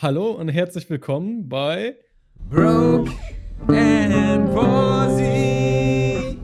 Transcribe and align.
Hallo 0.00 0.30
und 0.30 0.46
herzlich 0.46 0.88
willkommen 0.90 1.48
bei 1.48 1.96
Broke 2.48 3.10
and 3.66 4.48
Rosie. 4.54 6.38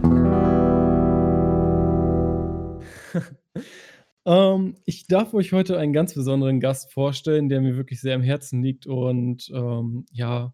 ähm, 4.26 4.74
ich 4.86 5.06
darf 5.06 5.34
euch 5.34 5.52
heute 5.52 5.78
einen 5.78 5.92
ganz 5.92 6.14
besonderen 6.14 6.58
Gast 6.58 6.92
vorstellen, 6.92 7.48
der 7.48 7.60
mir 7.60 7.76
wirklich 7.76 8.00
sehr 8.00 8.16
am 8.16 8.22
Herzen 8.22 8.60
liegt 8.60 8.88
und 8.88 9.48
ähm, 9.54 10.04
ja, 10.10 10.52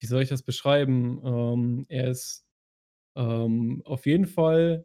wie 0.00 0.06
soll 0.06 0.22
ich 0.22 0.30
das 0.30 0.42
beschreiben? 0.42 1.20
Ähm, 1.24 1.86
er 1.88 2.08
ist 2.08 2.44
ähm, 3.14 3.82
auf 3.84 4.04
jeden 4.06 4.26
Fall 4.26 4.84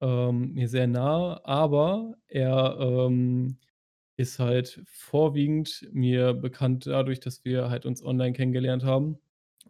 ähm, 0.00 0.54
mir 0.54 0.70
sehr 0.70 0.86
nah, 0.86 1.38
aber 1.44 2.14
er 2.28 2.78
ähm, 2.80 3.58
ist 4.16 4.38
halt 4.38 4.82
vorwiegend 4.86 5.86
mir 5.92 6.32
bekannt 6.34 6.86
dadurch, 6.86 7.20
dass 7.20 7.44
wir 7.44 7.70
halt 7.70 7.86
uns 7.86 8.02
online 8.04 8.32
kennengelernt 8.32 8.84
haben. 8.84 9.18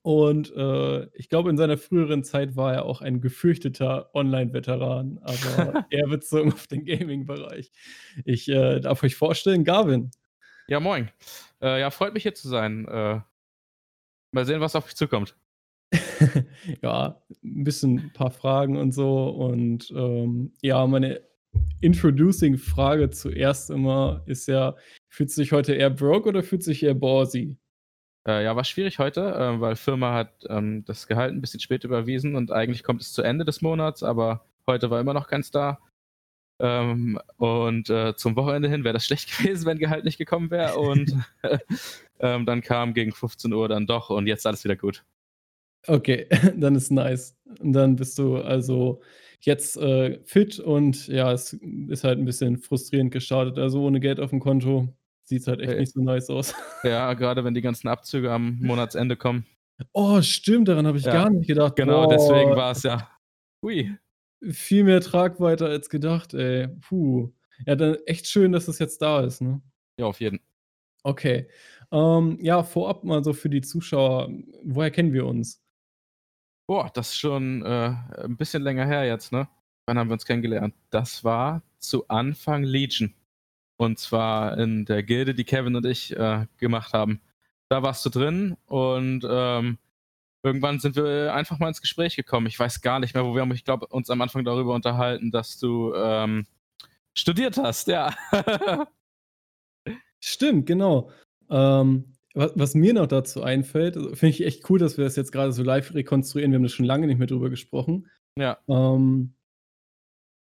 Und, 0.03 0.55
äh, 0.57 1.07
ich 1.15 1.29
glaube, 1.29 1.51
in 1.51 1.57
seiner 1.57 1.77
früheren 1.79 2.23
Zeit 2.23 2.55
war 2.56 2.73
er 2.75 2.84
auch 2.84 3.01
ein 3.03 3.20
gefürchteter 3.20 4.15
Online-Veteran, 4.15 5.19
aber 5.23 5.77
eher 5.91 6.06
bezogen 6.09 6.53
auf 6.53 6.67
den 6.69 6.84
Gaming-Bereich. 6.84 7.73
Ich, 8.25 8.48
äh, 8.48 8.80
darf 8.80 9.03
euch 9.03 9.17
vorstellen, 9.17 9.65
Gavin. 9.65 10.11
Ja, 10.69 10.81
moin. 10.81 11.11
Äh, 11.61 11.81
ja, 11.81 11.91
freut 11.91 12.15
mich 12.15 12.23
hier 12.25 12.34
zu 12.34 12.48
sein. 12.48 12.87
Äh, 12.89 13.20
mal 14.33 14.45
sehen, 14.47 14.61
was 14.61 14.77
auf 14.77 14.84
mich 14.87 14.97
zukommt. 14.97 15.37
Ja, 16.83 17.20
'n 17.42 17.65
bisschen 17.65 17.98
ein 17.98 18.12
paar 18.12 18.31
Fragen 18.31 18.77
und 18.77 18.92
so 18.92 19.28
und, 19.28 19.91
ähm, 19.97 20.53
ja, 20.62 20.87
meine 20.87 21.20
Introducing-Frage 21.80 23.10
zuerst 23.10 23.70
immer 23.70 24.23
ist 24.27 24.48
ja: 24.48 24.74
Fühlst 25.09 25.37
du 25.37 25.42
dich 25.42 25.52
heute 25.52 25.74
eher 25.74 25.91
broke 25.91 26.28
oder 26.28 26.42
fühlst 26.42 26.66
du 26.66 26.70
dich 26.73 26.83
eher 26.83 26.95
ballsy? 26.95 27.56
Äh, 28.27 28.45
ja, 28.45 28.56
war 28.56 28.64
schwierig 28.64 28.98
heute, 28.98 29.20
äh, 29.20 29.61
weil 29.61 29.77
Firma 29.77 30.12
hat, 30.14 30.45
ähm, 30.48 30.84
das 30.84 31.06
Gehalt 31.06 31.33
ein 31.33 31.41
bisschen 31.41 31.61
spät 31.61 31.84
überwiesen 31.84 32.34
und 32.34 32.50
eigentlich 32.50 32.83
kommt 32.83 33.00
es 33.03 33.12
zu 33.12 33.22
Ende 33.22 33.44
des 33.44 33.62
Monats, 33.62 34.03
aber 34.03 34.44
heute 34.66 34.91
war 34.91 35.00
immer 35.00 35.14
noch 35.14 35.28
keins 35.28 35.50
da. 35.50 35.78
Ähm, 36.58 37.20
und, 37.36 37.91
äh, 37.91 38.16
zum 38.16 38.34
Wochenende 38.34 38.69
hin 38.69 38.83
wäre 38.83 38.94
das 38.94 39.05
schlecht 39.06 39.36
gewesen, 39.38 39.66
wenn 39.66 39.78
Gehalt 39.78 40.05
nicht 40.05 40.19
gekommen 40.19 40.50
wäre 40.50 40.77
und, 40.77 41.12
ähm, 42.20 42.47
dann 42.47 42.62
kam 42.62 42.94
gegen 42.94 43.12
15:00 43.12 43.69
dann 43.69 43.86
doch 43.86 44.11
und 44.11 44.27
jetzt 44.27 44.47
alles 44.47 44.64
wieder 44.64 44.77
gut. 44.77 45.05
Okay, 45.86 46.27
dann 46.56 46.75
ist 46.75 46.91
nice. 46.91 47.36
Und 47.61 47.72
dann 47.72 47.97
bist 47.97 48.19
du 48.19 48.38
also 48.38 49.00
jetzt, 49.47 49.77
äh, 49.78 50.20
fit 50.25 50.58
und 50.61 51.08
ja, 51.08 51.33
es 51.33 51.55
ist 51.89 52.05
halt 52.05 52.19
'n 52.19 52.25
bisschen 52.27 52.58
frustrierend 52.58 53.12
gestartet. 53.12 53.58
Also, 53.58 53.83
ohne 53.84 54.00
Geld 54.00 54.20
aufm 54.20 54.41
Konto 54.41 54.88
sieht's 55.25 55.47
halt 55.48 55.61
echt 55.61 55.78
Äh 55.78 55.80
nicht 55.80 55.92
so 55.92 56.03
nice 56.03 56.30
aus. 56.30 56.55
Ja, 56.84 57.14
grade 57.14 57.44
wenn 57.44 57.55
die 57.55 57.62
ganzen 57.62 57.88
Abzüge 57.88 58.33
am 58.33 58.58
Monatsende 58.61 59.16
kommen. 59.16 59.47
Oh, 59.94 60.20
stimmt, 60.22 60.69
daran 60.69 60.86
habe 60.86 60.98
ich 60.98 61.08
Ja, 61.08 61.11
gar 61.11 61.30
nicht 61.30 61.47
gedacht. 61.48 61.75
genau, 61.75 62.06
deswegen 62.06 62.55
Boah. 62.55 62.56
war's 62.56 62.83
ja 62.83 63.11
hui. 63.62 63.97
Viel 64.50 64.84
mehr 64.84 65.00
Tragweite 65.00 65.66
als 65.66 65.88
gedacht, 65.88 66.34
ey. 66.34 66.69
Puh. 66.81 67.33
Ja, 67.66 67.75
dann 67.75 67.97
echt 68.06 68.27
schön, 68.27 68.53
dass 68.53 68.69
es 68.69 68.78
jetzt 68.78 69.00
da 69.00 69.20
ist, 69.25 69.41
ne? 69.41 69.62
Ja, 69.98 70.06
auf 70.06 70.20
jeden. 70.20 70.41
Okay. 71.05 71.48
Ähm, 71.92 72.38
ja, 72.41 72.62
vorab 72.64 73.05
mal 73.05 73.22
so 73.22 73.33
für 73.33 73.48
die 73.48 73.60
Zuschauer, 73.60 74.28
woher 74.64 74.91
kennen 74.91 75.12
wir 75.12 75.27
uns? 75.27 75.56
Boah, 76.69 76.91
das 76.92 77.11
ist 77.11 77.19
schon, 77.19 77.62
äh, 77.64 77.95
'n 78.25 78.36
bisschen 78.36 78.62
länger 78.62 78.86
her 78.86 79.05
jetzt, 79.06 79.31
ne? 79.31 79.48
Wann 79.86 79.98
haben 79.98 80.09
wir 80.09 80.14
uns 80.14 80.25
kennengelernt? 80.27 80.75
Das 80.91 81.22
war 81.22 81.62
zu 81.78 82.09
Anfang 82.09 82.64
Legion. 82.64 83.14
Und 83.78 83.98
zwar 84.00 84.59
in 84.59 84.84
der 84.87 85.03
Gilde, 85.05 85.34
die 85.34 85.44
Kevin 85.44 85.77
und 85.77 85.87
ich, 85.87 86.17
äh, 86.17 86.47
gemacht 86.59 86.92
haben. 86.94 87.20
Da 87.70 87.83
warst 87.83 88.05
du 88.06 88.11
drin 88.11 88.56
und, 88.67 89.27
ähm, 89.28 89.78
irgendwann 90.44 90.81
sind 90.81 90.97
wir 90.97 91.34
einfach 91.34 91.59
mal 91.61 91.69
ins 91.69 91.81
Gespräch 91.83 92.17
gekommen. 92.17 92.47
Ich 92.48 92.59
weiß 92.59 92.83
gar 92.83 93.00
nicht 93.00 93.14
mehr, 93.14 93.25
wo 93.27 93.34
wir 93.34 93.42
haben 93.42 93.53
ich 93.53 93.64
glaube, 93.64 93.87
uns 93.89 94.11
am 94.11 94.22
Anfang 94.22 94.44
darüber 94.44 94.75
unterhalten, 94.75 95.31
dass 95.33 95.59
du, 95.59 95.94
ähm, 95.94 96.47
studiert 97.15 97.59
hast, 97.59 97.88
ja. 97.88 98.15
Stimmt, 100.21 100.66
genau. 100.66 101.10
Ähm, 101.50 102.16
wa 102.36 102.50
was 102.54 102.74
mir 102.74 102.94
noch 102.94 103.06
dazu 103.06 103.42
einfällt, 103.42 103.97
also, 103.97 104.14
finde 104.14 104.34
ich 104.34 104.44
echt 104.44 104.69
cool, 104.70 104.78
dass 104.78 104.97
wir 104.97 105.04
das 105.04 105.16
jetzt 105.16 105.32
grade 105.32 105.52
so 105.52 105.62
live 105.62 105.94
rekonstruieren. 105.94 106.52
Wir 106.52 106.56
haben 106.56 106.62
da 106.64 106.69
schon 106.69 106.86
lange 106.86 107.06
nicht 107.06 107.19
mehr 107.19 107.26
drüber 107.26 107.50
gesprochen. 107.50 108.08
Ja. 108.38 108.58
Ähm 108.69 109.32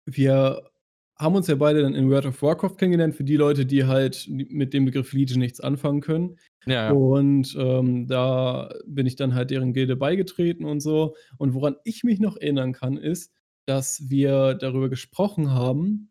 wir 0.06 0.70
haben 1.16 1.36
uns 1.36 1.46
ja 1.46 1.54
beide 1.54 1.82
dann 1.82 1.94
in 1.94 2.10
World 2.10 2.26
of 2.26 2.42
Warcraft 2.42 2.76
kennengelernt, 2.76 3.14
für 3.14 3.24
die 3.24 3.36
Leute, 3.36 3.64
die 3.64 3.84
halt 3.84 4.26
mi 4.28 4.46
mit 4.50 4.74
dem 4.74 4.84
Begriff 4.84 5.12
Legion 5.12 5.38
nichts 5.38 5.60
anfangen 5.60 6.00
können. 6.00 6.36
Ja, 6.66 6.86
ja. 6.86 6.92
Und, 6.92 7.54
ähm, 7.58 8.08
da 8.08 8.74
bin 8.86 9.06
ich 9.06 9.16
dann 9.16 9.34
halt 9.34 9.50
deren 9.50 9.72
Gilde 9.72 9.96
beigetreten 9.96 10.64
und 10.64 10.80
so. 10.80 11.14
Und 11.38 11.54
woran 11.54 11.76
ich 11.84 12.02
mich 12.02 12.18
noch 12.18 12.36
erinnern 12.36 12.72
kann, 12.72 12.96
ist, 12.96 13.32
dass 13.66 14.10
wir 14.10 14.54
darüber 14.54 14.88
gesprochen 14.88 15.52
haben, 15.52 16.10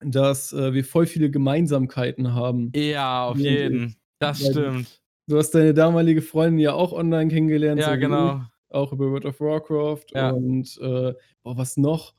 dass, 0.00 0.52
äh, 0.54 0.72
wir 0.72 0.84
voll 0.84 1.06
viele 1.06 1.30
Gemeinsamkeiten 1.30 2.34
haben. 2.34 2.72
Ja, 2.74 3.26
auf 3.26 3.38
jeden. 3.38 3.96
Das 4.20 4.38
du 4.38 4.50
stimmt. 4.50 4.99
Du 5.30 5.38
hast 5.38 5.52
deine 5.52 5.74
damalige 5.74 6.22
Freundin 6.22 6.58
ja 6.60 6.72
auch 6.74 6.92
online 6.92 7.30
kennengelernt, 7.30 7.82
so 7.82 7.90
Ja, 7.90 7.94
ich, 7.94 8.00
genau. 8.00 8.42
auch 8.70 8.92
über 8.92 9.10
World 9.10 9.26
of 9.26 9.40
Warcraft 9.40 10.06
Ja. 10.14 10.30
und, 10.30 10.78
äh, 10.82 11.14
boah, 11.42 11.56
was 11.56 11.76
noch? 11.76 12.14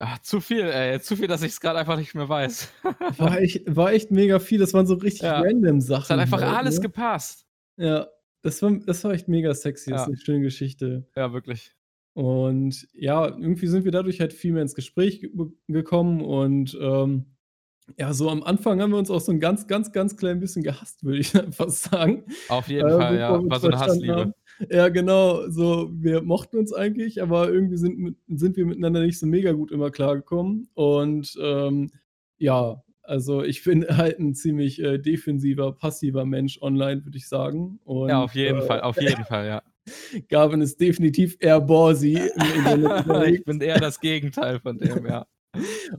Ah, 0.00 0.18
zu 0.22 0.40
viel, 0.40 0.62
ey. 0.70 1.00
Zu 1.00 1.16
viel, 1.16 1.26
dass 1.26 1.42
ich's 1.42 1.60
grad 1.60 1.74
einfach 1.76 1.96
nicht 1.96 2.14
mehr 2.14 2.28
weiß. 2.28 2.72
War 3.18 3.40
echt 3.40 3.62
war 3.74 3.92
echt 3.92 4.10
mega 4.12 4.38
viel. 4.38 4.60
Das 4.60 4.72
waren 4.72 4.86
so 4.86 4.94
richtig 4.94 5.22
Ja. 5.22 5.40
random 5.40 5.78
Es 5.78 5.86
Sachen 5.86 6.08
hat 6.14 6.20
einfach 6.20 6.40
halt, 6.40 6.56
alles 6.56 6.76
ne? 6.76 6.82
gepasst. 6.82 7.46
Ja, 7.76 8.06
das 8.42 8.62
war 8.62 8.70
das 8.86 9.02
war 9.02 9.12
echt 9.12 9.26
mega 9.28 9.52
sexy. 9.54 9.90
Das 9.90 10.02
ist 10.02 10.06
Ja. 10.06 10.12
'ne 10.12 10.16
schöne 10.18 10.40
Geschichte. 10.42 11.08
Ja, 11.16 11.32
wirklich. 11.32 11.74
Und 12.14 12.86
ja, 12.92 13.26
irgendwie 13.28 13.66
sind 13.66 13.84
wir 13.84 13.92
dadurch 13.92 14.20
halt 14.20 14.32
viel 14.32 14.52
mehr 14.52 14.62
ins 14.62 14.74
Gespräch 14.74 15.28
gekommen 15.68 16.20
und, 16.22 16.76
ähm, 16.80 17.26
ja, 17.96 18.12
so 18.12 18.28
am 18.30 18.42
Anfang 18.42 18.80
haben 18.80 18.90
wir 18.92 18.98
uns 18.98 19.10
auch 19.10 19.20
so 19.20 19.32
'n 19.32 19.40
ganz, 19.40 19.66
ganz, 19.66 19.92
ganz 19.92 20.16
klein 20.16 20.40
bisschen 20.40 20.62
gehasst, 20.62 21.04
würde 21.04 21.18
ich 21.20 21.30
fast 21.52 21.82
sagen. 21.84 22.24
Auf 22.50 22.68
Äh, 22.78 22.84
jeden 22.84 22.90
Fall, 22.90 23.18
bevor 23.18 23.18
ja. 23.18 23.42
War 23.46 23.60
so 23.60 23.68
'ne 23.68 23.78
verstanden 23.78 24.10
Hassliebe. 24.18 24.30
haben. 24.30 24.32
Ja, 24.70 24.88
genau, 24.88 25.48
so, 25.50 25.90
wir 25.92 26.22
mochten 26.22 26.58
uns 26.58 26.72
eigentlich, 26.72 27.22
aber 27.22 27.50
irgendwie 27.52 27.76
sind 27.76 27.98
mit 27.98 28.16
sind 28.28 28.56
wir 28.56 28.66
miteinander 28.66 29.02
nicht 29.04 29.18
so 29.18 29.26
mega 29.26 29.52
gut 29.52 29.70
immer 29.72 29.90
klargekommen. 29.90 30.68
Und, 30.74 31.36
ähm, 31.42 31.90
ja, 32.38 32.82
also, 33.02 33.42
ich 33.44 33.62
bin 33.64 33.84
halt 33.96 34.18
'n 34.20 34.34
ziemlich, 34.34 34.80
äh, 34.82 34.98
defensiver, 34.98 35.72
passiver 35.72 36.24
Mensch 36.24 36.60
online, 36.62 37.04
würde 37.04 37.18
ich 37.18 37.28
sagen. 37.28 37.80
Ja, 38.06 38.22
Und, 38.22 38.24
auf 38.24 38.34
jeden 38.34 38.62
äh, 38.62 38.62
Fall, 38.62 38.80
auf 38.80 39.00
jeden 39.00 39.24
Fall, 39.24 39.46
ja. 39.46 39.62
Gavin 40.28 40.60
ist 40.62 40.80
definitiv 40.80 41.36
eher 41.40 41.60
Internet 42.54 42.94
Ich 43.28 43.44
bin 43.44 43.60
eher 43.60 43.80
das 43.80 44.00
Gegenteil 44.00 44.60
von 44.60 44.78
dem, 44.78 45.06
ja. 45.06 45.26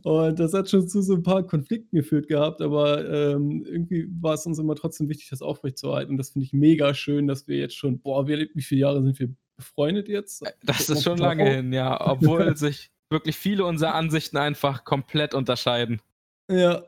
Und 0.04 0.40
das 0.40 0.54
hat 0.54 0.70
schon 0.70 0.88
zu 0.88 1.02
so 1.02 1.14
'n 1.16 1.24
paar 1.24 1.44
Konflikten 1.46 1.96
geführt 1.98 2.28
gehabt, 2.28 2.62
aber, 2.62 3.08
ähm, 3.10 3.64
irgendwie 3.66 4.08
war 4.22 4.34
es 4.36 4.46
uns 4.46 4.60
immer 4.60 4.76
trotzdem 4.76 5.10
wichtig, 5.10 5.30
das 5.30 5.42
aufrechtzuerhalten. 5.42 6.12
Und 6.12 6.18
das 6.18 6.32
finde 6.32 6.46
ich 6.46 6.54
mega 6.54 6.94
schön, 6.94 7.28
dass 7.28 7.48
wir 7.48 7.58
jetzt 7.58 7.76
schon 7.76 8.00
boah, 8.02 8.28
wie 8.28 8.50
wie 8.54 8.62
viele 8.62 8.82
Jahre 8.82 9.04
sind 9.04 9.20
wir 9.20 9.30
befreundet 9.58 10.08
jetzt? 10.10 10.44
Das 10.64 10.90
ist 10.90 11.04
schon 11.04 11.18
lange 11.18 11.50
hin, 11.50 11.74
ja, 11.74 12.00
obwohl 12.10 12.56
sich 12.56 12.92
wirklich 13.10 13.36
viele 13.38 13.66
unserer 13.66 13.96
Ansichten 13.96 14.38
einfach 14.38 14.84
komplett 14.86 15.34
unterscheiden. 15.34 16.02
Ja, 16.50 16.84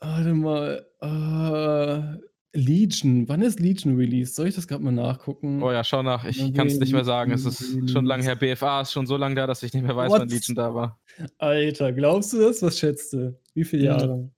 warte 0.00 0.34
mal, 0.34 0.86
äh, 1.00 2.26
Legion. 2.56 3.28
Wann 3.28 3.42
ist 3.42 3.60
Legion 3.60 3.96
released? 3.96 4.34
Soll 4.34 4.48
ich 4.48 4.54
das 4.54 4.66
grad 4.66 4.80
mal 4.80 4.90
nachgucken? 4.90 5.62
Oh 5.62 5.70
ja, 5.70 5.84
schau 5.84 6.02
nach. 6.02 6.24
Ich 6.24 6.38
kann's 6.54 6.74
wurde 6.74 6.84
nicht 6.84 6.92
mehr 6.92 7.04
sagen. 7.04 7.30
Es 7.32 7.44
ist 7.44 7.90
schon 7.90 8.04
lange 8.06 8.22
her. 8.24 8.34
BFA 8.36 8.80
ist 8.80 8.92
schon 8.92 9.06
so 9.06 9.16
lang 9.16 9.34
da, 9.36 9.46
dass 9.46 9.62
ich 9.62 9.72
nicht 9.74 9.82
mehr 9.84 9.94
weiß, 9.96 10.10
What? 10.10 10.20
wann 10.22 10.28
Legion 10.28 10.54
da 10.56 10.74
war. 10.74 10.98
Alter, 11.38 11.92
glaubst 11.92 12.32
du 12.32 12.38
das? 12.40 12.62
Was 12.62 12.78
schätzt 12.78 13.12
du? 13.12 13.38
Wie 13.54 13.64
viele 13.64 13.82
Hm. 13.82 13.98
Jahre 14.00 14.30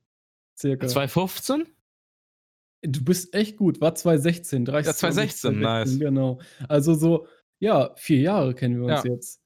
circa? 0.59 0.87
2015? 0.89 1.67
Du 2.83 3.05
bist 3.05 3.35
echt 3.35 3.57
gut. 3.57 3.81
War 3.81 3.95
2016, 3.95 4.65
Ja, 4.67 4.73
30. 4.73 4.89
August 4.89 4.99
2016, 5.01 5.61
nice. 5.61 5.99
genau. 5.99 6.41
Also, 6.69 6.95
so, 6.95 7.27
ja, 7.59 7.91
4 7.97 8.21
Jahre 8.21 8.55
kennen 8.55 8.77
wir 8.81 8.85
uns 8.95 9.05
Ja. 9.05 9.11
jetzt. 9.13 9.41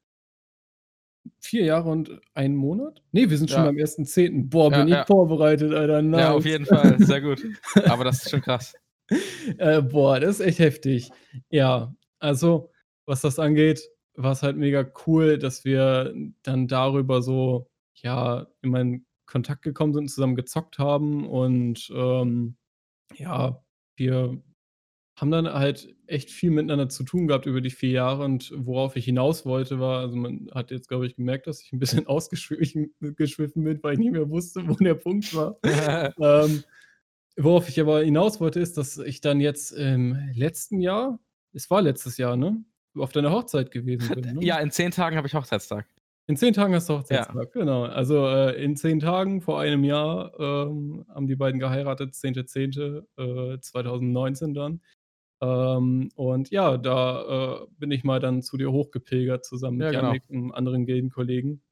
4 1.40 1.64
Jahre 1.64 1.90
und 1.90 2.20
1 2.34 2.54
Monat? 2.56 3.02
Ne, 3.12 3.28
wir 3.30 3.38
sind 3.38 3.50
schon 3.50 3.60
Ja. 3.60 3.66
beim 3.66 3.76
1.10. 3.78 4.48
Boah, 4.50 4.70
Ja, 4.70 4.78
bin 4.78 4.88
ich 4.88 4.94
ja. 4.94 5.04
vorbereitet, 5.06 5.72
Alter, 5.74 6.02
nice. 6.02 6.20
Ja, 6.20 6.32
auf 6.32 6.44
jeden 6.44 6.66
Fall, 6.66 6.98
sehr 6.98 7.20
gut. 7.20 7.44
Aber 7.86 8.04
das 8.04 8.22
ist 8.24 8.30
schon 8.30 8.40
krass. 8.42 8.74
Äh, 9.58 9.82
boah, 9.82 10.20
das 10.20 10.40
ist 10.40 10.46
echt 10.46 10.58
heftig. 10.58 11.10
Ja, 11.50 11.94
also, 12.18 12.70
was 13.06 13.20
das 13.20 13.38
angeht, 13.38 13.82
war's 14.14 14.42
halt 14.42 14.56
mega 14.56 14.84
cool, 15.06 15.38
dass 15.38 15.64
wir 15.64 16.14
dann 16.42 16.68
darüber 16.68 17.22
so, 17.22 17.68
ja, 17.96 18.46
immer 18.62 18.80
in 18.80 19.06
Kontakt 19.26 19.62
gekommen 19.62 19.92
sind, 19.94 20.10
zusammen 20.10 20.36
gezockt 20.36 20.78
haben 20.78 21.26
und, 21.26 21.90
ähm, 21.94 22.56
ja, 23.14 23.62
wir 23.96 24.42
haben 25.18 25.30
dann 25.30 25.52
halt 25.52 25.94
echt 26.12 26.30
viel 26.30 26.50
miteinander 26.50 26.88
zu 26.88 27.04
tun 27.04 27.26
gehabt 27.28 27.46
über 27.46 27.60
die 27.60 27.70
4 27.70 27.90
Jahre 27.90 28.24
und 28.24 28.52
worauf 28.56 28.96
ich 28.96 29.04
hinaus 29.06 29.46
wollte, 29.46 29.80
war 29.80 30.00
also, 30.00 30.16
man 30.16 30.48
hat 30.54 30.70
jetzt, 30.70 30.88
glaube 30.88 31.06
ich, 31.06 31.16
gemerkt, 31.16 31.46
dass 31.48 31.62
ich 31.62 31.72
'n 31.72 31.78
bisschen 31.80 32.06
ausgeschwichen 32.08 32.94
geschwiffen 33.00 33.64
bin, 33.64 33.80
weil 33.82 33.94
ich 33.94 33.98
nicht 34.00 34.12
mehr 34.12 34.30
wusste, 34.30 34.68
wo 34.68 34.74
der 34.74 34.94
Punkt 34.94 35.34
war. 35.34 35.58
Ähm, 36.20 36.64
worauf 37.36 37.68
ich 37.68 37.80
aber 37.80 38.02
hinaus 38.04 38.40
wollte, 38.40 38.60
ist, 38.60 38.78
dass 38.78 38.98
ich 38.98 39.20
dann 39.22 39.40
jetzt 39.40 39.72
im 39.72 40.16
letzten 40.34 40.80
Jahr 40.80 41.20
es 41.54 41.70
war 41.70 41.82
letztes 41.82 42.16
Jahr, 42.18 42.36
ne? 42.36 42.64
Auf 42.96 43.12
deiner 43.12 43.30
Hochzeit 43.32 43.70
gewesen 43.72 44.14
bin, 44.14 44.34
ne? 44.34 44.40
Ja, 44.42 44.58
in 44.60 44.70
10 44.70 44.90
Tagen 44.92 45.16
habe 45.16 45.26
ich 45.28 45.34
Hochzeitstag. 45.34 45.86
In 46.28 46.36
10 46.36 46.54
Tagen 46.54 46.74
hast 46.74 46.88
du 46.88 46.94
Ja. 46.94 46.98
Hochzeitstag, 47.00 47.52
genau. 47.52 47.84
Also, 47.84 48.26
äh, 48.28 48.62
in 48.64 48.76
10 48.76 49.00
Tagen 49.00 49.40
vor 49.42 49.60
einem 49.60 49.84
Jahr, 49.84 50.32
ähm, 50.40 51.04
haben 51.08 51.26
die 51.26 51.36
beiden 51.36 51.58
geheiratet, 51.60 52.14
10.10., 52.14 53.06
äh, 53.18 53.58
2019 53.60 54.54
dann. 54.54 54.80
Ähm, 55.42 56.10
und 56.16 56.50
ja, 56.50 56.78
da, 56.78 57.64
äh, 57.64 57.68
bin 57.78 57.92
ich 57.92 58.04
mal 58.04 58.20
dann 58.20 58.42
zu 58.42 58.58
dir 58.58 58.72
hochgepilgert 58.72 59.44
zusammen 59.46 59.78
mit 59.78 59.90
Ja, 59.90 59.92
genau. 59.92 60.16
Jannik, 60.16 60.24
'nem 60.30 60.52
anderen 60.52 60.86
Gildenkollegen. 60.86 61.62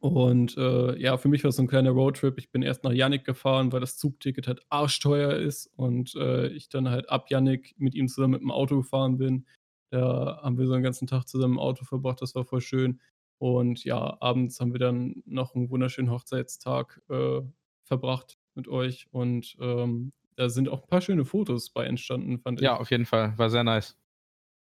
Und, 0.00 0.56
äh, 0.58 0.96
ja, 1.00 1.18
für 1.18 1.28
mich 1.28 1.44
war's 1.44 1.56
so 1.56 1.62
'n 1.62 1.68
kleiner 1.68 1.90
Roadtrip. 1.92 2.38
Ich 2.38 2.50
bin 2.52 2.62
erst 2.62 2.84
nach 2.84 2.92
Jannik 2.92 3.24
gefahren, 3.24 3.72
weil 3.72 3.80
das 3.80 3.98
Zugticket 3.98 4.48
halt 4.48 4.62
arschteuer 4.70 5.34
ist 5.34 5.68
und, 5.76 6.14
äh, 6.16 6.48
ich 6.48 6.68
dann 6.70 6.90
halt 6.90 7.10
ab 7.10 7.30
Jannik 7.30 7.74
mit 7.78 7.94
ihm 7.96 8.08
zusammen 8.08 8.34
mit'm 8.42 8.52
Auto 8.52 8.78
gefahren 8.78 9.18
bin. 9.18 9.46
Da 9.90 10.40
haben 10.42 10.58
wir 10.58 10.66
so 10.66 10.74
'n 10.74 10.82
ganzen 10.84 11.06
Tag 11.08 11.26
zusammen 11.28 11.54
im 11.54 11.60
Auto 11.60 11.84
verbracht, 11.84 12.22
das 12.22 12.34
war 12.36 12.44
voll 12.46 12.60
schön. 12.62 13.00
Und 13.38 13.84
ja, 13.84 14.18
abends 14.20 14.60
haben 14.60 14.72
wir 14.74 14.80
dann 14.80 15.22
noch 15.26 15.54
'n 15.56 15.70
wunderschönen 15.70 16.10
Hochzeitstag, 16.12 17.02
äh, 17.10 17.42
verbracht 17.84 18.38
mit 18.54 18.68
euch 18.68 19.08
und, 19.12 19.56
ähm, 19.60 20.12
da 20.38 20.48
sind 20.50 20.68
auch 20.68 20.82
'n 20.84 20.88
paar 20.88 21.00
schöne 21.02 21.24
Fotos 21.24 21.70
bei 21.70 21.84
entstanden, 21.86 22.38
fand 22.40 22.60
Ja, 22.60 22.76
ich. 22.76 22.78
auf 22.78 22.90
jeden 22.90 23.06
Fall, 23.06 23.36
war 23.38 23.50
sehr 23.50 23.62
nice. 23.64 23.94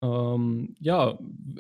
Ähm, 0.04 0.76
ja, 0.80 1.18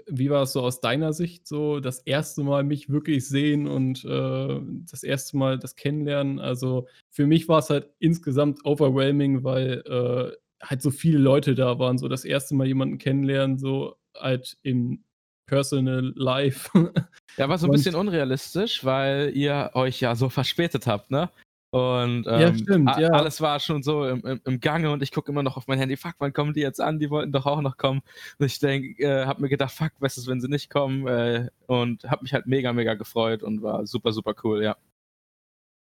wie 0.07 0.29
war 0.29 0.43
es 0.43 0.53
so 0.53 0.61
aus 0.61 0.79
deiner 0.79 1.11
Sicht 1.11 1.47
so 1.47 1.79
das 1.79 1.99
1. 2.05 2.43
Mal 2.43 2.63
mich 2.63 2.87
wirklich 2.89 3.27
sehen 3.27 3.65
und, 3.67 4.05
äh, 4.05 4.59
das 4.91 5.01
1. 5.03 5.37
Mal 5.37 5.57
das 5.57 5.75
Kennenlernen? 5.75 6.39
Also, 6.39 6.87
für 7.09 7.25
mich 7.25 7.47
war's 7.49 7.69
halt 7.71 7.89
insgesamt 7.99 8.63
overwhelming, 8.63 9.43
weil, 9.43 9.81
äh, 9.87 10.37
halt 10.63 10.81
so 10.83 10.91
viele 10.91 11.17
Leute 11.17 11.55
da 11.55 11.79
waren, 11.79 11.97
so 11.97 12.07
das 12.07 12.25
1. 12.25 12.53
Mal 12.55 12.67
jemanden 12.67 12.99
kennenlernen, 12.99 13.57
so 13.57 13.95
halt 14.15 14.57
in 14.61 15.03
personal 15.47 16.13
life. 16.15 16.69
Ja, 17.39 17.47
war 17.49 17.59
so 17.59 17.67
'n 17.67 17.69
Und 17.69 17.71
bisschen 17.71 17.93
unrealistisch, 17.93 18.83
weil 18.83 19.29
ihr 19.35 19.69
euch 19.75 19.99
ja 20.01 20.15
so 20.15 20.27
verspätet 20.27 20.87
habt, 20.87 21.11
ne? 21.11 21.29
Und, 21.73 22.25
Ja, 22.33 22.53
ähm, 22.53 22.67
stimmt, 22.67 22.95
a 22.95 22.97
ja. 22.97 23.09
alles 23.11 23.41
war 23.41 23.59
schon 23.59 23.83
so 23.83 24.07
im 24.07 24.21
im 24.25 24.39
im 24.45 24.59
Gange 24.61 24.89
und 24.89 25.03
ich 25.03 25.11
gucke 25.11 25.29
immer 25.31 25.43
noch 25.43 25.57
auf 25.57 25.67
mein 25.67 25.77
Handy: 25.79 25.97
„Fuck, 25.97 26.15
wann 26.19 26.31
kommen 26.31 26.53
die 26.53 26.61
jetzt 26.61 26.79
an? 26.79 26.97
Die 26.99 27.09
wollten 27.09 27.33
doch 27.33 27.45
auch 27.45 27.59
noch 27.61 27.75
kommen.“ 27.77 28.01
Und 28.39 28.45
ich 28.45 28.59
denke 28.59 29.03
äh, 29.03 29.25
habe 29.25 29.41
mir 29.41 29.49
gedacht: 29.49 29.71
„Fuck, 29.73 29.91
was 29.99 30.17
ist, 30.17 30.27
wenn 30.27 30.39
sie 30.39 30.47
nicht 30.47 30.69
kommen?“ 30.69 31.05
Äh, 31.07 31.49
und 31.67 32.05
habe 32.05 32.23
mich 32.23 32.33
halt 32.33 32.47
mega, 32.47 32.71
mega 32.71 32.93
gefreut 32.93 33.43
und 33.43 33.61
war 33.61 33.85
super, 33.85 34.13
super 34.13 34.33
cool, 34.43 34.63
ja. 34.63 34.77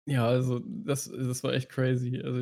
Ja, 0.06 0.26
also, 0.26 0.60
das 0.64 1.04
das 1.10 1.42
war 1.44 1.52
echt 1.52 1.68
crazy. 1.68 2.20
Also, 2.24 2.40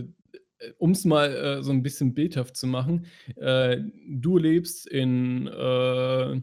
äh, 0.61 0.73
um's 0.79 1.05
mal, 1.05 1.35
äh, 1.59 1.63
so 1.63 1.73
'n 1.73 1.83
bisschen 1.83 2.15
bildhaft 2.15 2.57
zu 2.57 2.67
machen, 2.69 3.07
äh, 3.37 3.79
du 4.09 4.39
lebst 4.39 4.87
in, 4.87 5.47
äh. 5.49 6.41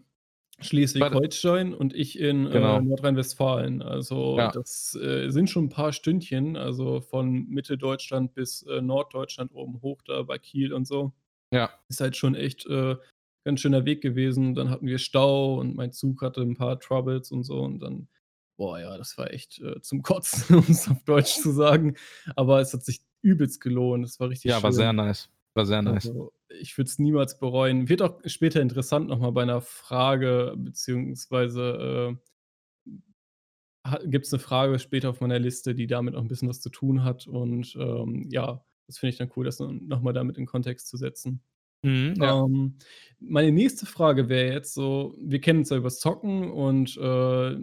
Schleswig-Holstein 0.64 1.74
und 1.74 1.94
ich 1.94 2.20
in, 2.20 2.48
äh, 2.48 2.50
Genau. 2.52 2.82
Nordrhein-Westfalen. 2.82 3.82
Also, 3.82 4.46
Ja. 4.46 4.54
das, 4.54 4.96
äh, 4.96 5.30
sind 5.30 5.50
schon 5.50 5.66
'n 5.66 5.70
paar 5.70 5.94
Stündchen, 5.94 6.58
also, 6.58 7.02
von 7.02 7.48
Mitteldeutschland 7.50 8.34
bis, 8.34 8.64
äh, 8.64 8.82
Norddeutschland 8.82 9.52
oben 9.54 9.82
hoch 9.82 10.02
da 10.06 10.24
bei 10.24 10.40
Kiel 10.40 10.74
und 10.74 10.88
so. 10.88 11.14
Ja. 11.52 11.80
Ist 11.90 12.02
halt 12.02 12.18
schon 12.18 12.36
echt, 12.36 12.66
äh, 12.68 12.98
ganz 13.46 13.62
schöner 13.62 13.86
Weg 13.86 14.02
gewesen. 14.02 14.56
Dann 14.56 14.70
hatten 14.72 14.88
wir 14.88 15.00
Stau 15.00 15.56
und 15.60 15.76
mein 15.76 15.92
Zug 15.94 16.22
hatte 16.24 16.42
'n 16.42 16.56
paar 16.58 16.80
Troubles 16.80 17.32
und 17.32 17.44
so 17.44 17.62
und 17.62 17.80
dann 17.82 18.10
boah, 18.58 18.80
ja, 18.80 18.98
das 18.98 19.18
war 19.18 19.32
echt, 19.34 19.60
äh, 19.62 19.82
zum 19.82 20.04
Kotzen, 20.04 20.58
um's 20.70 20.90
auf 20.90 21.04
Deutsch 21.06 21.36
zu 21.42 21.52
sagen. 21.52 21.96
Aber 22.38 22.62
es 22.62 22.74
hat 22.74 22.86
sich 22.86 23.02
übelst 23.24 23.62
gelohnt. 23.62 24.06
Es 24.06 24.20
war 24.20 24.30
richtig 24.30 24.56
Ja, 24.56 24.62
war 24.62 24.72
sehr 24.74 24.92
schön. 24.92 24.94
nice. 24.94 25.30
War 25.58 25.66
sehr 25.66 25.82
nice. 25.82 26.12
Also, 26.12 26.32
ich 26.50 26.78
würde 26.78 26.90
es 26.90 27.00
niemals 27.00 27.40
bereuen. 27.40 27.90
Wird 27.90 28.02
auch 28.02 28.20
später 28.26 28.62
interessant 28.62 29.08
noch 29.10 29.20
mal 29.20 29.32
bei 29.32 29.44
'ner 29.46 29.62
Frage 29.62 30.54
beziehungsweise, 30.58 32.18
äh, 32.18 33.90
ha 33.90 34.00
gibt's 34.06 34.32
'ne 34.34 34.40
Frage 34.40 34.80
später 34.80 35.10
auf 35.12 35.22
meiner 35.22 35.40
Liste, 35.40 35.76
die 35.76 35.88
damit 35.88 36.16
auch 36.16 36.22
'n 36.22 36.28
bisschen 36.30 36.50
was 36.50 36.62
zu 36.62 36.70
tun 36.72 37.04
hat 37.06 37.28
und, 37.28 37.76
ähm, 37.80 38.28
ja, 38.32 38.66
das 38.88 39.00
finde 39.00 39.12
ich 39.14 39.18
dann 39.20 39.32
cool, 39.38 39.46
das 39.46 39.58
dann 39.58 39.88
noch 39.88 40.02
mal 40.02 40.14
damit 40.14 40.38
in 40.38 40.46
Kontext 40.48 40.90
zu 40.90 40.98
setzen. 40.98 41.44
Mhm, 41.84 42.16
ja. 42.22 42.44
Ähm, 42.46 42.78
meine 43.20 43.52
nächste 43.54 43.86
Frage 43.88 44.30
wäre 44.30 44.54
jetzt 44.54 44.74
so: 44.76 45.16
Wir 45.22 45.42
kennen 45.42 45.60
uns 45.62 45.70
ja 45.72 45.78
übers 45.78 46.00
Zocken 46.00 46.52
und, 46.52 46.98
äh, 46.98 47.58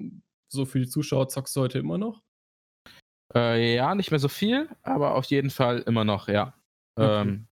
so 0.49 0.67
für 0.67 0.81
die 0.81 0.89
Zuschauer, 0.89 1.29
zockst 1.31 1.57
du 1.57 1.63
heute 1.63 1.79
immer 1.81 1.99
noch? 1.99 2.23
Äh, 3.35 3.75
ja, 3.77 3.95
nicht 3.95 4.11
mehr 4.11 4.19
so 4.21 4.29
viel, 4.29 4.69
aber 4.83 5.15
auf 5.15 5.27
jeden 5.27 5.51
Fall 5.51 5.81
immer 5.81 6.05
noch, 6.05 6.29
ja. 6.29 6.55
Okay. 6.99 7.33
Ähm, 7.33 7.47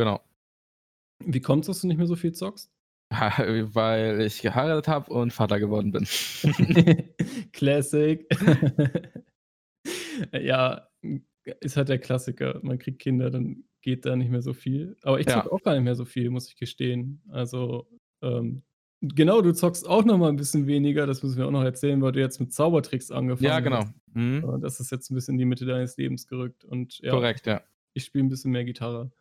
genau. 0.00 0.20
Wie 1.24 1.40
kommt's, 1.40 1.66
dass 1.66 1.80
du 1.82 1.86
nicht 1.86 1.98
mehr 1.98 2.06
so 2.06 2.16
viel 2.16 2.32
zockst? 2.32 2.70
Weil 3.10 4.20
ich 4.20 4.40
geheiratet 4.40 4.86
habe 4.88 5.12
und 5.12 5.32
Vater 5.32 5.58
geworden 5.58 5.90
bin. 5.90 6.06
Classic. 7.52 8.26
Ja, 10.34 10.88
ist 11.60 11.76
halt 11.76 11.88
der 11.88 11.98
Klassiker. 11.98 12.60
Man 12.62 12.78
kriegt 12.78 13.00
Kinder, 13.00 13.30
dann 13.30 13.64
geht 13.82 14.06
da 14.06 14.16
nicht 14.16 14.30
mehr 14.30 14.42
so 14.42 14.52
viel. 14.54 14.96
Aber 15.02 15.20
ich 15.20 15.28
Ja. 15.28 15.30
zocke 15.30 15.52
auch 15.52 15.62
gar 15.62 15.74
nicht 15.74 15.84
mehr 15.84 15.94
so 15.96 16.04
viel, 16.04 16.30
muss 16.30 16.48
ich 16.48 16.56
gestehen. 16.56 17.22
Also, 17.30 17.88
ähm 18.22 18.62
genau, 19.02 19.42
du 19.42 19.52
zockst 19.54 19.88
auch 19.88 20.04
noch 20.04 20.18
mal 20.18 20.30
'n 20.30 20.36
bisschen 20.36 20.66
weniger, 20.66 21.06
das 21.06 21.22
müssen 21.22 21.38
wir 21.38 21.46
auch 21.46 21.50
noch 21.52 21.64
erzählen, 21.64 22.02
weil 22.02 22.12
du 22.12 22.20
jetzt 22.20 22.40
mit 22.40 22.52
Zaubertricks 22.52 23.10
Ja, 23.38 23.60
angefangen 23.60 23.60
genau. 23.60 23.86
hast. 23.86 23.94
Mhm. 24.12 24.50
Äh, 24.56 24.60
das 24.60 24.80
ist 24.80 24.90
jetzt 24.92 25.10
'n 25.10 25.14
bisschen 25.16 25.34
in 25.34 25.38
die 25.40 25.44
Mitte 25.46 25.66
deines 25.66 25.96
Lebens 25.96 26.26
gerückt 26.28 26.64
und 26.64 26.98
ja, 27.00 27.24
Korrekt, 27.24 27.46
ja. 27.46 27.60
ich 27.94 28.04
spiele 28.06 28.24
'n 28.26 28.30
bisschen 28.30 28.52
mehr 28.52 28.64
Gitarre. 28.66 29.12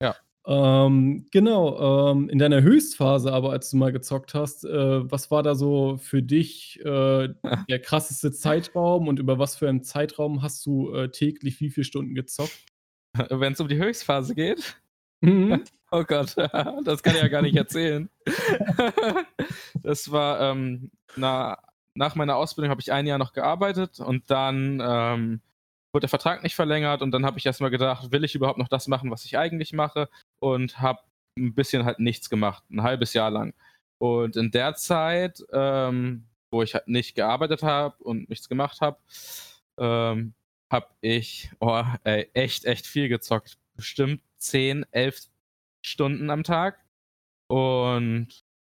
Ja. 0.00 0.16
Ähm, 0.46 1.26
genau, 1.32 2.12
ähm, 2.12 2.28
in 2.28 2.38
deiner 2.38 2.62
Höchstphase 2.62 3.32
aber, 3.32 3.50
als 3.50 3.70
du 3.70 3.76
mal 3.78 3.90
gezockt 3.92 4.34
hast, 4.34 4.64
äh, 4.64 5.10
was 5.10 5.30
war 5.30 5.42
da 5.42 5.54
so 5.56 5.96
für 5.98 6.22
dich, 6.22 6.78
äh, 6.84 7.28
der 7.68 7.80
krasseste 7.80 8.30
Zeitraum 8.32 9.08
und 9.08 9.18
über 9.18 9.38
was 9.38 9.56
für 9.56 9.68
einen 9.68 9.82
Zeitraum 9.82 10.42
hast 10.42 10.64
du, 10.66 10.92
äh, 10.94 11.10
täglich 11.10 11.60
wie 11.60 11.70
viel 11.70 11.84
Stunden 11.84 12.14
gezockt? 12.14 12.64
Wenn's 13.30 13.60
um 13.60 13.68
die 13.68 13.78
Höchstphase 13.78 14.34
geht? 14.34 14.76
Mhm. 15.20 15.64
Oh 15.92 16.02
Gott, 16.02 16.36
das 16.36 17.00
kann 17.04 17.14
ich 17.14 17.22
ja 17.22 17.28
gar 17.28 17.42
nicht 17.42 17.54
erzählen. 17.56 18.10
Das 19.84 20.10
war, 20.10 20.40
ähm, 20.40 20.90
na 21.16 21.58
nach 21.94 22.16
meiner 22.16 22.34
Ausbildung 22.36 22.70
habe 22.70 22.80
ich 22.80 22.92
1 22.92 23.08
Jahr 23.08 23.18
noch 23.18 23.32
gearbeitet 23.32 24.00
und 24.00 24.28
dann, 24.30 24.82
ähm, 24.84 25.40
wurde 25.96 26.02
der 26.04 26.10
Vertrag 26.10 26.42
nicht 26.44 26.56
verlängert 26.56 27.02
und 27.02 27.12
dann 27.12 27.26
habe 27.26 27.38
ich 27.38 27.46
erst 27.46 27.60
mal 27.62 27.70
gedacht: 27.70 28.12
„Will 28.12 28.24
ich 28.24 28.34
überhaupt 28.36 28.58
noch 28.58 28.68
das 28.68 28.88
machen, 28.88 29.10
was 29.10 29.24
ich 29.26 29.38
eigentlich 29.38 29.72
mache?“ 29.74 30.08
Und 30.40 30.80
habe 30.80 31.00
'n 31.38 31.54
bisschen 31.54 31.86
halt 31.86 32.00
nichts 32.00 32.30
gemacht, 32.30 32.64
'n 32.70 32.82
1/2 32.84 33.14
Jahr 33.14 33.30
lang. 33.32 33.54
Und 33.98 34.36
in 34.36 34.50
der 34.52 34.74
Zeit, 34.76 35.42
ähm, 35.52 36.26
wo 36.52 36.62
ich 36.62 36.74
halt 36.74 36.88
nicht 36.88 37.14
gearbeitet 37.16 37.62
habe 37.64 37.96
und 38.04 38.28
nichts 38.30 38.48
gemacht 38.50 38.80
habe, 38.82 38.98
ähm, 39.78 40.34
habe 40.72 40.88
ich, 41.02 41.50
oh, 41.60 41.84
ey, 42.04 42.30
echt, 42.34 42.64
echt 42.66 42.86
viel 42.86 43.08
gezockt. 43.08 43.58
Bestimmt 43.76 44.22
10, 44.38 44.84
11 44.92 45.22
Stunden 45.84 46.30
am 46.30 46.44
Tag 46.44 46.84
und, 47.48 48.28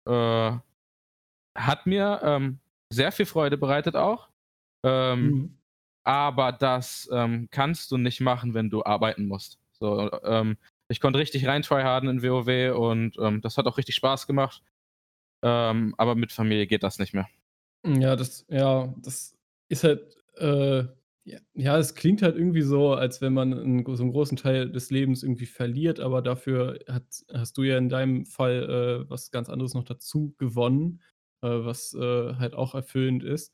äh, 0.07 0.53
hat 1.57 1.85
mir, 1.87 2.21
ähm, 2.23 2.59
sehr 2.93 3.11
viel 3.11 3.25
Freude 3.27 3.57
bereitet 3.57 3.95
auch. 3.97 4.29
Ähm, 4.85 5.37
Mhm. 5.37 5.55
Aber 6.05 6.53
das, 6.53 7.09
ähm, 7.13 7.49
kannst 7.51 7.91
du 7.91 7.97
nicht 7.97 8.21
machen, 8.21 8.53
wenn 8.55 8.69
du 8.71 8.83
arbeiten 8.85 9.27
musst. 9.27 9.59
So, 9.73 10.11
ähm, 10.23 10.57
ich 10.89 11.01
konnte 11.01 11.19
richtig 11.19 11.47
rein 11.47 11.63
tryharden 11.63 12.09
in 12.09 12.23
WoW 12.23 12.75
und, 12.77 13.17
ähm, 13.19 13.41
das 13.41 13.57
hat 13.57 13.67
auch 13.67 13.77
richtig 13.77 13.95
Spaß 13.95 14.27
gemacht. 14.27 14.63
Ähm, 15.43 15.95
aber 15.97 16.15
mit 16.15 16.31
Familie 16.33 16.67
geht 16.67 16.83
das 16.83 16.99
nicht 16.99 17.13
mehr. 17.15 17.27
Ja, 17.83 18.15
das 18.15 18.45
ja, 18.49 18.93
das 18.97 19.37
ist 19.69 19.83
halt, 19.83 20.15
äh 20.37 20.85
ja, 21.55 21.79
es 21.79 21.95
klingt 21.95 22.21
halt 22.21 22.35
irgendwie 22.35 22.61
so, 22.61 22.93
als 22.93 23.19
wenn 23.19 23.33
man 23.33 23.51
'n 23.53 23.83
so 23.95 24.03
'n 24.03 24.11
großen 24.11 24.37
Teil 24.37 24.69
des 24.71 24.91
Lebens 24.91 25.23
irgendwie 25.23 25.47
verliert, 25.47 25.99
aber 25.99 26.21
dafür 26.21 26.77
hat 26.87 27.25
hast 27.33 27.57
du 27.57 27.63
ja 27.63 27.77
in 27.79 27.89
deinem 27.89 28.25
Fall, 28.27 29.03
äh, 29.07 29.09
was 29.09 29.31
ganz 29.31 29.49
anderes 29.49 29.73
noch 29.73 29.83
dazu 29.85 30.35
gewonnen, 30.37 31.01
äh, 31.41 31.47
was, 31.47 31.93
äh, 31.95 32.35
halt 32.35 32.53
auch 32.53 32.75
erfüllend 32.75 33.23
ist. 33.23 33.51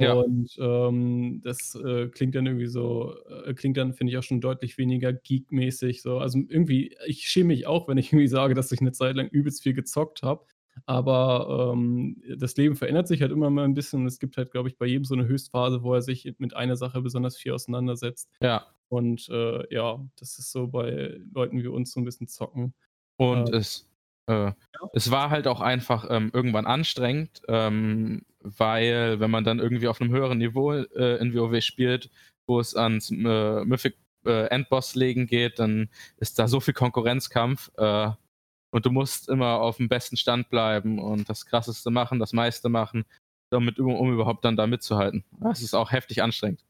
Ja. 0.00 0.26
Und, 0.26 0.56
ähm, 0.60 1.40
das, 1.42 1.74
äh, 1.74 2.08
klingt 2.08 2.34
dann 2.34 2.46
irgendwie 2.46 2.66
so 2.66 3.14
äh, 3.46 3.54
klingt 3.54 3.76
dann, 3.78 3.94
finde 3.94 4.12
ich, 4.12 4.18
auch 4.18 4.22
schon 4.22 4.40
deutlich 4.42 4.76
weniger 4.78 5.12
geekmäßig 5.14 6.02
so. 6.02 6.18
Also, 6.18 6.38
irgendwie 6.48 6.94
ich 7.06 7.28
schäme 7.28 7.48
mich 7.48 7.66
auch, 7.66 7.88
wenn 7.88 7.98
ich 7.98 8.12
irgendwie 8.12 8.28
sage, 8.28 8.54
dass 8.54 8.72
ich 8.72 8.80
'ne 8.82 8.92
Zeit 8.92 9.16
lang 9.16 9.28
übelst 9.28 9.62
viel 9.62 9.72
gezockt 9.74 10.22
habe, 10.22 10.44
aber, 10.86 11.72
ähm, 11.74 12.22
das 12.38 12.56
Leben 12.56 12.76
verändert 12.76 13.08
sich 13.08 13.22
halt 13.22 13.32
immer 13.32 13.48
mal 13.50 13.64
'n 13.64 13.74
bisschen. 13.74 14.06
Es 14.06 14.18
gibt 14.18 14.36
halt, 14.36 14.50
glaube 14.52 14.68
ich, 14.68 14.76
bei 14.78 14.86
jedem 14.86 15.04
so 15.04 15.14
'ne 15.14 15.26
Höchstphase, 15.26 15.82
wo 15.82 15.94
er 15.94 16.02
sich 16.02 16.34
mit 16.38 16.54
einer 16.54 16.76
Sache 16.76 17.00
besonders 17.02 17.36
viel 17.38 17.52
auseinandersetzt. 17.52 18.30
Ja. 18.40 18.66
Und, 18.88 19.28
äh, 19.30 19.74
ja, 19.74 20.06
das 20.18 20.38
ist 20.38 20.52
so 20.52 20.68
bei 20.68 21.18
Leuten 21.34 21.62
wie 21.62 21.68
uns 21.68 21.92
so 21.92 22.00
'n 22.00 22.04
bisschen 22.04 22.28
zocken. 22.28 22.74
Und 23.16 23.48
Äh 23.48 23.52
es 23.52 23.86
äh, 24.26 24.32
Ja. 24.46 24.54
es 24.92 25.10
war 25.10 25.30
halt 25.30 25.46
auch 25.48 25.60
einfach, 25.60 26.06
ähm, 26.10 26.30
irgendwann 26.34 26.66
anstrengend, 26.66 27.42
ähm, 27.48 28.22
weil 28.40 29.20
wenn 29.20 29.30
man 29.30 29.44
dann 29.44 29.58
irgendwie 29.60 29.88
auf 29.88 30.00
'nem 30.00 30.10
höheren 30.10 30.38
Niveau, 30.38 30.72
äh, 30.72 31.16
in 31.20 31.34
WoW 31.34 31.60
spielt, 31.62 32.10
wo 32.46 32.60
es 32.60 32.76
ans, 32.76 33.10
äh, 33.10 33.64
Mythic 33.64 33.96
äh, 34.26 34.46
Endboss 34.48 34.94
legen 34.96 35.26
geht, 35.26 35.58
dann 35.60 35.88
ist 36.18 36.38
da 36.38 36.48
so 36.48 36.60
viel 36.60 36.74
Konkurrenzkampf 36.74 37.70
äh, 37.76 38.10
und 38.72 38.86
du 38.86 38.90
musst 38.90 39.28
immer 39.28 39.60
auf 39.60 39.76
dem 39.78 39.88
besten 39.88 40.16
Stand 40.16 40.50
bleiben 40.50 40.98
und 40.98 41.28
das 41.28 41.46
Krasseste 41.46 41.90
machen, 41.90 42.18
das 42.18 42.32
meiste 42.32 42.68
machen, 42.68 43.04
damit, 43.50 43.78
um, 43.80 43.94
um 43.94 44.12
überhaupt 44.12 44.44
dann 44.44 44.56
da 44.56 44.66
mitzuhalten. 44.66 45.24
Das 45.40 45.62
ist 45.62 45.74
auch 45.74 45.92
heftig 45.92 46.22
anstrengend. 46.22 46.64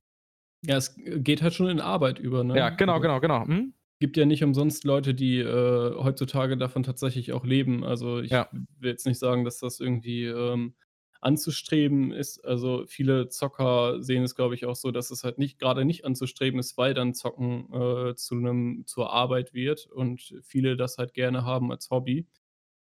Ja, 0.62 0.76
es 0.76 0.94
geht 0.96 1.42
halt 1.42 1.54
schon 1.54 1.68
in 1.68 1.80
Arbeit 1.80 2.18
über, 2.18 2.44
ne? 2.44 2.54
Ja, 2.54 2.70
genau, 2.70 2.94
Also, 2.94 3.02
genau, 3.02 3.20
genau. 3.20 3.46
Hm? 3.46 3.72
Gibt 4.00 4.16
ja 4.16 4.26
nicht 4.26 4.44
umsonst 4.44 4.84
Leute, 4.84 5.14
die, 5.14 5.38
äh, 5.40 5.94
heutzutage 5.96 6.56
davon 6.56 6.82
tatsächlich 6.82 7.32
auch 7.32 7.44
leben. 7.44 7.84
Also, 7.84 8.20
ich 8.20 8.30
Ja. 8.30 8.50
will 8.52 8.90
jetzt 8.90 9.06
nicht 9.06 9.18
sagen, 9.18 9.44
dass 9.44 9.58
das 9.58 9.80
irgendwie, 9.80 10.24
ähm, 10.26 10.74
anzustreben 11.22 12.12
ist. 12.12 12.44
Also, 12.44 12.84
viele 12.86 13.28
Zocker 13.28 14.02
sehen 14.02 14.22
es, 14.22 14.34
glaube 14.34 14.54
ich, 14.54 14.66
auch 14.66 14.76
so, 14.76 14.90
dass 14.90 15.10
es 15.10 15.24
halt 15.24 15.38
nicht 15.38 15.58
grade 15.58 15.84
nicht 15.84 16.04
anzustreben 16.04 16.60
ist, 16.60 16.76
weil 16.78 16.94
dann 16.94 17.14
Zocken, 17.14 17.72
äh, 17.72 18.14
zu 18.16 18.34
'nem 18.36 18.84
zur 18.86 19.12
Arbeit 19.12 19.54
wird 19.54 19.86
und 19.86 20.34
viele 20.42 20.76
das 20.76 20.98
halt 20.98 21.14
gerne 21.14 21.44
haben 21.44 21.72
als 21.72 21.90
Hobby. 21.90 22.26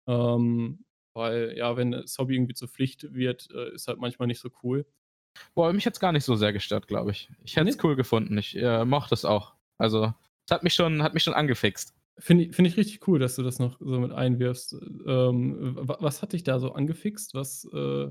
Ähm, 0.09 0.85
weil, 1.14 1.55
ja, 1.59 1.76
wenn 1.76 1.93
das 1.93 2.19
Hobby 2.19 2.35
irgendwie 2.37 2.55
zur 2.55 2.69
Pflicht 2.69 3.14
wird, 3.14 3.49
äh, 3.55 3.75
ist 3.75 3.88
halt 3.88 3.99
manchmal 4.00 4.29
nicht 4.29 4.40
so 4.40 4.50
cool. 4.64 4.87
Boah, 5.57 5.73
mich 5.73 5.87
hat's 5.87 6.00
gar 6.00 6.12
nicht 6.12 6.25
so 6.25 6.37
sehr 6.37 6.52
gestört, 6.52 6.87
glaube 6.87 7.11
ich. 7.11 7.31
Ich 7.45 7.57
hätte 7.57 7.69
es 7.69 7.76
Ne? 7.76 7.83
cool 7.83 7.97
gefunden. 7.97 8.38
Ich, 8.38 8.57
äh, 8.57 8.85
mochte 8.85 9.14
es 9.14 9.25
auch. 9.25 9.55
Also, 9.79 10.14
hat 10.50 10.62
mich 10.62 10.75
schon 10.75 11.02
hat 11.02 11.14
mich 11.14 11.23
schon 11.25 11.35
angefixt. 11.35 11.95
Finde 12.19 12.45
i 12.45 12.52
finde 12.52 12.69
ich 12.71 12.76
richtig 12.76 13.07
cool, 13.09 13.19
dass 13.19 13.37
du 13.37 13.42
das 13.42 13.59
noch 13.59 13.78
so 13.80 13.99
mit 14.00 14.12
einwirfst. 14.12 14.75
Ähm, 15.07 15.76
wa 15.76 15.97
was 16.00 16.23
hat 16.23 16.33
dich 16.33 16.42
da 16.42 16.59
so 16.59 16.73
angefixt? 16.73 17.35
Was, 17.35 17.64
äh 17.73 18.11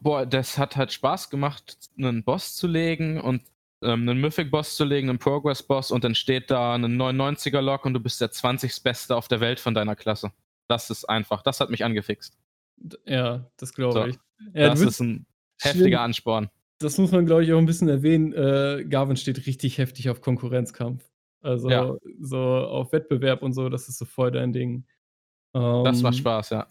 boah, 0.00 0.24
das 0.26 0.56
hat 0.58 0.76
halt 0.76 0.92
Spaß 0.92 1.30
gemacht, 1.30 1.90
'nen 1.96 2.22
Boss 2.24 2.54
zu 2.54 2.66
legen 2.68 3.20
und, 3.20 3.42
ähm, 3.82 4.04
'nen 4.04 4.20
Mythic-Boss 4.20 4.76
zu 4.76 4.84
legen, 4.84 5.08
'nen 5.08 5.18
Progress-Boss 5.18 5.90
und 5.90 6.04
dann 6.04 6.14
steht 6.14 6.50
da 6.50 6.78
'nen 6.78 6.96
99er-Log 6.96 7.84
und 7.84 7.94
du 7.94 8.00
bist 8.00 8.20
der 8.20 8.30
20. 8.30 8.80
Beste 8.80 9.16
auf 9.16 9.26
der 9.28 9.40
Welt 9.40 9.58
von 9.60 9.74
deiner 9.74 9.96
Klasse. 9.96 10.32
Das 10.68 10.90
ist 10.90 11.04
einfach 11.08 11.42
das 11.42 11.60
hat 11.60 11.70
mich 11.70 11.84
angefixt. 11.84 12.36
Ja, 13.06 13.50
das 13.58 13.72
glaube 13.74 14.02
So, 14.02 14.06
ich. 14.08 14.20
Ja, 14.54 14.68
das 14.68 14.84
ist 14.84 15.00
bist 15.00 15.00
'n 15.00 15.26
schlimm. 15.58 15.98
heftiger 15.98 16.00
Ansporn. 16.00 16.50
Das 16.80 16.98
muss 16.98 17.12
man, 17.12 17.26
glaube 17.26 17.44
ich, 17.44 17.52
auch 17.52 17.58
'n 17.58 17.66
bisschen 17.66 17.88
erwähnen. 17.88 18.32
Äh, 18.34 18.84
Garvin 18.88 19.16
steht 19.16 19.46
richtig 19.46 19.78
heftig 19.78 20.10
auf 20.10 20.20
Konkurrenzkampf. 20.22 21.10
Ja. 21.44 21.50
Also, 21.50 21.98
so 22.20 22.38
auf 22.38 22.92
Wettbewerb 22.92 23.42
und 23.42 23.52
so, 23.52 23.68
das 23.68 23.88
ist 23.88 23.98
so 23.98 24.04
voll 24.06 24.30
dein 24.32 24.52
Ding. 24.52 24.86
Das 25.84 26.02
macht 26.02 26.14
Ähm 26.14 26.18
Spaß, 26.18 26.50
ja. 26.50 26.68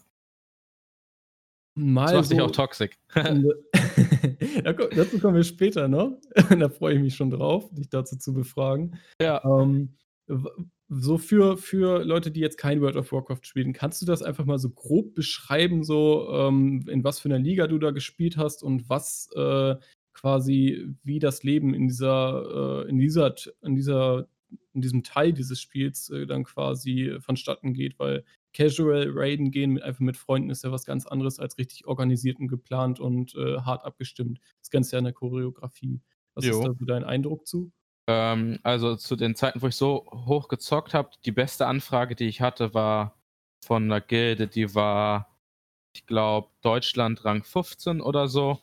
Das 1.76 1.84
mal 1.84 2.14
macht 2.14 2.30
dich 2.30 2.40
auch 2.40 2.48
so 2.48 2.52
toxic. 2.52 2.98
Ja, 4.64 4.72
ko 4.72 4.86
dazu 4.94 5.18
kommen 5.18 5.36
wir 5.36 5.44
später 5.44 5.88
noch. 5.88 6.18
Da 6.58 6.68
freue 6.68 6.94
ich 6.94 7.00
mich 7.00 7.14
schon 7.16 7.30
drauf, 7.30 7.68
dich 7.72 7.88
dazu 7.88 8.16
zu 8.16 8.32
befragen. 8.32 8.98
Ja. 9.20 9.42
Ähm, 9.44 9.94
so 10.88 11.18
für 11.18 11.56
für 11.56 12.04
Leute, 12.04 12.30
die 12.30 12.40
jetzt 12.40 12.58
kein 12.58 12.80
World 12.80 12.96
of 12.96 13.10
Warcraft 13.12 13.40
spielen, 13.44 13.72
kannst 13.72 14.00
du 14.02 14.06
das 14.06 14.22
einfach 14.22 14.44
mal 14.44 14.58
so 14.58 14.70
grob 14.70 15.14
beschreiben, 15.14 15.82
so, 15.84 16.28
ähm, 16.32 16.84
in 16.88 17.02
was 17.04 17.20
für 17.20 17.28
'ner 17.28 17.38
Liga 17.38 17.66
du 17.66 17.78
da 17.78 17.90
gespielt 17.90 18.36
hast 18.36 18.62
und 18.62 18.88
was, 18.88 19.28
äh, 19.34 19.76
quasi 20.14 20.86
wie 21.02 21.18
das 21.18 21.42
Leben 21.42 21.74
in 21.74 21.88
dieser 21.88 22.84
äh, 22.86 22.88
in 22.90 22.98
dieser 22.98 23.34
in 23.62 23.74
dieser 23.74 24.28
in 24.72 24.80
diesem 24.82 25.02
Teil 25.04 25.32
dieses 25.32 25.60
Spiels, 25.60 26.10
äh, 26.10 26.26
dann 26.26 26.44
quasi 26.44 27.16
vonstatten 27.20 27.74
geht, 27.74 27.98
weil 27.98 28.24
Casual 28.54 29.08
Raiden 29.12 29.50
gehen 29.50 29.72
mit 29.72 29.82
einfach 29.82 30.00
mit 30.00 30.16
Freunden 30.16 30.50
ist 30.50 30.64
ja 30.64 30.70
was 30.72 30.84
ganz 30.86 31.06
anderes 31.06 31.38
als 31.40 31.58
richtig 31.58 31.86
organisiert 31.86 32.38
und 32.40 32.48
geplant 32.48 33.00
und, 33.00 33.34
äh, 33.34 33.60
hart 33.62 33.84
abgestimmt. 33.84 34.40
Das 34.60 34.70
Ganze 34.70 34.92
ja 34.96 34.98
in 34.98 35.04
der 35.04 35.12
Choreografie. 35.14 36.00
Was 36.34 36.48
ist 36.48 36.64
da 36.64 36.70
Jo. 36.70 36.74
so 36.78 36.84
dein 36.84 37.04
Eindruck 37.04 37.46
zu? 37.46 37.72
Ähm, 38.08 38.58
also, 38.62 38.96
zu 38.96 39.16
den 39.16 39.34
Zeiten, 39.34 39.62
wo 39.62 39.68
ich 39.68 39.76
so 39.76 40.04
hoch 40.12 40.48
gezockt 40.48 40.92
habe, 40.94 41.10
die 41.24 41.32
beste 41.32 41.66
Anfrage, 41.66 42.14
die 42.14 42.26
ich 42.28 42.40
hatte, 42.42 42.74
war 42.74 43.18
von 43.64 43.86
'ner 43.86 44.00
Gilde, 44.02 44.46
die 44.46 44.74
war, 44.74 45.38
ich 45.94 46.06
glaube, 46.06 46.50
Deutschland 46.62 47.24
Rang 47.24 47.44
15 47.44 48.00
oder 48.02 48.28
so 48.28 48.60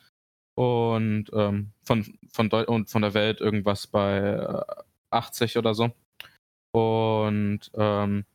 und, 0.55 1.27
ähm, 1.33 1.73
von 1.83 2.19
von 2.31 2.49
Deu 2.49 2.65
und 2.65 2.89
von 2.91 3.01
der 3.03 3.13
Welt 3.15 3.41
irgendwas 3.41 3.87
bei, 3.87 4.19
äh, 4.19 4.83
80 5.11 5.57
oder 5.57 5.73
so. 5.75 5.91
Und, 6.73 7.71
ähm, 7.75 8.25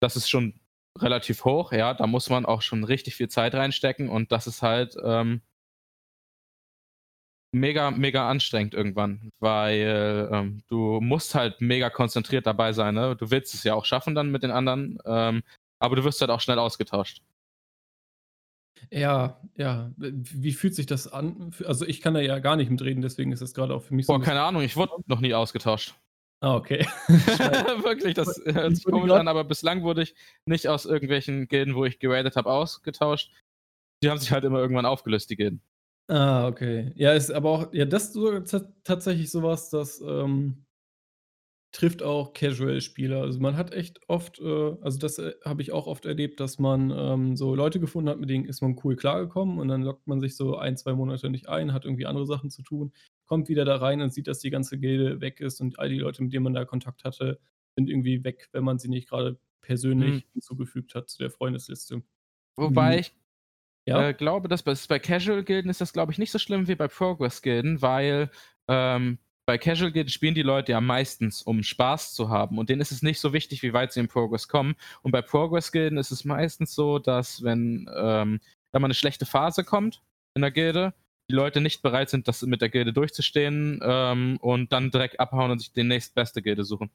das 0.00 0.16
ist 0.16 0.28
schon 0.30 0.54
relativ 0.98 1.44
hoch, 1.44 1.72
ja. 1.72 1.94
Da 1.94 2.06
muss 2.08 2.30
man 2.30 2.46
auch 2.46 2.62
schon 2.62 2.84
richtig 2.84 3.16
viel 3.16 3.28
Zeit 3.28 3.54
reinstecken 3.54 4.08
und 4.10 4.32
das 4.32 4.46
ist 4.48 4.62
halt, 4.62 4.96
ähm 5.04 5.42
mega, 7.54 7.90
mega 7.90 8.28
anstrengend 8.28 8.74
irgendwann, 8.74 9.30
weil, 9.40 10.28
ähm, 10.32 10.62
du 10.68 11.00
musst 11.00 11.34
halt 11.34 11.60
mega 11.60 11.90
konzentriert 11.90 12.46
dabei 12.46 12.72
sein, 12.72 12.94
ne? 12.94 13.16
Du 13.16 13.30
willst 13.30 13.54
es 13.54 13.62
ja 13.64 13.74
auch 13.74 13.84
schaffen 13.84 14.14
dann 14.14 14.30
mit 14.30 14.42
den 14.42 14.50
anderen, 14.50 14.98
ähm, 15.06 15.42
aber 15.78 15.96
du 15.96 16.04
wirst 16.04 16.20
halt 16.20 16.30
auch 16.30 16.40
schnell 16.40 16.58
ausgetauscht. 16.58 17.22
Ja, 18.90 19.40
ja. 19.56 19.92
Wie 19.96 20.52
fühlt 20.52 20.74
sich 20.74 20.86
das 20.86 21.12
an? 21.12 21.52
Also, 21.64 21.86
ich 21.86 22.00
kann 22.00 22.14
da 22.14 22.20
ja 22.20 22.38
gar 22.38 22.56
nicht 22.56 22.70
mitreden, 22.70 23.02
deswegen 23.02 23.32
ist 23.32 23.42
das 23.42 23.54
grade 23.54 23.74
auch 23.74 23.82
für 23.82 23.94
mich 23.94 24.06
so 24.06 24.12
Boah, 24.12 24.22
keine 24.22 24.42
Ahnung, 24.42 24.62
ich 24.62 24.76
wurde 24.76 24.92
noch 25.06 25.20
nie 25.20 25.34
ausgetauscht. 25.34 25.94
Ah, 26.40 26.54
okay. 26.56 26.86
Wirklich, 27.08 28.14
das 28.14 28.40
hört 28.44 28.76
sich 28.76 28.84
komisch 28.84 29.12
an, 29.12 29.28
aber 29.28 29.44
bislang 29.44 29.82
wurde 29.82 30.02
ich 30.02 30.14
nicht 30.44 30.68
aus 30.68 30.84
irgendwelchen 30.84 31.48
Gilden, 31.48 31.74
wo 31.74 31.84
ich 31.84 31.98
geradet 31.98 32.36
habe, 32.36 32.50
ausgetauscht. 32.50 33.32
Die 34.02 34.10
haben 34.10 34.18
sich 34.18 34.30
halt 34.32 34.44
immer 34.44 34.58
irgendwann 34.58 34.86
aufgelöst, 34.86 35.30
die 35.30 35.36
Gilden. 35.36 35.62
Ah, 36.08 36.46
okay. 36.46 36.92
Ja, 36.94 37.14
ist 37.14 37.32
aber 37.32 37.50
auch 37.50 37.72
ja, 37.72 37.84
das 37.84 38.12
so 38.12 38.38
ta 38.40 38.60
tatsächlich 38.84 39.30
so 39.30 39.42
was, 39.42 39.70
das, 39.70 40.00
ähm 40.00 40.65
trifft 41.76 42.02
auch 42.02 42.32
Casual-Spieler. 42.32 43.20
Also, 43.22 43.40
man 43.40 43.56
hat 43.56 43.72
echt 43.74 44.00
oft, 44.08 44.38
äh 44.40 44.76
also, 44.80 44.98
das, 44.98 45.18
äh, 45.18 45.34
habe 45.44 45.62
ich 45.62 45.72
auch 45.72 45.86
oft 45.86 46.06
erlebt, 46.06 46.40
dass 46.40 46.58
man, 46.58 46.90
ähm, 46.90 47.36
so 47.36 47.54
Leute 47.54 47.80
gefunden 47.80 48.08
hat, 48.10 48.18
mit 48.18 48.30
denen 48.30 48.46
ist 48.46 48.62
man 48.62 48.78
cool 48.84 48.96
klargekommen 48.96 49.58
und 49.58 49.68
dann 49.68 49.82
loggt 49.82 50.06
man 50.06 50.20
sich 50.20 50.36
so 50.36 50.56
1, 50.56 50.76
2 50.76 50.94
Monate 50.94 51.28
nicht 51.30 51.48
ein, 51.48 51.72
hat 51.72 51.84
irgendwie 51.84 52.06
andere 52.06 52.26
Sachen 52.26 52.50
zu 52.50 52.62
tun, 52.62 52.92
kommt 53.26 53.48
wieder 53.48 53.64
da 53.64 53.76
rein 53.76 54.00
und 54.00 54.12
sieht, 54.14 54.26
dass 54.28 54.40
die 54.40 54.50
ganze 54.50 54.78
Gilde 54.78 55.20
weg 55.20 55.40
ist 55.40 55.60
und 55.60 55.78
all 55.78 55.88
die 55.90 55.98
Leute, 55.98 56.22
mit 56.22 56.32
denen 56.32 56.44
man 56.44 56.54
da 56.54 56.64
Kontakt 56.64 57.04
hatte, 57.04 57.40
sind 57.76 57.90
irgendwie 57.90 58.24
weg, 58.24 58.48
wenn 58.52 58.64
man 58.64 58.78
sie 58.78 58.88
nicht 58.88 59.08
grade 59.08 59.38
Mhm. 59.98 60.20
persönlich 60.20 60.26
hinzugefügt 60.32 60.94
hat 60.94 61.08
zu 61.10 61.18
der 61.18 61.30
Freundesliste. 61.30 62.02
Wobei 62.56 62.98
Hm. 62.98 63.00
ich, 63.00 63.12
Ja? 63.86 64.08
äh, 64.08 64.14
glaube, 64.14 64.48
dass 64.48 64.62
bei 64.64 64.74
bei 64.88 64.98
Casual-Gilden 65.00 65.70
ist 65.70 65.80
das, 65.82 65.92
glaube 65.92 66.12
ich, 66.12 66.18
nicht 66.18 66.32
so 66.32 66.38
schlimm 66.40 66.68
wie 66.68 66.76
bei 66.76 66.88
Progress-Gilden, 66.88 67.82
weil, 67.82 68.30
ähm, 68.68 69.18
bei 69.46 69.58
Casual-Gilden 69.58 70.10
spielen 70.10 70.34
die 70.34 70.42
Leute 70.42 70.72
ja 70.72 70.80
meistens, 70.80 71.42
um 71.42 71.62
Spaß 71.62 72.14
zu 72.14 72.28
haben 72.30 72.58
und 72.58 72.68
denen 72.68 72.80
ist 72.82 72.92
es 72.92 73.02
nicht 73.02 73.20
so 73.20 73.32
wichtig, 73.32 73.62
wie 73.62 73.72
weit 73.72 73.92
sie 73.92 74.00
in 74.00 74.08
Progress 74.08 74.48
kommen. 74.48 74.74
Und 75.02 75.12
bei 75.12 75.22
Progress-Gilden 75.22 75.98
ist 75.98 76.10
es 76.10 76.24
meistens 76.24 76.74
so, 76.74 76.98
dass 76.98 77.42
wenn, 77.44 77.88
ähm, 77.96 78.40
da 78.72 78.78
mal 78.80 78.88
'ne 78.88 78.94
schlechte 78.94 79.26
Phase 79.26 79.64
kommt 79.64 80.02
in 80.34 80.42
der 80.42 80.50
Gilde, 80.50 80.94
die 81.30 81.34
Leute 81.34 81.60
nicht 81.60 81.82
bereit 81.82 82.10
sind, 82.10 82.28
das 82.28 82.42
mit 82.42 82.60
der 82.60 82.68
Gilde 82.68 82.92
durchzustehen, 82.92 83.80
ähm, 83.82 84.38
und 84.40 84.72
dann 84.72 84.90
direkt 84.90 85.20
abhauen 85.20 85.50
und 85.52 85.58
sich 85.60 85.72
die 85.72 85.82
nächstbeste 85.84 86.42
Gilde 86.42 86.64
suchen. 86.64 86.90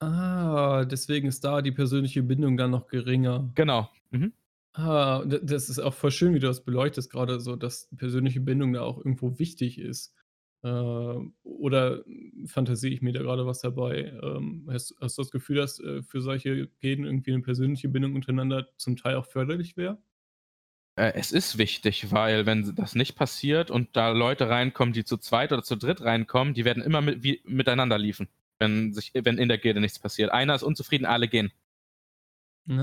Ah, 0.00 0.84
deswegen 0.84 1.28
ist 1.28 1.44
da 1.44 1.62
die 1.62 1.70
persönliche 1.72 2.22
Bindung 2.24 2.56
dann 2.56 2.72
noch 2.72 2.88
geringer. 2.88 3.50
Genau. 3.54 3.88
Mhm. 4.10 4.32
Ah, 4.74 5.24
das 5.26 5.68
ist 5.70 5.78
auch 5.80 5.94
voll 5.94 6.10
schön, 6.10 6.34
wie 6.34 6.40
du 6.40 6.46
das 6.46 6.64
beleuchtest, 6.64 7.10
grade 7.10 7.40
so, 7.40 7.56
dass 7.56 7.88
persönliche 7.96 8.40
Bindung 8.40 8.72
da 8.72 8.82
auch 8.82 8.98
irgendwo 8.98 9.38
wichtig 9.38 9.78
ist. 9.78 10.14
Ähm, 10.64 11.34
oder 11.42 12.04
fantasiere 12.46 12.92
ich 12.94 13.02
mir 13.02 13.12
da 13.12 13.22
grade 13.22 13.46
was 13.46 13.60
dabei? 13.60 14.12
Ähm, 14.22 14.68
hast 14.70 14.94
hast 15.00 15.18
du 15.18 15.22
das 15.22 15.30
Gefühl, 15.32 15.56
dass, 15.56 15.80
äh, 15.80 16.02
für 16.02 16.20
solche 16.20 16.68
Gilden 16.80 17.04
irgendwie 17.04 17.32
'ne 17.32 17.42
persönliche 17.42 17.88
Bindung 17.88 18.14
untereinander 18.14 18.68
zum 18.78 18.96
Teil 18.96 19.16
auch 19.16 19.26
förderlich 19.26 19.76
wäre? 19.76 20.02
Äh, 20.98 21.12
es 21.14 21.32
ist 21.32 21.56
wichtig, 21.58 22.10
weil 22.12 22.44
wenn 22.44 22.74
das 22.74 22.94
nicht 22.94 23.16
passiert 23.16 23.70
und 23.70 23.96
da 23.96 24.10
Leute 24.10 24.48
reinkommen, 24.50 24.92
die 24.92 25.04
zu 25.04 25.16
zweit 25.16 25.50
oder 25.52 25.62
zu 25.62 25.76
dritt 25.76 26.02
reinkommen, 26.02 26.52
die 26.54 26.64
werden 26.66 26.82
immer 26.82 27.00
mit 27.00 27.22
wie 27.22 27.40
miteinander 27.44 27.96
liefen, 27.98 28.28
wenn 28.58 28.92
sich 28.92 29.12
wenn 29.14 29.38
in 29.38 29.48
der 29.48 29.58
Gilde 29.58 29.80
nichts 29.80 29.98
passiert. 29.98 30.30
Einer 30.30 30.54
ist 30.54 30.62
unzufrieden, 30.62 31.06
alle 31.06 31.28
gehen. 31.28 31.52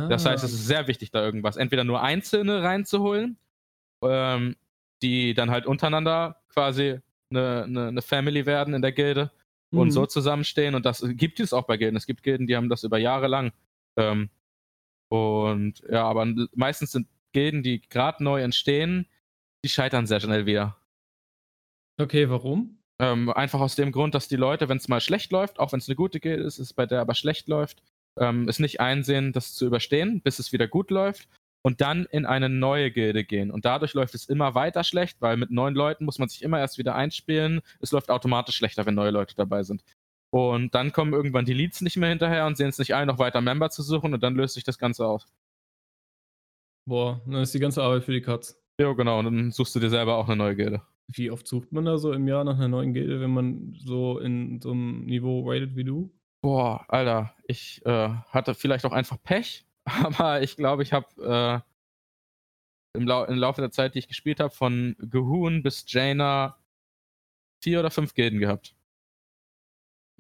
Das 0.10 0.26
heißt, 0.26 0.44
es 0.44 0.52
Ah. 0.52 0.60
ist 0.60 0.66
sehr 0.66 0.88
wichtig, 0.88 1.12
da 1.12 1.24
irgendwas 1.24 1.56
entweder 1.56 1.84
nur 1.84 2.02
Einzelne 2.02 2.64
reinzuholen, 2.64 3.38
ähm, 4.04 4.58
die 5.04 5.34
dann 5.36 5.52
halt 5.52 5.66
untereinander 5.68 6.42
quasi 6.50 7.00
'ne 7.32 7.66
'ne 7.68 7.92
'ne 7.92 8.02
Family 8.02 8.46
werden 8.46 8.74
in 8.74 8.82
der 8.82 8.92
Gilde 8.92 9.32
und 9.74 9.92
so 9.92 10.06
Mhm. 10.06 10.08
zusammenstehen 10.08 10.76
und 10.76 10.86
das 10.86 11.04
gibt 11.16 11.40
es 11.40 11.54
auch 11.54 11.66
bei 11.68 11.78
Gilden. 11.78 11.96
Es 11.98 12.06
gibt 12.08 12.24
Gilden, 12.24 12.48
die 12.48 12.56
haben 12.56 12.70
das 12.70 12.84
über 12.84 12.98
Jahre 13.00 13.28
lang. 13.28 13.52
Ähm, 13.98 14.30
und 15.10 15.82
ja, 15.92 16.06
aber 16.06 16.28
meistens 16.56 16.92
sind 16.94 17.08
Gilden, 17.34 17.64
die 17.64 17.82
grad 17.84 18.22
neu 18.22 18.42
entstehen, 18.44 19.08
die 19.66 19.70
scheitern 19.70 20.08
sehr 20.08 20.22
schnell 20.22 20.46
wieder. 20.48 20.78
Okay, 22.00 22.30
warum? 22.30 22.80
Ähm, 23.00 23.30
einfach 23.30 23.60
aus 23.60 23.76
dem 23.76 23.92
Grund, 23.92 24.16
dass 24.16 24.28
die 24.30 24.38
Leute, 24.38 24.70
wenn's 24.70 24.88
mal 24.88 25.02
schlecht 25.02 25.32
läuft, 25.34 25.60
auch 25.60 25.74
wenn's 25.74 25.88
'ne 25.90 25.96
gute 25.96 26.20
Gilde 26.22 26.44
ist, 26.44 26.58
es 26.60 26.74
bei 26.74 26.86
der 26.86 27.02
aber 27.02 27.14
schlecht 27.14 27.48
läuft, 27.50 27.84
ähm, 28.18 28.48
es 28.48 28.60
nicht 28.60 28.80
einsehen, 28.80 29.34
das 29.34 29.54
zu 29.54 29.66
überstehen, 29.66 30.22
bis 30.22 30.40
es 30.40 30.54
wieder 30.54 30.68
gut 30.68 30.92
läuft 30.92 31.28
und 31.62 31.82
dann 31.82 32.06
in 32.06 32.26
eine 32.26 32.50
neue 32.50 32.92
Gilde 32.92 33.24
gehen. 33.24 33.52
Und 33.52 33.66
dadurch 33.66 33.94
läuft 33.94 34.16
es 34.16 34.30
immer 34.30 34.56
weiter 34.56 34.84
schlecht, 34.84 35.22
weil 35.22 35.38
mit 35.38 35.52
neuen 35.52 35.76
Leuten 35.76 36.06
muss 36.06 36.20
man 36.20 36.30
sich 36.30 36.42
immer 36.42 36.60
erst 36.60 36.78
wieder 36.78 36.96
einspielen. 36.96 37.62
Es 37.80 37.92
läuft 37.92 38.10
automatisch 38.10 38.56
schlechter, 38.56 38.86
wenn 38.86 38.96
neue 38.96 39.12
Leute 39.12 39.36
dabei 39.36 39.64
sind. 39.64 39.84
Und 40.32 40.76
dann 40.76 40.92
kommen 40.92 41.14
irgendwann 41.14 41.46
die 41.46 41.54
Leads 41.54 41.82
nicht 41.82 41.98
mehr 41.98 42.10
hinterher 42.10 42.46
und 42.46 42.56
sehen 42.56 42.70
es 42.70 42.78
nicht 42.78 42.94
ein, 42.94 43.08
noch 43.08 43.18
weiter 43.20 43.42
Member 43.42 43.70
zu 43.70 43.82
suchen 43.82 44.14
und 44.14 44.22
dann 44.22 44.36
löst 44.36 44.54
sich 44.54 44.64
das 44.64 44.78
Ganze 44.78 45.06
auf. 45.06 45.26
Boah, 46.88 47.22
dann 47.26 47.42
ist 47.42 47.54
die 47.54 47.60
ganze 47.60 47.84
Arbeit 47.84 48.04
für 48.04 48.14
die 48.14 48.22
Katz. 48.22 48.60
Ja, 48.80 48.94
genau, 48.94 49.20
und 49.20 49.26
dann 49.26 49.52
suchst 49.52 49.76
du 49.76 49.80
dir 49.80 49.90
selber 49.90 50.16
auch 50.16 50.28
eine 50.28 50.38
neue 50.38 50.56
Gilde. 50.56 50.82
Wie 51.12 51.32
oft 51.32 51.48
sucht 51.48 51.72
man 51.72 51.86
da 51.86 51.98
so 51.98 52.14
im 52.14 52.28
Jahr 52.28 52.44
nach 52.44 52.56
einer 52.56 52.68
neuen 52.68 52.94
Gilde, 52.94 53.20
wenn 53.20 53.32
man 53.32 53.76
so 53.80 54.20
in 54.20 54.62
so 54.62 54.72
einem 54.72 55.06
Niveau 55.06 55.50
rated 55.50 55.76
wie 55.76 55.84
du? 55.84 56.12
Boah, 56.42 56.86
Alter, 56.88 57.34
ich 57.46 57.86
äh, 57.86 58.10
hatte 58.30 58.54
vielleicht 58.54 58.86
auch 58.86 58.92
einfach 58.92 59.22
Pech, 59.22 59.66
aber 60.04 60.42
ich 60.42 60.56
glaube, 60.56 60.84
ich 60.84 60.94
habe 60.94 61.64
äh, 62.96 62.98
im, 62.98 63.08
Lau 63.08 63.26
im, 63.26 63.38
Laufe 63.38 63.62
der 63.62 63.72
Zeit, 63.72 63.96
die 63.96 64.00
ich 64.00 64.08
gespielt 64.08 64.40
habe, 64.40 64.54
von 64.54 64.96
Gehun 65.00 65.64
bis 65.64 65.86
Jaina 65.88 66.58
vier 67.62 67.80
oder 67.80 67.92
fünf 67.92 68.14
Gilden 68.14 68.40
gehabt. 68.40 68.76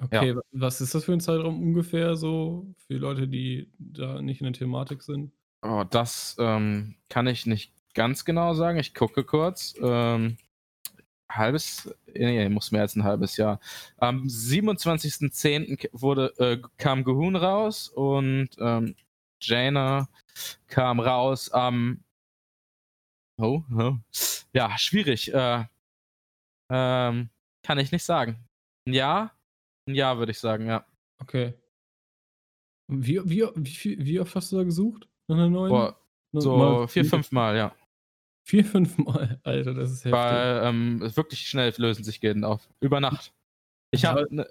Okay, 0.01 0.33
ja. 0.33 0.41
was 0.51 0.79
ist 0.79 0.95
das 0.95 1.03
für 1.05 1.13
ein 1.13 1.19
Zeitraum 1.19 1.61
ungefähr 1.61 2.15
so 2.15 2.73
für 2.87 2.95
Leute, 2.95 3.27
die 3.27 3.69
da 3.77 4.21
nicht 4.21 4.39
in 4.39 4.45
der 4.45 4.53
Thematik 4.53 5.03
sind? 5.03 5.31
Oh, 5.61 5.83
das 5.89 6.37
ähm, 6.39 6.95
kann 7.09 7.27
ich 7.27 7.45
nicht 7.45 7.73
ganz 7.93 8.23
genau 8.23 8.53
sagen. 8.53 8.79
Ich 8.79 8.93
gucke 8.93 9.25
kurz. 9.25 9.75
Ähm, 9.81 10.37
halbes, 11.29 11.93
nee, 12.13 12.47
muss 12.49 12.71
mehr 12.71 12.81
als 12.81 12.95
ein 12.95 13.03
halbes 13.03 13.37
Jahr. 13.37 13.59
Am 13.97 14.23
27.10. 14.23 15.89
wurde, 15.91 16.33
äh, 16.37 16.61
kam 16.77 17.03
Gehun 17.03 17.35
raus 17.35 17.89
und 17.89 18.49
ähm, 18.59 18.95
Jaina 19.41 20.07
kam 20.67 20.99
raus 20.99 21.49
am 21.49 22.03
Oh, 23.39 23.63
oh. 23.73 23.95
Ja, 24.53 24.77
schwierig. 24.77 25.33
Äh, 25.33 25.63
ähm, 26.69 27.29
kann 27.63 27.79
ich 27.79 27.91
nicht 27.91 28.03
sagen. 28.03 28.37
Ein 28.85 28.93
Jahr? 28.93 29.31
Ein 29.87 29.95
Jahr, 29.95 30.17
würde 30.17 30.33
ich 30.33 30.39
sagen, 30.39 30.67
ja. 30.67 30.85
Okay. 31.19 31.53
Wie, 32.87 33.21
wie, 33.23 33.47
wie, 33.55 34.05
wie 34.05 34.19
oft 34.19 34.35
hast 34.35 34.51
du 34.51 34.57
da 34.57 34.63
gesucht? 34.63 35.07
Nach 35.27 35.37
einer 35.37 35.49
neuen? 35.49 35.69
Boah, 35.69 35.99
so 36.33 36.57
mal, 36.57 36.87
vier, 36.87 37.05
fünf 37.05 37.31
Mal, 37.31 37.55
ja. 37.55 37.75
Vier, 38.45 38.65
fünf 38.65 38.97
Mal, 38.97 39.39
Alter, 39.43 39.73
das 39.73 39.91
ist 39.91 39.99
heftig. 39.99 40.11
Weil 40.11 40.61
ähm, 40.65 41.15
wirklich 41.15 41.47
schnell 41.47 41.73
lösen 41.77 42.03
sich 42.03 42.19
Gilden 42.19 42.43
auf. 42.43 42.67
Über 42.81 42.99
Nacht. 42.99 43.33
Ich 43.91 44.05
habe 44.05 44.27
eine 44.29 44.47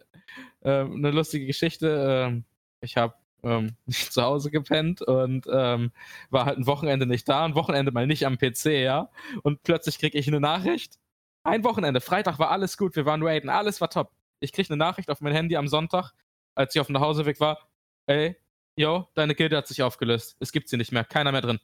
äh, 0.62 0.84
ne 0.84 1.10
lustige 1.10 1.46
Geschichte. 1.46 2.32
Äh, 2.32 2.42
ich 2.80 2.96
habe 2.96 3.14
ähm, 3.42 3.76
zu 3.88 4.22
Hause 4.22 4.50
gepennt 4.50 5.02
und 5.02 5.46
ähm, 5.50 5.92
war 6.30 6.46
halt 6.46 6.58
ein 6.58 6.66
Wochenende 6.66 7.06
nicht 7.06 7.28
da, 7.28 7.44
ein 7.44 7.54
Wochenende 7.54 7.92
mal 7.92 8.06
nicht 8.06 8.26
am 8.26 8.38
PC, 8.38 8.66
ja. 8.82 9.10
Und 9.42 9.62
plötzlich 9.62 9.98
kriege 9.98 10.18
ich 10.18 10.28
eine 10.28 10.40
Nachricht. 10.40 10.98
Ein 11.44 11.64
Wochenende, 11.64 12.00
Freitag 12.00 12.38
war 12.38 12.50
alles 12.50 12.76
gut, 12.76 12.96
wir 12.96 13.06
waren 13.06 13.22
raiden, 13.22 13.48
alles 13.50 13.80
war 13.80 13.90
top. 13.90 14.12
Ich 14.40 14.52
kriege 14.52 14.68
eine 14.70 14.76
Nachricht 14.76 15.10
auf 15.10 15.20
mein 15.20 15.32
Handy 15.32 15.56
am 15.56 15.68
Sonntag, 15.68 16.12
als 16.54 16.74
ich 16.74 16.80
auf 16.80 16.86
dem 16.88 16.94
Nachhauseweg 16.94 17.40
war. 17.40 17.68
Ey, 18.06 18.36
yo, 18.76 19.08
deine 19.14 19.34
Gilde 19.34 19.56
hat 19.56 19.66
sich 19.66 19.82
aufgelöst. 19.82 20.36
Es 20.40 20.52
gibt 20.52 20.68
sie 20.68 20.76
nicht 20.76 20.92
mehr, 20.92 21.04
keiner 21.04 21.32
mehr 21.32 21.40
drin. 21.40 21.58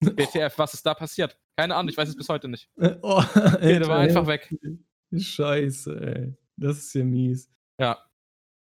BTF, 0.00 0.58
was 0.58 0.74
ist 0.74 0.84
da 0.84 0.94
passiert? 0.94 1.38
Keine 1.56 1.74
Ahnung, 1.74 1.88
ich 1.88 1.96
weiß 1.96 2.08
es 2.08 2.16
bis 2.16 2.28
heute 2.28 2.48
nicht. 2.48 2.68
Oh, 3.02 3.22
Gilde 3.60 3.88
war 3.88 3.98
einfach 3.98 4.26
weg. 4.26 4.54
Scheiße, 5.16 6.00
ey. 6.00 6.36
Das 6.56 6.78
ist 6.78 6.94
ja 6.94 7.04
mies. 7.04 7.50
Ja. 7.78 7.98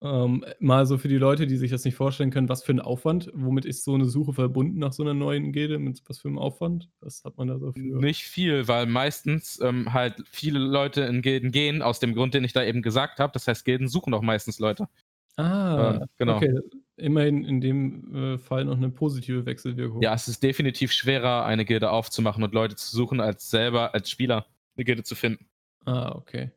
Ähm, 0.01 0.45
mal 0.59 0.85
so 0.85 0.97
für 0.97 1.09
die 1.09 1.17
Leute, 1.17 1.45
die 1.45 1.57
sich 1.57 1.71
das 1.71 1.83
nicht 1.83 1.95
vorstellen 1.95 2.31
können, 2.31 2.47
was 2.47 2.63
für 2.63 2.71
ein 2.71 2.79
Aufwand, 2.79 3.29
womit 3.33 3.65
ist 3.65 3.83
so 3.83 3.93
eine 3.93 4.05
Suche 4.05 4.31
verbunden 4.31 4.79
nach 4.79 4.93
so 4.93 5.03
einer 5.03 5.13
neuen 5.13 5.51
Gilde, 5.51 5.77
mit 5.77 6.01
was 6.07 6.19
für 6.19 6.29
einem 6.29 6.37
Aufwand? 6.37 6.89
Was 7.01 7.23
hat 7.25 7.37
man 7.37 7.49
da 7.49 7.59
so 7.59 7.73
für? 7.73 7.99
Nicht 7.99 8.23
viel, 8.23 8.69
weil 8.69 8.85
meistens 8.85 9.59
ähm, 9.61 9.91
halt 9.91 10.23
viele 10.31 10.59
Leute 10.59 11.01
in 11.01 11.21
Gilden 11.21 11.51
gehen, 11.51 11.81
aus 11.81 11.99
dem 11.99 12.15
Grund, 12.15 12.33
den 12.33 12.45
ich 12.45 12.53
da 12.53 12.63
eben 12.63 12.81
gesagt 12.81 13.19
habe. 13.19 13.33
Das 13.33 13.47
heißt, 13.47 13.65
Gilden 13.65 13.89
suchen 13.89 14.13
auch 14.13 14.21
meistens 14.21 14.59
Leute. 14.59 14.87
Ah, 15.35 15.99
äh, 16.01 16.05
genau. 16.17 16.37
Okay, 16.37 16.59
immerhin 16.95 17.43
in 17.43 17.59
dem 17.59 18.15
äh, 18.15 18.37
Fall 18.37 18.65
noch 18.65 18.77
eine 18.77 18.89
positive 18.89 19.45
Wechselwirkung. 19.45 20.01
Ja, 20.01 20.13
es 20.13 20.29
ist 20.29 20.43
definitiv 20.43 20.93
schwerer, 20.93 21.45
eine 21.45 21.65
Gilde 21.65 21.91
aufzumachen 21.91 22.43
und 22.43 22.53
Leute 22.53 22.75
zu 22.75 22.89
suchen, 22.95 23.19
als 23.19 23.49
selber 23.49 23.93
als 23.93 24.09
Spieler 24.09 24.45
eine 24.77 24.85
Gilde 24.85 25.03
zu 25.03 25.15
finden. 25.15 25.45
Ah, 25.85 26.13
okay. 26.15 26.51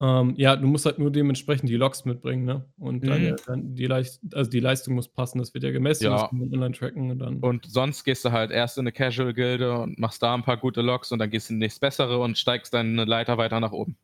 Ähm, 0.00 0.34
ja, 0.36 0.54
du 0.54 0.68
musst 0.68 0.86
halt 0.86 1.00
nur 1.00 1.10
dementsprechend 1.10 1.68
die 1.68 1.76
Logs 1.76 2.04
mitbringen, 2.04 2.44
ne? 2.44 2.64
Und 2.78 3.04
dann, 3.04 3.22
mhm. 3.22 3.36
dann 3.46 3.74
die, 3.74 3.86
Leist 3.86 4.20
also 4.32 4.48
die 4.48 4.60
Leistung 4.60 4.94
muss 4.94 5.08
passen, 5.08 5.38
das 5.38 5.52
wird 5.54 5.64
ja 5.64 5.72
gemessen, 5.72 6.04
ja. 6.04 6.10
das 6.10 6.30
kann 6.30 6.38
man 6.38 6.52
online 6.52 6.72
tracken 6.72 7.10
und 7.10 7.18
dann. 7.18 7.40
Und 7.40 7.66
sonst 7.66 8.04
gehst 8.04 8.24
du 8.24 8.30
halt 8.30 8.52
erst 8.52 8.78
in 8.78 8.82
eine 8.82 8.92
Casual-Gilde 8.92 9.76
und 9.76 9.98
machst 9.98 10.22
da 10.22 10.34
ein 10.34 10.44
paar 10.44 10.56
gute 10.56 10.82
Logs 10.82 11.10
und 11.10 11.18
dann 11.18 11.30
gehst 11.30 11.48
du 11.48 11.54
in 11.54 11.60
die 11.60 11.64
nächste 11.64 11.80
bessere 11.80 12.20
und 12.20 12.38
steigst 12.38 12.72
dann 12.74 12.92
eine 12.92 13.06
Leiter 13.06 13.38
weiter 13.38 13.58
nach 13.58 13.72
oben. 13.72 13.96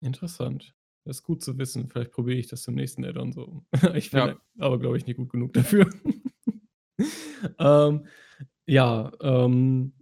Interessant. 0.00 0.74
Das 1.04 1.18
ist 1.18 1.22
gut 1.22 1.42
zu 1.42 1.58
wissen. 1.58 1.88
Vielleicht 1.88 2.12
probiere 2.12 2.38
ich 2.38 2.46
das 2.46 2.62
zum 2.62 2.74
nächsten 2.74 3.04
Add-on 3.04 3.32
so. 3.32 3.62
ich 3.94 4.10
bin 4.10 4.20
ja. 4.20 4.36
aber, 4.58 4.78
glaube 4.78 4.96
ich, 4.96 5.06
nicht 5.06 5.16
gut 5.16 5.30
genug 5.30 5.52
dafür. 5.52 5.90
ähm, 7.58 8.06
ja, 8.64 9.12
ähm, 9.20 9.92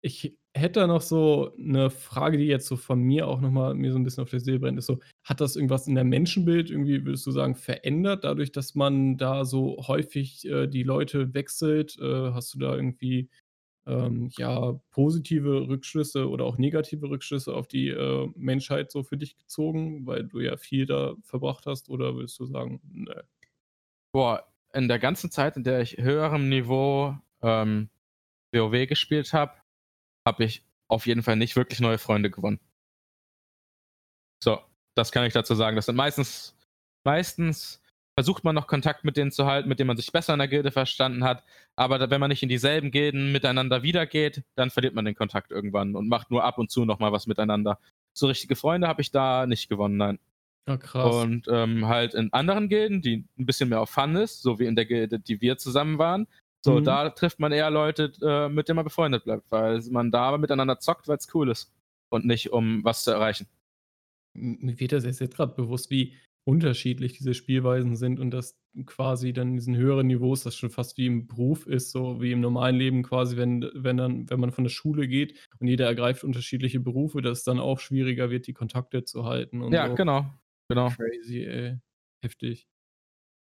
ich 0.00 0.38
hätte 0.54 0.80
da 0.80 0.86
noch 0.86 1.02
so 1.02 1.52
eine 1.58 1.90
Frage, 1.90 2.38
die 2.38 2.46
jetzt 2.46 2.66
so 2.66 2.76
von 2.76 3.00
mir 3.00 3.26
auch 3.26 3.40
noch 3.40 3.50
mal 3.50 3.74
mir 3.74 3.92
so 3.92 3.98
ein 3.98 4.04
bisschen 4.04 4.22
auf 4.22 4.30
der 4.30 4.40
Seele 4.40 4.60
brennt, 4.60 4.78
ist 4.78 4.86
so: 4.86 5.00
Hat 5.24 5.40
das 5.40 5.56
irgendwas 5.56 5.86
in 5.88 5.96
der 5.96 6.04
Menschenbild 6.04 6.70
irgendwie, 6.70 7.04
würdest 7.04 7.26
du 7.26 7.32
sagen, 7.32 7.56
verändert, 7.56 8.24
dadurch, 8.24 8.52
dass 8.52 8.74
man 8.74 9.16
da 9.18 9.44
so 9.44 9.84
häufig, 9.88 10.46
äh, 10.48 10.68
die 10.68 10.84
Leute 10.84 11.34
wechselt? 11.34 11.98
Äh, 12.00 12.32
hast 12.32 12.54
du 12.54 12.58
da 12.60 12.74
irgendwie, 12.74 13.28
ähm, 13.86 14.30
ja, 14.38 14.80
positive 14.90 15.68
Rückschlüsse 15.68 16.28
oder 16.28 16.44
auch 16.44 16.56
negative 16.56 17.10
Rückschlüsse 17.10 17.52
auf 17.54 17.66
die, 17.68 17.88
äh, 17.88 18.28
Menschheit 18.36 18.90
so 18.92 19.02
für 19.02 19.16
dich 19.18 19.36
gezogen, 19.36 20.06
weil 20.06 20.24
du 20.24 20.40
ja 20.40 20.56
viel 20.56 20.86
da 20.86 21.16
verbracht 21.22 21.66
hast? 21.66 21.88
Oder 21.90 22.14
würdest 22.14 22.38
du 22.38 22.46
sagen, 22.46 22.80
ne? 22.92 23.24
Boah, 24.12 24.46
in 24.72 24.88
der 24.88 25.00
ganzen 25.00 25.30
Zeit, 25.30 25.56
in 25.56 25.64
der 25.64 25.80
ich 25.80 25.98
höherem 25.98 26.48
Niveau, 26.48 27.16
ähm, 27.42 27.90
WoW 28.52 28.86
gespielt 28.86 29.32
habe 29.32 29.52
habe 30.26 30.44
ich 30.44 30.62
auf 30.88 31.06
jeden 31.06 31.22
Fall 31.22 31.36
nicht 31.36 31.56
wirklich 31.56 31.80
neue 31.80 31.98
Freunde 31.98 32.30
gewonnen. 32.30 32.60
So, 34.42 34.60
das 34.94 35.12
kann 35.12 35.24
ich 35.24 35.32
dazu 35.32 35.54
sagen. 35.54 35.76
Das 35.76 35.86
sind 35.86 35.96
meistens, 35.96 36.56
meistens 37.04 37.80
versucht 38.14 38.44
man 38.44 38.54
noch 38.54 38.66
Kontakt 38.66 39.04
mit 39.04 39.16
denen 39.16 39.32
zu 39.32 39.46
halten, 39.46 39.68
mit 39.68 39.78
denen 39.78 39.88
man 39.88 39.96
sich 39.96 40.12
besser 40.12 40.34
in 40.34 40.38
der 40.38 40.48
Gilde 40.48 40.70
verstanden 40.70 41.24
hat. 41.24 41.44
Aber 41.76 42.10
wenn 42.10 42.20
man 42.20 42.28
nicht 42.28 42.42
in 42.42 42.48
dieselben 42.48 42.90
Gilden 42.90 43.32
miteinander 43.32 43.82
wiedergeht, 43.82 44.44
dann 44.54 44.70
verliert 44.70 44.94
man 44.94 45.04
den 45.04 45.16
Kontakt 45.16 45.50
irgendwann 45.50 45.96
und 45.96 46.08
macht 46.08 46.30
nur 46.30 46.44
ab 46.44 46.58
und 46.58 46.70
zu 46.70 46.84
nochmal 46.84 47.12
was 47.12 47.26
miteinander. 47.26 47.78
So 48.16 48.26
richtige 48.28 48.54
Freunde 48.54 48.86
habe 48.86 49.02
ich 49.02 49.10
da 49.10 49.46
nicht 49.46 49.68
gewonnen, 49.68 49.96
nein. 49.96 50.18
Ja, 50.68 50.76
krass. 50.76 51.14
Und 51.14 51.46
ähm, 51.48 51.88
halt 51.88 52.14
in 52.14 52.32
anderen 52.32 52.68
Gilden, 52.68 53.02
die 53.02 53.26
ein 53.38 53.46
bisschen 53.46 53.68
mehr 53.68 53.80
auf 53.80 53.90
Fun 53.90 54.16
ist, 54.16 54.40
so 54.42 54.58
wie 54.58 54.66
in 54.66 54.76
der 54.76 54.86
Gilde, 54.86 55.18
die 55.18 55.40
wir 55.40 55.58
zusammen 55.58 55.98
waren, 55.98 56.26
so, 56.64 56.80
mhm. 56.80 56.84
da 56.84 57.10
trifft 57.10 57.40
man 57.40 57.52
eher 57.52 57.70
Leute, 57.70 58.10
äh, 58.22 58.48
mit 58.48 58.68
denen 58.68 58.76
man 58.76 58.86
befreundet 58.86 59.24
bleibt, 59.24 59.52
weil 59.52 59.82
man 59.90 60.10
da 60.10 60.38
miteinander 60.38 60.78
zockt, 60.80 61.08
weil 61.08 61.18
es 61.18 61.28
cool 61.34 61.50
ist 61.50 61.74
und 62.08 62.24
nicht 62.24 62.52
um 62.52 62.82
was 62.84 63.04
zu 63.04 63.10
erreichen. 63.10 63.46
Mir 64.32 64.80
wird 64.80 64.92
das 64.92 65.04
jetzt 65.04 65.36
gerade 65.36 65.54
bewusst, 65.54 65.90
wie 65.90 66.14
unterschiedlich 66.44 67.18
diese 67.18 67.34
Spielweisen 67.34 67.96
sind 67.96 68.18
und 68.18 68.30
dass 68.30 68.58
quasi 68.86 69.34
dann 69.34 69.48
in 69.48 69.56
diesen 69.56 69.76
höheren 69.76 70.06
Niveaus 70.06 70.42
das 70.42 70.56
schon 70.56 70.70
fast 70.70 70.96
wie 70.96 71.04
im 71.06 71.26
Beruf 71.26 71.66
ist, 71.66 71.90
so 71.90 72.22
wie 72.22 72.32
im 72.32 72.40
normalen 72.40 72.76
Leben 72.76 73.02
quasi, 73.02 73.36
wenn, 73.36 73.70
wenn 73.74 73.98
dann, 73.98 74.30
wenn 74.30 74.40
man 74.40 74.50
von 74.50 74.64
der 74.64 74.70
Schule 74.70 75.06
geht 75.06 75.38
und 75.58 75.68
jeder 75.68 75.84
ergreift 75.84 76.24
unterschiedliche 76.24 76.80
Berufe, 76.80 77.20
dass 77.20 77.38
es 77.38 77.44
dann 77.44 77.60
auch 77.60 77.78
schwieriger 77.78 78.30
wird, 78.30 78.46
die 78.46 78.54
Kontakte 78.54 79.04
zu 79.04 79.26
halten 79.26 79.60
und 79.60 79.72
Ja, 79.74 79.88
so. 79.88 79.94
genau. 79.94 80.26
Genau. 80.70 80.88
Crazy, 80.88 81.44
ey. 81.44 81.78
Heftig. 82.22 82.66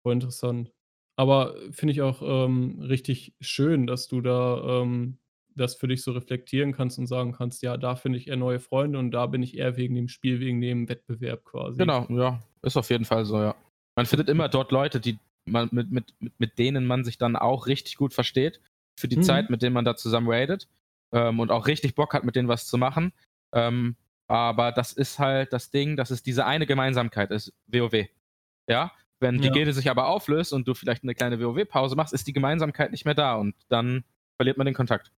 Voll 0.03 0.13
interessant. 0.13 0.74
Aber 1.17 1.55
finde 1.71 1.93
ich 1.93 2.01
auch, 2.01 2.21
ähm, 2.21 2.79
richtig 2.81 3.35
schön, 3.41 3.87
dass 3.87 4.07
du 4.07 4.21
da, 4.21 4.81
ähm, 4.83 5.19
das 5.55 5.75
für 5.75 5.87
dich 5.87 6.03
so 6.03 6.11
reflektieren 6.11 6.73
kannst 6.73 6.99
und 6.99 7.07
sagen 7.07 7.31
kannst: 7.33 7.63
„Ja, 7.63 7.77
da 7.77 7.95
finde 7.95 8.17
ich 8.19 8.27
eher 8.27 8.35
neue 8.37 8.59
Freunde 8.59 8.99
und 8.99 9.11
da 9.11 9.25
bin 9.27 9.41
ich 9.43 9.57
eher 9.57 9.77
wegen 9.77 9.95
dem 9.95 10.09
Spiel, 10.09 10.39
wegen 10.41 10.59
dem 10.61 10.89
Wettbewerb 10.89 11.45
quasi.“ 11.45 11.93
Genau, 11.93 12.05
ja, 12.09 12.39
ist 12.61 12.77
auf 12.77 12.89
jeden 12.89 13.05
Fall 13.05 13.25
so, 13.25 13.41
ja. 13.41 13.55
Man 13.95 14.05
findet 14.05 14.29
immer 14.29 14.49
dort 14.49 14.71
Leute, 14.71 14.99
die 14.99 15.19
man 15.45 15.69
mit 15.71 15.91
mit 15.91 16.13
mit 16.39 16.57
denen 16.57 16.85
man 16.87 17.03
sich 17.03 17.17
dann 17.17 17.35
auch 17.35 17.67
richtig 17.67 17.97
gut 17.97 18.13
versteht 18.13 18.61
für 18.99 19.07
die 19.07 19.19
Mhm. 19.19 19.19
Zeit, 19.19 19.49
mit 19.49 19.61
denen 19.61 19.73
man 19.73 19.85
da 19.85 19.95
zusammen 19.95 20.29
raidet, 20.29 20.67
ähm, 21.11 21.39
und 21.39 21.51
auch 21.51 21.67
richtig 21.67 21.95
Bock 21.95 22.13
hat, 22.13 22.23
mit 22.23 22.35
denen 22.35 22.47
was 22.47 22.65
zu 22.67 22.77
machen. 22.77 23.13
Ähm, 23.53 23.95
aber 24.27 24.71
das 24.71 24.93
ist 24.93 25.19
halt 25.19 25.53
das 25.53 25.69
Ding, 25.69 25.97
dass 25.97 26.09
es 26.11 26.23
diese 26.23 26.45
eine 26.45 26.65
Gemeinsamkeit 26.65 27.29
ist, 27.31 27.53
WoW. 27.67 28.07
Ja? 28.69 28.91
Wenn 29.25 29.41
die 29.41 29.47
ja. 29.47 29.53
Gilde 29.53 29.73
sich 29.73 29.89
aber 29.89 30.07
auflöst 30.07 30.53
und 30.53 30.67
du 30.67 30.73
vielleicht 30.73 31.03
eine 31.03 31.15
kleine 31.15 31.39
WoW-Pause 31.39 31.95
machst, 31.95 32.13
ist 32.13 32.27
die 32.27 32.33
Gemeinsamkeit 32.33 32.91
nicht 32.91 33.05
mehr 33.05 33.15
da 33.15 33.35
und 33.35 33.55
dann 33.69 34.03
verliert 34.37 34.57
man 34.57 34.65
den 34.65 34.73
Kontakt. 34.73 35.11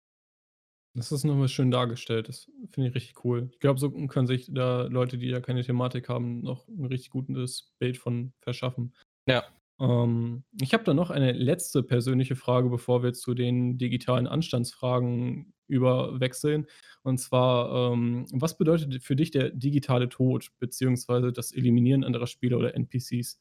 Das 0.94 1.12
ist 1.12 1.26
nochmal 1.26 1.48
schön 1.48 1.70
dargestellt. 1.70 2.28
Das 2.28 2.50
finde 2.72 2.90
ich 2.90 2.96
richtig 2.96 3.24
cool. 3.24 3.50
Ich 3.52 3.60
glaube, 3.60 3.80
so 3.80 3.92
können 4.08 4.26
sich 4.26 4.52
da 4.52 4.84
Leute, 4.84 5.18
die 5.18 5.28
ja 5.28 5.40
keine 5.42 5.64
Thematik 5.64 6.10
haben, 6.10 6.42
noch 6.42 6.68
ein 6.68 6.86
richtig 6.86 7.12
gutes 7.12 7.72
Bild 7.78 7.98
von 7.98 8.34
verschaffen. 8.42 8.94
Ja. 9.28 9.44
Ähm, 9.80 10.44
ich 10.60 10.74
habe 10.74 10.84
da 10.84 10.96
noch 10.96 11.12
eine 11.12 11.34
letzte 11.34 11.84
persönliche 11.84 12.36
Frage, 12.36 12.70
bevor 12.70 13.04
wir 13.04 13.14
zu 13.14 13.36
den 13.36 13.78
digitalen 13.78 14.26
Anstandsfragen 14.26 15.54
überwechseln. 15.68 16.66
Und 17.04 17.20
zwar, 17.20 17.94
ähm, 17.94 18.26
was 18.32 18.58
bedeutet 18.58 19.04
für 19.04 19.16
dich 19.16 19.32
der 19.32 19.52
digitale 19.52 20.10
Tod 20.10 20.50
beziehungsweise 20.60 21.32
das 21.32 21.52
Eliminieren 21.52 22.04
anderer 22.04 22.28
Spieler 22.28 22.58
oder 22.58 22.74
NPCs? 22.74 23.40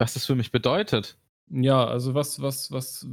Was 0.00 0.14
das 0.14 0.26
für 0.26 0.34
mich 0.34 0.50
bedeutet? 0.50 1.16
Ja, 1.50 1.86
also 1.86 2.14
was 2.14 2.40
was 2.40 2.70
was 2.72 3.06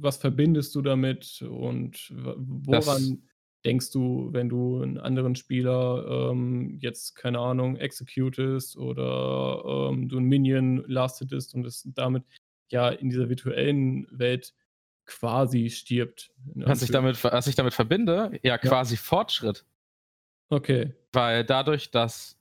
was 0.00 0.16
verbindest 0.16 0.74
du 0.74 0.80
damit 0.82 1.42
und 1.42 2.10
w 2.10 2.34
Das 2.70 3.14
woran 3.16 3.28
denkst 3.66 3.90
du, 3.92 4.28
wenn 4.32 4.48
du 4.48 4.82
'n 4.82 4.98
anderen 4.98 5.34
Spieler, 5.36 6.30
ähm, 6.32 6.78
jetzt, 6.80 7.14
keine 7.16 7.38
Ahnung, 7.40 7.76
executest 7.76 8.76
oder, 8.78 9.90
ähm, 9.92 10.08
du 10.08 10.16
'n 10.18 10.24
Minion 10.24 10.84
last 10.86 11.18
hittest 11.18 11.54
und 11.54 11.66
es 11.66 11.82
damit 11.94 12.24
ja 12.70 12.88
in 12.88 13.10
dieser 13.10 13.28
virtuellen 13.28 14.06
Welt 14.10 14.54
quasi 15.06 15.68
stirbt, 15.70 16.32
Was 16.66 16.80
ich 16.82 16.90
damit 16.90 17.22
was 17.24 17.46
ich 17.46 17.56
damit 17.56 17.74
verbinde? 17.74 18.38
Ja, 18.42 18.56
Ja. 18.62 18.74
quasi 18.74 18.96
Fortschritt. 18.96 19.64
Okay. 20.52 20.94
Weil 21.14 21.44
dadurch, 21.44 21.92
dass 21.92 22.36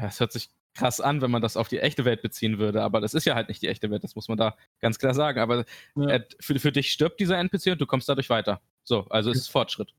ja, 0.00 0.06
es 0.06 0.18
hört 0.18 0.32
sich 0.32 0.48
krass 0.74 1.00
an, 1.00 1.20
wenn 1.22 1.30
man 1.30 1.42
das 1.42 1.56
auf 1.56 1.68
die 1.68 1.78
echte 1.80 2.04
Welt 2.04 2.22
beziehen 2.22 2.58
würde, 2.58 2.82
aber 2.82 3.00
das 3.00 3.14
ist 3.14 3.24
ja 3.26 3.34
halt 3.34 3.48
nicht 3.48 3.62
die 3.62 3.68
echte 3.68 3.90
Welt, 3.90 4.04
das 4.04 4.14
muss 4.16 4.28
man 4.28 4.38
da 4.38 4.56
ganz 4.80 4.98
klar 4.98 5.14
sagen. 5.14 5.40
Aber, 5.40 5.64
Ja. 5.96 6.08
äh, 6.08 6.20
für 6.40 6.58
für 6.58 6.72
dich 6.72 6.90
stirbt 6.92 7.20
dieser 7.20 7.38
NPC 7.38 7.72
und 7.72 7.80
du 7.80 7.86
kommst 7.86 8.08
dadurch 8.08 8.30
weiter. 8.30 8.60
So, 8.84 9.06
also 9.08 9.30
es 9.30 9.38
ist 9.38 9.48
Fortschritt. 9.48 9.94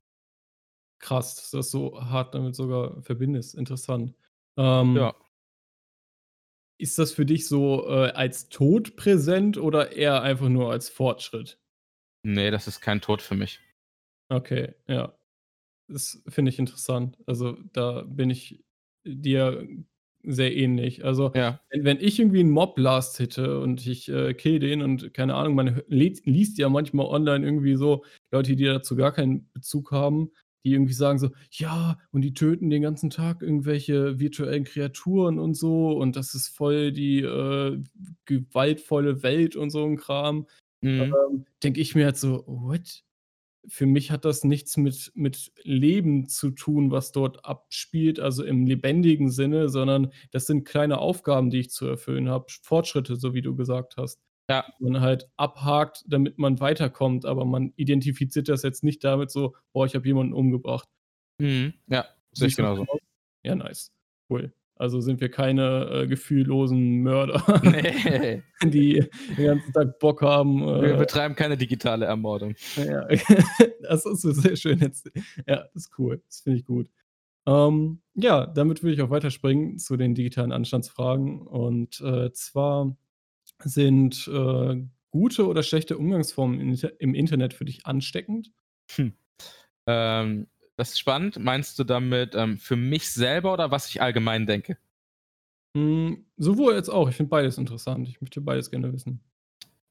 Krass, 1.00 1.34
dass 1.36 1.50
du 1.50 1.56
das 1.58 1.70
so 1.70 2.00
hart 2.10 2.34
damit 2.34 2.54
sogar 2.56 3.02
verbindest. 3.02 3.54
Interessant. 3.54 4.14
Ähm 4.56 4.96
Ja. 4.96 5.14
ist 6.80 6.98
das 6.98 7.12
für 7.12 7.24
dich 7.24 7.46
so, 7.48 7.88
äh, 7.88 8.10
als 8.10 8.48
Tod 8.48 8.96
präsent 8.96 9.56
oder 9.56 9.92
eher 9.92 10.22
einfach 10.22 10.48
nur 10.48 10.70
als 10.70 10.88
Fortschritt? 10.90 11.58
Ne, 12.24 12.50
das 12.50 12.66
ist 12.66 12.80
kein 12.82 13.00
Tod 13.00 13.22
für 13.22 13.34
mich. 13.34 13.60
Okay, 14.30 14.74
ja. 14.88 15.16
Das 15.88 16.22
finde 16.28 16.50
ich 16.50 16.58
interessant. 16.58 17.18
Also, 17.26 17.54
da 17.72 18.02
bin 18.02 18.30
ich 18.30 18.64
dir 19.04 19.68
sehr 20.26 20.54
ähnlich. 20.56 21.04
Also, 21.04 21.34
Ja. 21.34 21.60
wenn 21.70 21.84
wenn 21.84 21.98
ich 22.00 22.18
irgendwie 22.20 22.40
'n 22.40 22.50
Mob 22.50 22.78
last 22.78 23.16
hitte 23.18 23.60
und 23.60 23.86
ich, 23.86 24.08
äh, 24.08 24.34
kill 24.34 24.58
den 24.58 24.82
und 24.82 25.14
keine 25.14 25.34
Ahnung, 25.34 25.54
man 25.54 25.82
liest 25.88 26.58
ja 26.58 26.68
manchmal 26.68 27.06
online 27.06 27.44
irgendwie 27.46 27.76
so 27.76 28.04
Leute, 28.32 28.56
die 28.56 28.64
dazu 28.64 28.96
gar 28.96 29.12
keinen 29.12 29.50
Bezug 29.52 29.92
haben, 29.92 30.30
die 30.64 30.72
irgendwie 30.74 30.92
sagen 30.92 31.18
so: 31.18 31.30
„Ja, 31.52 31.98
und 32.12 32.22
die 32.22 32.34
töten 32.34 32.70
den 32.70 32.82
ganzen 32.82 33.10
Tag 33.10 33.42
irgendwelche 33.42 34.18
virtuellen 34.20 34.64
Kreaturen 34.64 35.38
und 35.38 35.54
so 35.54 35.90
und 35.96 36.16
das 36.16 36.34
ist 36.34 36.48
voll 36.48 36.92
die, 36.92 37.20
äh, 37.22 37.82
gewaltvolle 38.26 39.22
Welt“ 39.22 39.56
und 39.56 39.70
so 39.70 39.84
'n 39.84 39.96
Kram. 39.96 40.46
Mhm. 40.82 41.16
Ähm, 41.32 41.46
denke 41.62 41.80
ich 41.80 41.94
mir 41.94 42.06
halt 42.06 42.16
so: 42.18 42.44
„What?“ 42.46 43.02
Für 43.68 43.86
mich 43.86 44.10
hat 44.10 44.24
das 44.24 44.44
nichts 44.44 44.76
mit 44.76 45.12
mit 45.14 45.52
Leben 45.62 46.28
zu 46.28 46.50
tun, 46.50 46.90
was 46.90 47.12
dort 47.12 47.44
abspielt, 47.44 48.20
also 48.20 48.44
im 48.44 48.66
lebendigen 48.66 49.30
Sinne, 49.30 49.68
sondern 49.68 50.12
das 50.30 50.46
sind 50.46 50.64
kleine 50.64 50.98
Aufgaben, 50.98 51.50
die 51.50 51.60
ich 51.60 51.70
zu 51.70 51.86
erfüllen 51.86 52.28
habe, 52.28 52.46
Sch 52.50 52.60
Fortschritte, 52.62 53.16
so 53.16 53.34
wie 53.34 53.42
du 53.42 53.56
gesagt 53.56 53.96
hast. 53.96 54.20
Ja. 54.48 54.64
Man 54.78 55.00
halt 55.00 55.28
abhakt, 55.36 56.04
damit 56.06 56.38
man 56.38 56.60
weiterkommt, 56.60 57.24
aber 57.26 57.44
man 57.44 57.72
identifiziert 57.76 58.48
das 58.48 58.62
jetzt 58.62 58.84
nicht 58.84 59.02
damit 59.04 59.30
so: 59.30 59.56
„Boah, 59.72 59.86
ich 59.86 59.94
habe 59.96 60.06
jemanden 60.06 60.32
umgebracht.“ 60.34 60.88
Mhm. 61.40 61.74
Ja, 61.88 62.06
sehe 62.32 62.48
ich 62.48 62.56
genauso? 62.56 62.86
Ja, 63.44 63.54
nice. 63.56 63.92
Cool. 64.30 64.52
Also 64.76 65.00
sind 65.00 65.20
wir 65.20 65.30
keine, 65.30 65.88
äh, 65.90 66.06
gefühllosen 66.06 67.02
Mörder, 67.02 67.42
Ne. 67.64 68.42
die 68.62 69.04
den 69.36 69.46
ganzen 69.46 69.72
Tag 69.72 69.98
Bock 69.98 70.22
haben, 70.22 70.60
Wir 70.60 70.94
äh 70.94 70.96
betreiben 70.98 71.34
keine 71.34 71.56
digitale 71.56 72.06
Ermordung. 72.06 72.54
Ja, 72.76 73.06
das 73.82 74.04
du 74.24 74.32
sehr 74.32 74.56
schön 74.56 74.78
jetzt 74.78 75.10
ja, 75.46 75.64
das 75.72 75.86
ist 75.86 75.98
cool. 75.98 76.22
Das 76.26 76.40
finde 76.40 76.58
ich 76.58 76.64
gut. 76.64 76.88
Ähm, 77.46 78.02
ja, 78.14 78.46
damit 78.46 78.82
würde 78.82 78.94
ich 78.94 79.02
auch 79.02 79.10
weiterspringen 79.10 79.78
zu 79.78 79.96
den 79.96 80.14
digitalen 80.14 80.52
Anstandsfragen. 80.52 81.46
Und, 81.46 82.00
äh, 82.00 82.32
zwar 82.32 82.96
sind, 83.62 84.28
äh, 84.28 84.76
gute 85.10 85.46
oder 85.46 85.62
schlechte 85.62 85.96
Umgangsformen 85.96 86.76
im 86.98 87.14
Internet 87.14 87.54
für 87.54 87.64
dich 87.64 87.86
ansteckend? 87.86 88.52
Hm. 88.96 89.12
Ähm, 89.86 90.48
das 90.76 90.90
ist 90.90 90.98
spannend. 90.98 91.38
Meinst 91.38 91.78
du 91.78 91.84
damit, 91.84 92.34
ähm, 92.34 92.58
für 92.58 92.76
mich 92.76 93.10
selber 93.10 93.52
oder 93.52 93.70
was 93.70 93.88
ich 93.88 94.00
allgemein 94.02 94.46
denke? 94.46 94.78
Hm, 95.76 96.24
sowohl 96.36 96.74
als 96.74 96.88
auch. 96.88 97.08
Ich 97.08 97.16
finde 97.16 97.30
beides 97.30 97.58
interessant. 97.58 98.08
Ich 98.08 98.20
möchte 98.20 98.40
beides 98.40 98.70
gerne 98.70 98.92
wissen. 98.92 99.20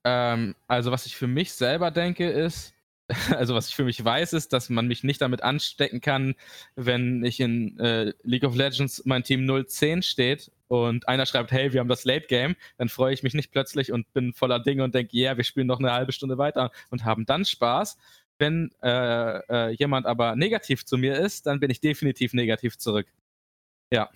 Ähm, 0.04 0.56
also, 0.68 0.92
was 0.92 1.06
ich 1.06 1.16
für 1.16 1.28
mich 1.28 1.54
selber 1.54 1.92
denke, 1.92 2.30
ist 2.30 2.74
also, 3.38 3.54
was 3.54 3.70
ich 3.70 3.76
für 3.76 3.84
mich 3.84 4.04
weiß, 4.04 4.34
ist, 4.34 4.52
dass 4.52 4.70
man 4.70 4.88
mich 4.88 5.04
nicht 5.04 5.22
damit 5.22 5.44
anstecken 5.44 6.02
kann, 6.02 6.34
wenn 6.76 7.24
ich 7.24 7.40
in, 7.40 7.78
äh, 7.80 8.14
League 8.24 8.44
of 8.44 8.56
Legends 8.56 9.04
mein 9.06 9.22
Team 9.24 9.46
0-10 9.46 10.02
steht 10.02 10.52
und 10.68 11.08
einer 11.08 11.28
schreibt: 11.28 11.52
„Hey, 11.52 11.72
wir 11.72 11.82
haben 11.82 11.88
das 11.88 12.04
Late 12.06 12.26
Game“, 12.28 12.56
dann 12.78 12.90
freue 12.90 13.14
ich 13.14 13.22
mich 13.22 13.36
nicht 13.36 13.52
plötzlich 13.52 13.92
und 13.92 14.12
bin 14.14 14.34
voller 14.34 14.60
Dinge 14.60 14.84
und 14.84 14.96
denke: 14.96 15.16
„Yeah, 15.16 15.38
wir 15.38 15.44
spielen 15.44 15.68
noch 15.68 15.80
'ne 15.80 15.92
1/2 15.92 16.12
Stunde 16.14 16.38
weiter“ 16.40 16.72
und 16.90 17.06
haben 17.06 17.26
dann 17.28 17.46
Spaß. 17.46 17.98
Wenn, 18.40 18.72
äh, 18.82 19.40
äh, 19.50 19.70
jemand 19.72 20.06
aber 20.06 20.36
negativ 20.36 20.86
zu 20.86 20.98
mir 20.98 21.16
ist, 21.18 21.46
dann 21.46 21.60
bin 21.60 21.70
ich 21.70 21.80
definitiv 21.80 22.34
negativ 22.34 22.78
zurück. 22.78 23.08
Ja. 23.94 24.10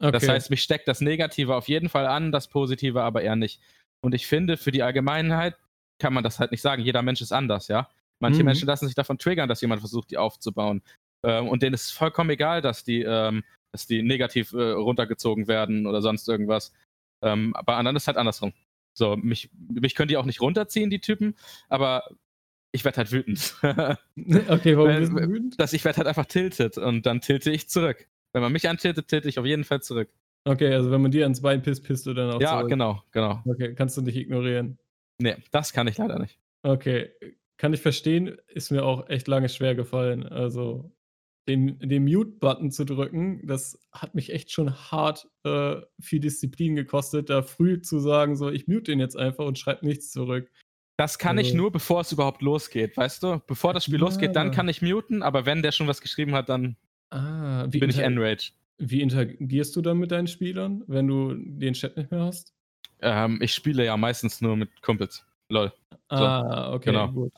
Das 0.00 0.22
Okay. 0.24 0.32
heißt, 0.32 0.50
mich 0.50 0.62
steckt 0.62 0.86
das 0.86 1.00
Negative 1.00 1.54
auf 1.56 1.68
jeden 1.68 1.88
Fall 1.88 2.06
an, 2.06 2.30
das 2.30 2.48
Positive 2.48 3.02
aber 3.02 3.22
eher 3.22 3.36
nicht. 3.36 3.60
Und 4.00 4.14
ich 4.14 4.26
finde, 4.26 4.56
für 4.56 4.70
die 4.70 4.82
Allgemeinheit 4.82 5.56
kann 6.00 6.14
man 6.14 6.22
das 6.22 6.38
halt 6.38 6.52
nicht 6.52 6.62
sagen. 6.62 6.82
Jeder 6.82 7.02
Mensch 7.02 7.20
ist 7.20 7.32
anders, 7.32 7.68
ja? 7.68 7.88
Manche 8.20 8.40
Mhm. 8.40 8.46
Menschen 8.46 8.66
lassen 8.66 8.86
sich 8.86 8.94
davon 8.94 9.18
triggern, 9.18 9.48
dass 9.48 9.60
jemand 9.60 9.80
versucht, 9.80 10.10
die 10.10 10.18
aufzubauen. 10.18 10.82
Ähm, 11.24 11.48
und 11.48 11.62
denen 11.62 11.74
ist 11.74 11.86
es 11.86 11.90
vollkommen 11.90 12.30
egal, 12.30 12.62
dass 12.62 12.84
die, 12.84 13.02
ähm 13.02 13.44
dass 13.72 13.86
die 13.86 14.02
negativ, 14.02 14.54
äh, 14.54 14.70
runtergezogen 14.70 15.46
werden 15.46 15.86
oder 15.86 16.00
sonst 16.00 16.26
irgendwas. 16.26 16.72
Ähm, 17.22 17.54
bei 17.66 17.74
anderen 17.74 17.96
ist 17.96 18.06
halt 18.06 18.16
andersrum. 18.16 18.54
So, 18.96 19.14
mich 19.16 19.50
mich 19.58 19.94
können 19.94 20.08
die 20.08 20.16
auch 20.16 20.24
nicht 20.24 20.40
runterziehen, 20.40 20.88
die 20.88 21.00
Typen, 21.00 21.36
aber 21.68 22.08
ich 22.72 22.84
werde 22.84 22.98
halt 22.98 23.12
wütend. 23.12 23.54
Okay, 24.48 24.76
warum 24.76 24.94
Weil 24.94 24.96
bist 24.96 25.12
du 25.12 25.26
wütend? 25.26 25.56
dass 25.56 25.72
ich 25.72 25.84
werde 25.84 25.98
halt 25.98 26.06
einfach 26.08 26.26
tilted 26.26 26.78
und 26.78 27.04
dann 27.06 27.20
tilte 27.20 27.50
ich 27.50 27.68
zurück. 27.68 28.08
Wenn 28.32 28.42
man 28.42 28.52
mich 28.52 28.68
antiltet, 28.68 29.08
tilte 29.08 29.28
ich 29.28 29.38
auf 29.38 29.46
jeden 29.46 29.64
Fall 29.64 29.82
zurück. 29.82 30.10
Okay, 30.46 30.72
also 30.72 30.90
wenn 30.90 31.02
man 31.02 31.10
dir 31.10 31.24
ans 31.24 31.42
Bein 31.42 31.62
pisst, 31.62 31.84
pisst 31.84 32.06
du 32.06 32.14
dann 32.14 32.30
auch 32.30 32.42
Ja, 32.42 32.44
zurück? 32.44 32.68
genau, 32.68 33.02
genau. 33.12 33.44
Okay, 33.44 33.74
kannst 33.74 33.96
du 33.96 34.02
nicht 34.02 34.16
ignorieren. 34.16 34.78
Ne, 35.20 35.36
das 35.52 35.72
kann 35.72 35.86
ich 35.88 35.96
leider 35.98 36.18
nicht. 36.18 36.38
Okay, 36.64 37.10
kann 37.56 37.72
ich 37.72 37.80
verstehen, 37.80 38.36
ist 38.48 38.70
mir 38.70 38.84
auch 38.84 39.08
echt 39.08 39.28
lange 39.28 39.48
schwergefallen. 39.48 40.24
Also, 40.26 40.92
den 41.48 41.78
den 41.78 42.04
Mute-Button 42.04 42.70
zu 42.72 42.84
drücken, 42.84 43.46
das 43.46 43.80
hat 43.92 44.14
mich 44.14 44.32
echt 44.32 44.50
schon 44.52 44.72
hart, 44.74 45.28
äh, 45.44 45.76
viel 46.00 46.20
Disziplin 46.20 46.76
gekostet, 46.76 47.30
da 47.30 47.42
früh 47.42 47.80
zu 47.80 47.98
sagen, 48.00 48.36
so: 48.36 48.50
„Ich 48.50 48.66
mute 48.68 48.92
den 48.92 49.00
jetzt 49.00 49.16
einfach 49.16 49.46
und 49.46 49.58
schreibe 49.58 49.86
nichts 49.86 50.10
zurück.“ 50.12 50.50
Das 50.98 51.16
kann 51.18 51.38
ich 51.38 51.48
Also 51.48 51.56
nur, 51.58 51.70
bevor 51.70 52.00
es 52.00 52.10
überhaupt 52.10 52.42
losgeht, 52.42 52.96
weißt 52.96 53.22
du? 53.22 53.40
Bevor 53.46 53.72
das 53.72 53.84
Spiel 53.84 53.98
losgeht, 53.98 54.34
dann 54.34 54.48
Ja. 54.48 54.52
kann 54.54 54.68
ich 54.68 54.82
muten, 54.82 55.22
aber 55.22 55.46
wenn 55.46 55.62
der 55.62 55.70
schon 55.70 55.86
was 55.86 56.00
geschrieben 56.00 56.34
hat, 56.34 56.48
dann 56.48 56.76
Ah, 57.10 57.66
wie 57.70 57.78
bin 57.78 57.88
ich 57.88 57.98
enraged. 57.98 58.52
wie 58.78 59.00
interagierst 59.00 59.74
du 59.76 59.80
dann 59.80 59.98
mit 59.98 60.10
deinen 60.10 60.26
Spielern, 60.26 60.82
wenn 60.88 61.06
du 61.06 61.34
den 61.34 61.74
Chat 61.74 61.96
nicht 61.96 62.10
mehr 62.10 62.20
hast? 62.22 62.52
Ähm, 63.00 63.38
ich 63.40 63.54
spiele 63.54 63.84
ja 63.84 63.96
meistens 63.96 64.40
nur 64.40 64.56
mit 64.56 64.82
Kumpels. 64.82 65.24
LOL. 65.50 65.72
So, 66.10 66.16
Ah, 66.16 66.72
okay, 66.74 66.86
genau. 66.90 67.08
gut. 67.12 67.32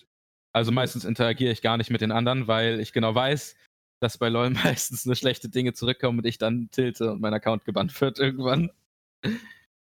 Also, 0.53 0.73
meistens 0.73 1.05
interagiere 1.05 1.53
ich 1.53 1.61
gar 1.63 1.77
nicht 1.77 1.91
mit 1.91 2.01
den 2.01 2.13
anderen, 2.13 2.49
weil 2.49 2.81
ich 2.81 2.93
genau 2.95 3.15
weiß, 3.15 3.57
dass 4.01 4.17
bei 4.17 4.29
LOL 4.31 4.51
meistens 4.91 5.05
nur 5.05 5.15
schlechte 5.17 5.51
Dinge 5.51 5.75
zurückkommen 5.75 6.19
und 6.19 6.27
ich 6.27 6.39
dann 6.39 6.71
tilte 6.73 7.13
und 7.13 7.21
mein 7.21 7.35
Account 7.35 7.67
gebannt 7.67 7.99
wird 8.01 8.19
irgendwann. 8.19 8.71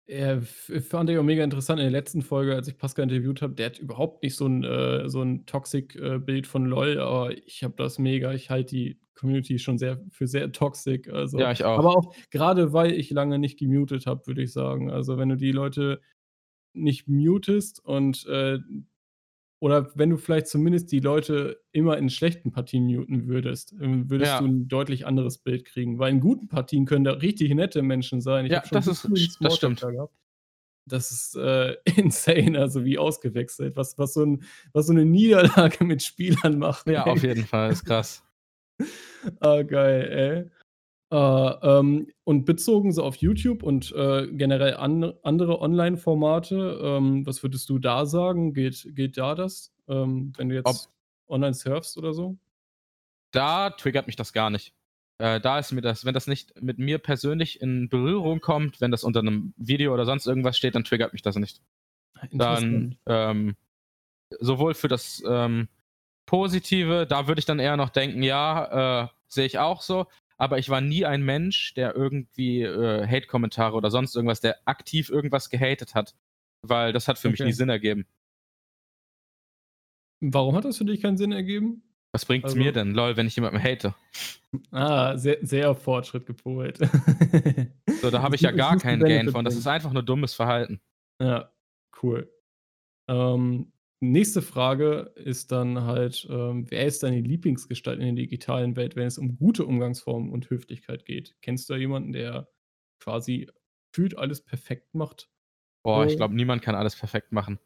Ja, 0.10 0.34
f 0.38 0.72
fand 0.90 1.10
ich 1.10 1.18
auch 1.18 1.24
mega 1.24 1.44
interessant 1.44 1.80
in 1.80 1.86
der 1.86 1.92
letzten 1.92 2.22
Folge, 2.24 2.56
als 2.56 2.68
ich 2.68 2.78
Pascal 2.78 3.04
interviewt 3.04 3.42
habe, 3.42 3.54
der 3.54 3.68
hat 3.68 3.80
überhaupt 3.80 4.24
nicht 4.24 4.36
so 4.36 4.46
'n 4.48 4.64
äh, 4.64 5.08
so 5.10 5.22
'n 5.22 5.46
Toxic, 5.46 5.96
äh, 5.96 6.44
von 6.44 6.66
LOL, 6.66 6.98
aber 7.00 7.32
ich 7.46 7.64
habe 7.64 7.76
das 7.78 8.00
mega 8.00 8.34
ich 8.34 8.50
halte 8.50 8.76
die 8.76 9.00
Community 9.14 9.60
schon 9.60 9.78
sehr 9.78 10.02
für 10.10 10.28
sehr 10.28 10.52
toxic, 10.52 11.08
also 11.10 11.38
Ja, 11.38 11.52
ich 11.52 11.64
auch. 11.64 11.86
aber 11.86 11.96
auch 11.96 12.14
grade, 12.32 12.74
weil 12.74 12.94
ich 12.94 13.12
lange 13.12 13.38
nicht 13.38 13.60
gemutet 13.60 14.08
habe, 14.08 14.26
würde 14.26 14.42
ich 14.42 14.52
sagen. 14.52 14.90
Also, 14.90 15.18
wenn 15.18 15.30
du 15.30 15.38
die 15.38 15.52
Leute 15.52 16.02
nicht 16.74 17.08
mutest 17.08 17.84
und, 17.86 18.26
äh 18.28 18.60
oder 19.62 19.92
wenn 19.96 20.10
du 20.12 20.18
vielleicht 20.18 20.48
zumindest 20.48 20.92
die 20.92 21.00
Leute 21.02 21.62
immer 21.72 21.98
in 21.98 22.10
schlechten 22.10 22.52
Partien 22.52 22.86
muten 22.88 23.28
würdest, 23.30 23.74
ähm, 23.82 24.10
würdest 24.12 24.40
du 24.40 24.46
Ja. 24.46 24.48
'n 24.48 24.68
deutlich 24.70 25.08
anderes 25.08 25.38
Bild 25.40 25.66
kriegen, 25.66 26.00
weil 26.00 26.12
in 26.14 26.20
guten 26.22 26.50
Partien 26.50 26.86
können 26.86 27.06
da 27.06 27.14
richtig 27.14 27.54
nette 27.56 27.84
Menschen 27.84 28.22
sein. 28.22 28.46
Ich 28.48 28.54
Ja, 28.54 28.64
das 28.72 28.88
so 28.88 28.94
ist 28.94 29.10
das 29.42 29.56
stimmt. 29.56 29.88
gehabt. 29.92 30.14
Das 30.88 31.12
ist, 31.12 31.36
äh, 31.38 31.78
insane, 31.98 32.60
also 32.60 32.86
wie 32.86 32.98
ausgewechselt, 33.00 33.76
was 33.78 33.98
was 34.00 34.14
so 34.16 34.24
'n 34.24 34.44
was 34.74 34.88
so 34.88 34.94
'ne 34.94 35.06
Niederlage 35.06 35.86
mit 35.86 36.04
Spielern 36.04 36.60
macht, 36.60 36.88
Ja, 36.88 37.06
ey. 37.06 37.06
auf 37.08 37.22
jeden 37.24 37.46
Fall, 37.46 37.72
ist 37.72 37.84
krass. 37.86 38.24
Ah, 39.42 39.64
geil, 39.64 40.02
ey. 40.12 40.52
Äh, 41.12 41.16
ähm, 41.16 42.08
und 42.24 42.46
bezogen 42.46 42.94
so 42.94 43.04
auf 43.04 43.18
YouTube 43.18 43.64
und, 43.64 43.92
äh, 43.92 44.28
generell 44.32 44.76
an 44.76 45.14
andere 45.24 45.60
Online-Formate, 45.60 46.80
ähm, 46.82 47.26
was 47.26 47.44
würdest 47.44 47.70
du 47.70 47.80
da 47.80 48.06
sagen? 48.06 48.54
Gilt 48.54 48.88
gilt 48.96 49.18
da 49.18 49.36
das? 49.36 49.74
Ähm, 49.90 50.32
wenn 50.38 50.48
du 50.48 50.58
Ob 50.60 50.68
jetzt 50.68 50.90
online 51.28 51.54
surfst 51.54 51.98
oder 51.98 52.14
so? 52.14 52.38
Da 53.32 53.72
triggert 53.72 54.08
mich 54.08 54.16
das 54.16 54.32
gar 54.32 54.50
nicht. 54.50 54.74
Äh, 55.18 55.42
da 55.42 55.60
ist 55.60 55.74
mir 55.74 55.82
das, 55.82 56.06
wenn 56.06 56.14
das 56.14 56.28
nicht 56.28 56.62
mit 56.62 56.80
mir 56.80 56.98
persönlich 56.98 57.62
in 57.62 57.90
Berührung 57.90 58.40
kommt, 58.40 58.80
wenn 58.80 58.92
das 58.92 59.04
unter 59.04 59.20
einem 59.20 59.54
Video 59.58 59.94
oder 59.94 60.06
sonst 60.06 60.28
irgendwas 60.28 60.58
steht, 60.58 60.76
dann 60.76 60.86
triggert 60.86 61.12
mich 61.12 61.22
das 61.22 61.36
nicht. 61.36 61.62
Dann 62.32 62.98
ähm, 63.06 63.56
sowohl 64.40 64.76
für 64.76 64.88
das 64.88 65.22
ähm, 65.28 65.68
Positive, 66.26 67.06
da 67.06 67.28
würde 67.28 67.40
ich 67.40 67.46
dann 67.46 67.60
eher 67.60 67.76
noch 67.76 67.90
denken, 67.90 68.24
ja, 68.24 69.04
äh, 69.04 69.08
sehe 69.28 69.46
ich 69.46 69.60
auch 69.60 69.82
so, 69.82 70.08
aber 70.42 70.58
ich 70.58 70.70
war 70.70 70.82
nie 70.82 71.06
ein 71.06 71.22
Mensch, 71.22 71.76
der 71.76 71.96
irgendwie 71.96 72.64
äh, 72.64 73.06
Hate-Kommentare 73.06 73.76
oder 73.76 73.92
sonst 73.92 74.16
irgendwas, 74.16 74.42
der 74.42 74.58
aktiv 74.66 75.12
irgendwas 75.12 75.52
gehatet 75.52 75.94
hat, 75.94 76.16
weil 76.64 76.94
das 76.94 77.08
hat 77.08 77.20
für 77.20 77.28
okay. 77.28 77.44
mich 77.44 77.46
nie 77.46 77.54
Sinn 77.54 77.70
ergeben. 77.70 78.08
Warum 80.20 80.56
hat 80.56 80.66
das 80.66 80.80
für 80.80 80.86
dich 80.86 81.00
keinen 81.00 81.18
Sinn 81.18 81.32
ergeben? 81.32 81.84
Was 82.12 82.26
bringt's 82.26 82.46
also, 82.46 82.58
mir 82.58 82.72
denn, 82.72 82.96
lol, 82.96 83.18
wenn 83.18 83.28
ich 83.28 83.36
jemanden 83.36 83.62
hate? 83.62 83.94
Ah, 84.72 85.16
sehr, 85.16 85.38
sehr 85.44 85.76
Fortschritt 85.76 86.26
gepolt. 86.26 86.78
so, 88.02 88.10
da 88.10 88.22
habe 88.24 88.36
ich 88.36 88.42
ja 88.42 88.52
gar 88.52 88.78
keinen 88.80 89.02
Gain 89.02 89.30
von. 89.30 89.46
Das 89.46 89.56
ist 89.56 89.68
einfach 89.68 89.94
nur 89.94 90.04
dummes 90.04 90.34
Verhalten. 90.34 90.82
Ja, 91.22 91.52
cool. 92.02 92.30
Ähm, 93.08 93.72
nächste 94.02 94.42
Frage 94.42 95.12
ist 95.16 95.52
dann 95.52 95.84
halt, 95.84 96.28
ähm, 96.30 96.70
wer 96.70 96.86
ist 96.86 97.04
deine 97.04 97.22
Lieblingsgestalt 97.22 98.00
in 98.00 98.16
der 98.16 98.24
digitalen 98.24 98.76
Welt, 98.76 98.96
wenn 98.96 99.08
es 99.08 99.18
um 99.18 99.38
gute 99.38 99.66
Umgangsformen 99.66 100.32
und 100.32 100.50
Höflichkeit 100.50 101.06
geht? 101.06 101.36
Kennst 101.42 101.70
du 101.70 101.74
da 101.74 101.80
jemanden, 101.80 102.12
der 102.12 102.50
quasi 103.00 103.48
fühlt 103.94 104.18
alles 104.18 104.42
perfekt 104.42 104.94
macht? 104.94 105.30
Boah, 105.84 106.06
ich 106.06 106.18
glaube, 106.18 106.36
niemand 106.36 106.62
kann 106.62 106.76
alles 106.76 106.96
perfekt 106.96 107.32
machen. 107.32 107.60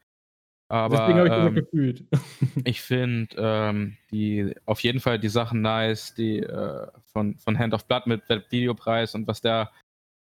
Aber 0.68 0.98
Deswegen 0.98 1.20
habe 1.20 1.28
ich 1.28 1.34
ähm, 1.34 1.56
gefühlt. 1.56 2.06
ich 2.66 2.82
finde 2.82 3.36
ähm, 3.38 3.98
die 4.12 4.56
auf 4.66 4.80
jeden 4.82 5.00
Fall 5.00 5.20
die 5.20 5.30
Sachen 5.30 5.62
nice, 5.62 6.16
die 6.16 6.40
äh, 6.40 6.88
von, 7.06 7.38
von 7.38 7.60
Hand 7.60 7.74
of 7.74 7.86
Blood 7.88 8.08
mit 8.08 8.24
Videopreis 8.50 9.16
und 9.16 9.28
was 9.28 9.42
der 9.42 9.72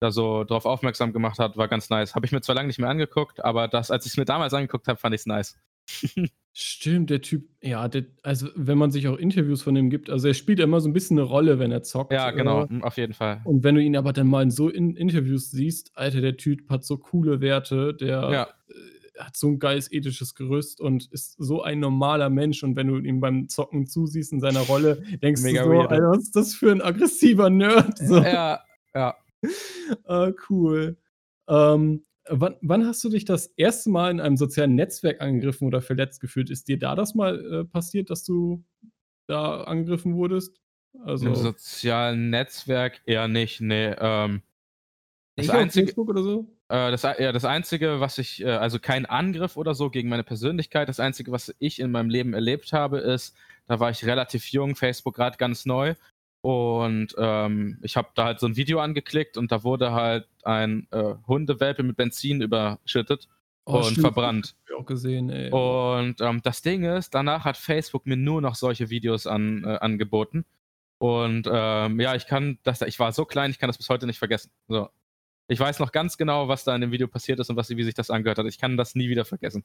da 0.00 0.10
so 0.10 0.44
drauf 0.44 0.66
aufmerksam 0.66 1.14
gemacht 1.14 1.38
hat, 1.38 1.56
war 1.56 1.68
ganz 1.68 1.88
nice. 1.88 2.14
Habe 2.14 2.26
ich 2.26 2.32
mir 2.32 2.42
zwar 2.42 2.54
lange 2.54 2.66
nicht 2.66 2.78
mehr 2.78 2.90
angeguckt, 2.90 3.42
aber 3.42 3.66
das, 3.66 3.90
als 3.90 4.04
ich 4.04 4.12
es 4.12 4.18
mir 4.18 4.26
damals 4.26 4.52
angeguckt 4.52 4.88
habe, 4.88 4.98
fand 4.98 5.14
ich 5.14 5.22
es 5.22 5.26
nice. 5.26 5.58
Stimmt, 6.58 7.10
der 7.10 7.20
Typ, 7.20 7.50
ja, 7.60 7.86
der, 7.86 8.06
also 8.22 8.48
wenn 8.54 8.78
man 8.78 8.90
sich 8.90 9.08
auch 9.08 9.18
Interviews 9.18 9.60
von 9.60 9.76
ihm 9.76 9.90
gibt, 9.90 10.08
also 10.08 10.26
er 10.26 10.32
spielt 10.32 10.58
immer 10.58 10.80
so 10.80 10.88
ein 10.88 10.94
bisschen 10.94 11.18
eine 11.18 11.26
Rolle, 11.26 11.58
wenn 11.58 11.70
er 11.70 11.82
zockt. 11.82 12.14
Ja, 12.14 12.30
genau, 12.30 12.64
äh, 12.64 12.80
auf 12.80 12.96
jeden 12.96 13.12
Fall. 13.12 13.42
Und 13.44 13.62
wenn 13.62 13.74
du 13.74 13.82
ihn 13.82 13.94
aber 13.94 14.14
dann 14.14 14.26
mal 14.26 14.42
in 14.42 14.50
so 14.50 14.70
in 14.70 14.96
Interviews 14.96 15.50
siehst, 15.50 15.92
Alter, 15.98 16.22
der 16.22 16.38
Typ 16.38 16.70
hat 16.70 16.82
so 16.82 16.96
coole 16.96 17.42
Werte, 17.42 17.92
der 17.92 18.08
ja. 18.08 18.42
äh, 18.44 19.22
hat 19.22 19.36
so 19.36 19.48
ein 19.48 19.58
geiles 19.58 19.92
ethisches 19.92 20.34
Gerüst 20.34 20.80
und 20.80 21.12
ist 21.12 21.36
so 21.38 21.62
ein 21.62 21.78
normaler 21.78 22.30
Mensch. 22.30 22.62
Und 22.62 22.74
wenn 22.74 22.86
du 22.86 22.96
ihm 22.96 23.20
beim 23.20 23.50
Zocken 23.50 23.86
zusiehst 23.86 24.32
in 24.32 24.40
seiner 24.40 24.60
Rolle, 24.60 25.02
denkst 25.22 25.42
Mega 25.42 25.62
du 25.62 25.68
so, 25.68 25.74
weird. 25.74 25.90
Alter, 25.90 26.10
was 26.10 26.22
ist 26.22 26.36
das 26.36 26.54
für 26.54 26.72
ein 26.72 26.80
aggressiver 26.80 27.50
Nerd? 27.50 27.98
So. 27.98 28.16
Ja, 28.16 28.60
ja. 28.94 29.14
ah, 30.06 30.30
cool. 30.48 30.96
Ähm, 31.48 32.02
wann, 32.28 32.56
wann, 32.62 32.86
hast 32.86 33.02
du 33.04 33.08
dich 33.08 33.24
das 33.24 33.46
erste 33.56 33.90
Mal 33.90 34.10
in 34.10 34.20
einem 34.20 34.36
sozialen 34.36 34.74
Netzwerk 34.74 35.20
angegriffen 35.20 35.66
oder 35.66 35.80
verletzt 35.80 36.20
gefühlt? 36.20 36.50
Ist 36.50 36.68
dir 36.68 36.78
da 36.78 36.94
das 36.94 37.14
mal 37.14 37.44
äh, 37.52 37.64
passiert, 37.64 38.10
dass 38.10 38.24
du 38.24 38.64
da 39.26 39.62
angegriffen 39.64 40.14
wurdest? 40.14 40.60
Also, 41.04 41.26
Im 41.26 41.34
sozialen 41.34 42.30
Netzwerk 42.30 43.02
eher 43.04 43.28
nicht, 43.28 43.60
nee. 43.60 43.94
Ähm, 43.98 44.42
das 45.36 45.50
einzige, 45.50 45.86
Facebook 45.86 46.08
oder 46.08 46.22
so? 46.22 46.46
Äh, 46.68 46.90
das, 46.90 47.02
ja, 47.02 47.32
das 47.32 47.44
Einzige, 47.44 48.00
was 48.00 48.18
ich, 48.18 48.42
äh, 48.42 48.48
also 48.48 48.78
kein 48.78 49.04
Angriff 49.04 49.56
oder 49.56 49.74
so 49.74 49.90
gegen 49.90 50.08
meine 50.08 50.24
Persönlichkeit, 50.24 50.88
das 50.88 51.00
Einzige, 51.00 51.32
was 51.32 51.54
ich 51.58 51.80
in 51.80 51.90
meinem 51.90 52.08
Leben 52.08 52.32
erlebt 52.32 52.72
habe, 52.72 52.98
ist, 52.98 53.36
da 53.66 53.78
war 53.78 53.90
ich 53.90 54.04
relativ 54.04 54.48
jung, 54.48 54.74
Facebook 54.74 55.14
gerade 55.14 55.36
ganz 55.36 55.66
neu 55.66 55.94
und 56.46 57.08
ähm, 57.18 57.76
ich 57.82 57.96
habe 57.96 58.10
da 58.14 58.26
halt 58.26 58.38
so 58.38 58.46
ein 58.46 58.54
Video 58.54 58.78
angeklickt 58.78 59.36
und 59.36 59.50
da 59.50 59.64
wurde 59.64 59.90
halt 59.90 60.28
ein 60.44 60.86
äh, 60.92 61.14
Hundewelpe 61.26 61.82
mit 61.82 61.96
Benzin 61.96 62.40
überschüttet 62.40 63.26
oh, 63.64 63.78
und 63.78 63.84
stimmt. 63.86 64.00
verbrannt. 64.02 64.54
Hab 64.60 64.70
ich 64.70 64.76
auch 64.76 64.86
gesehen, 64.86 65.28
ey. 65.28 65.50
Und 65.50 66.20
ähm, 66.20 66.42
das 66.44 66.62
Ding 66.62 66.84
ist, 66.84 67.16
danach 67.16 67.44
hat 67.44 67.56
Facebook 67.56 68.06
mir 68.06 68.16
nur 68.16 68.40
noch 68.40 68.54
solche 68.54 68.90
Videos 68.90 69.26
an, 69.26 69.64
äh, 69.64 69.78
angeboten. 69.78 70.44
Und 70.98 71.50
ähm, 71.52 71.98
ja, 71.98 72.14
ich 72.14 72.28
kann 72.28 72.60
das, 72.62 72.80
ich 72.82 73.00
war 73.00 73.10
so 73.10 73.24
klein, 73.24 73.50
ich 73.50 73.58
kann 73.58 73.68
das 73.68 73.76
bis 73.76 73.88
heute 73.88 74.06
nicht 74.06 74.20
vergessen. 74.20 74.52
So. 74.68 74.88
Ich 75.48 75.58
weiß 75.58 75.80
noch 75.80 75.90
ganz 75.90 76.16
genau, 76.16 76.46
was 76.46 76.62
da 76.62 76.76
in 76.76 76.80
dem 76.80 76.92
Video 76.92 77.08
passiert 77.08 77.40
ist 77.40 77.50
und 77.50 77.56
was, 77.56 77.70
wie 77.70 77.82
sich 77.82 77.94
das 77.94 78.08
angehört 78.08 78.38
hat. 78.38 78.46
Ich 78.46 78.58
kann 78.58 78.76
das 78.76 78.94
nie 78.94 79.08
wieder 79.08 79.24
vergessen. 79.24 79.64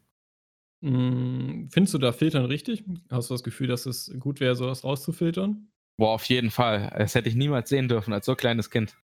Hm, 0.82 1.70
findest 1.72 1.94
du 1.94 2.00
da 2.00 2.12
Filtern 2.12 2.46
richtig? 2.46 2.84
Hast 3.12 3.30
du 3.30 3.36
das 3.36 3.44
Gefühl, 3.44 3.67
dass 3.67 3.86
es 3.86 4.12
gut 4.17 4.39
wäre, 4.39 4.56
sowas 4.56 4.84
rauszufiltern? 4.84 5.67
Boah, 5.97 6.13
auf 6.13 6.25
jeden 6.25 6.51
Fall. 6.51 6.93
Das 6.97 7.15
hätte 7.15 7.30
ich 7.30 7.36
niemals 7.36 7.69
sehen 7.69 7.88
dürfen 7.88 8.13
als 8.13 8.25
so 8.25 8.36
kleines 8.36 8.69
Kind. 8.69 8.95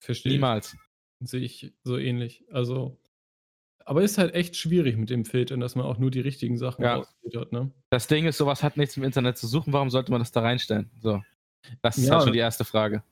Verstehe. 0.00 0.32
Niemals. 0.32 0.76
Sehe 1.20 1.40
ich 1.40 1.72
so 1.82 1.96
ähnlich. 1.96 2.44
Also, 2.50 3.00
aber 3.84 4.02
ist 4.02 4.18
halt 4.18 4.34
echt 4.34 4.56
schwierig 4.56 4.96
mit 4.96 5.10
dem 5.10 5.24
Filtern, 5.24 5.60
dass 5.60 5.74
man 5.74 5.86
auch 5.86 5.98
nur 5.98 6.10
die 6.10 6.20
richtigen 6.20 6.58
Sachen 6.58 6.82
ja. 6.82 6.96
rausfiltert, 6.96 7.52
ne? 7.52 7.72
Das 7.90 8.06
Ding 8.06 8.26
ist, 8.26 8.36
sowas 8.36 8.62
hat 8.62 8.76
nichts 8.76 8.96
im 8.96 9.02
Internet 9.02 9.38
zu 9.38 9.46
suchen. 9.46 9.72
Warum 9.72 9.90
sollte 9.90 10.10
man 10.10 10.20
das 10.20 10.32
da 10.32 10.40
reinstellen? 10.40 10.90
So. 11.00 11.22
Das 11.82 11.98
ist 11.98 12.06
ja, 12.06 12.14
halt 12.14 12.24
schon 12.24 12.32
die 12.32 12.38
erste 12.38 12.64
Frage. 12.64 13.02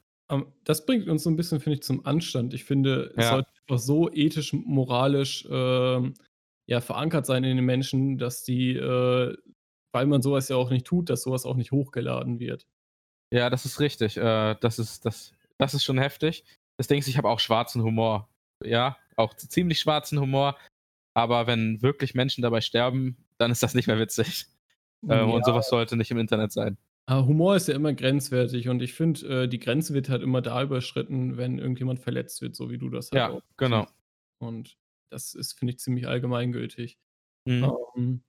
Das 0.65 0.87
bringt 0.87 1.09
uns 1.09 1.23
so 1.23 1.31
ein 1.31 1.37
bisschen, 1.37 1.61
finde 1.61 1.77
ich, 1.77 1.83
zum 1.83 2.07
Anstand. 2.07 2.55
Ich 2.55 2.65
finde, 2.65 3.13
es 3.17 3.29
sollte 3.29 3.49
einfach 3.61 3.79
so 3.79 4.11
ethisch, 4.11 4.53
moralisch, 4.53 5.47
ähm, 5.51 6.15
ja, 6.67 6.81
verankert 6.81 7.27
sein 7.27 7.45
in 7.45 7.57
den 7.57 7.65
Menschen, 7.65 8.17
dass 8.17 8.43
die, 8.43 8.75
äh, 8.75 9.37
weil 9.93 10.07
man 10.07 10.23
sowas 10.23 10.49
ja 10.49 10.57
auch 10.57 10.71
nicht 10.71 10.87
tut, 10.87 11.11
dass 11.11 11.23
sowas 11.23 11.45
auch 11.45 11.57
nicht 11.57 11.73
hochgeladen 11.73 12.41
wird. 12.41 12.67
Ja, 13.35 13.51
das 13.51 13.65
ist 13.65 13.81
richtig. 13.81 14.17
Äh, 14.17 14.55
das 14.61 14.79
ist 14.79 15.05
das 15.05 15.33
das 15.59 15.75
ist 15.75 15.85
schon 15.85 15.99
heftig. 15.99 16.45
Das 16.77 16.87
Ding 16.87 16.99
ist, 16.99 17.09
ich 17.09 17.19
habe 17.19 17.29
auch 17.29 17.41
schwarzen 17.41 17.83
Humor. 17.83 18.29
Ja, 18.63 18.97
auch 19.17 19.35
ziemlich 19.35 19.81
schwarzen 19.81 20.21
Humor. 20.21 20.57
Aber 21.15 21.47
wenn 21.47 21.83
wirklich 21.83 22.15
Menschen 22.15 22.43
dabei 22.43 22.61
sterben, 22.61 23.17
dann 23.39 23.51
ist 23.51 23.63
das 23.63 23.75
nicht 23.75 23.87
mehr 23.87 23.99
witzig. 23.99 24.47
Ähm, 25.03 25.11
Ja. 25.11 25.23
Und 25.25 25.45
sowas 25.45 25.69
sollte 25.69 25.97
nicht 25.97 26.11
im 26.11 26.19
Internet 26.19 26.51
sein. 26.51 26.79
Aber 27.07 27.27
Humor 27.27 27.57
ist 27.57 27.69
ja 27.69 27.75
immer 27.75 27.93
grenzwertig 27.93 28.71
und 28.71 28.81
ich 28.81 28.95
finde, 28.95 29.43
äh, 29.43 29.49
die 29.49 29.59
Grenze 29.59 29.93
wird 29.93 30.09
halt 30.09 30.23
immer 30.23 30.41
da 30.41 30.63
überschritten, 30.63 31.37
wenn 31.37 31.59
irgendjemand 31.59 32.01
verletzt 32.01 32.41
wird, 32.41 32.57
so 32.57 32.71
wie 32.71 32.79
du 32.79 32.89
das 32.89 33.11
halt 33.11 33.19
Ja, 33.19 33.29
auch 33.31 33.43
genau. 33.59 33.87
Und 34.39 34.79
das 35.11 35.35
ist, 35.35 35.59
finde 35.59 35.73
ich, 35.75 35.79
ziemlich 35.81 36.09
allgemeingültig. 36.09 36.97
Mhm. 37.45 37.73
Ähm, 37.97 38.23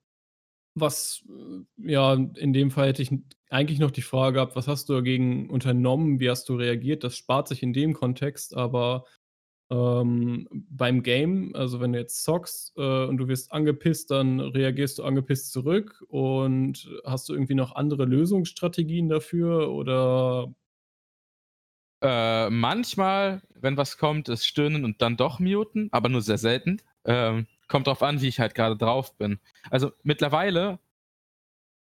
was, 0.76 1.24
äh, 1.30 1.92
ja, 1.92 2.14
in 2.14 2.54
dem 2.54 2.72
Fall 2.72 2.90
hätte 2.90 3.02
ich 3.02 3.12
eigentlich 3.50 3.80
noch 3.80 3.92
die 3.92 4.02
Frage 4.02 4.36
gehabt, 4.36 4.56
was 4.56 4.68
hast 4.68 4.90
du 4.90 4.94
dagegen 4.94 5.50
unternommen? 5.50 6.20
Wie 6.20 6.30
hast 6.30 6.50
du 6.50 6.56
reagiert? 6.56 7.04
Das 7.04 7.16
spart 7.16 7.48
sich 7.48 7.64
in 7.64 7.74
dem 7.74 7.94
Kontext, 7.94 8.56
aber 8.56 9.06
ähm, 9.72 10.48
beim 10.52 11.02
Game, 11.02 11.56
also 11.56 11.80
wenn 11.80 11.94
du 11.94 12.00
jetzt 12.00 12.24
zockst 12.24 12.74
äh, 12.78 13.06
und 13.06 13.18
du 13.18 13.28
wirst 13.28 13.52
angepisst, 13.52 14.12
dann 14.12 14.40
reagierst 14.40 15.00
du 15.00 15.04
angepisst 15.04 15.52
zurück 15.52 16.04
und 16.08 16.90
hast 17.04 17.30
du 17.30 17.34
irgendwie 17.34 17.56
noch 17.56 17.76
andere 17.76 18.06
Lösungsstrategien 18.06 19.10
dafür 19.10 19.72
oder? 19.72 20.54
Äh, 22.04 22.50
manchmal, 22.52 23.42
wenn 23.56 23.78
was 23.78 23.98
kommt, 23.98 24.30
ist 24.30 24.46
stöhnen 24.46 24.86
und 24.86 25.02
dann 25.02 25.18
doch 25.18 25.40
muten, 25.40 25.90
aber 25.92 26.10
nur 26.10 26.22
sehr 26.22 26.38
selten. 26.38 26.82
Ähm, 27.06 27.48
kommt 27.68 27.88
drauf 27.88 28.04
an, 28.04 28.22
wie 28.22 28.28
ich 28.28 28.40
halt 28.40 28.56
gerade 28.56 28.78
drauf 28.78 29.18
bin. 29.18 29.40
Also 29.70 29.92
mittlerweile, 30.04 30.80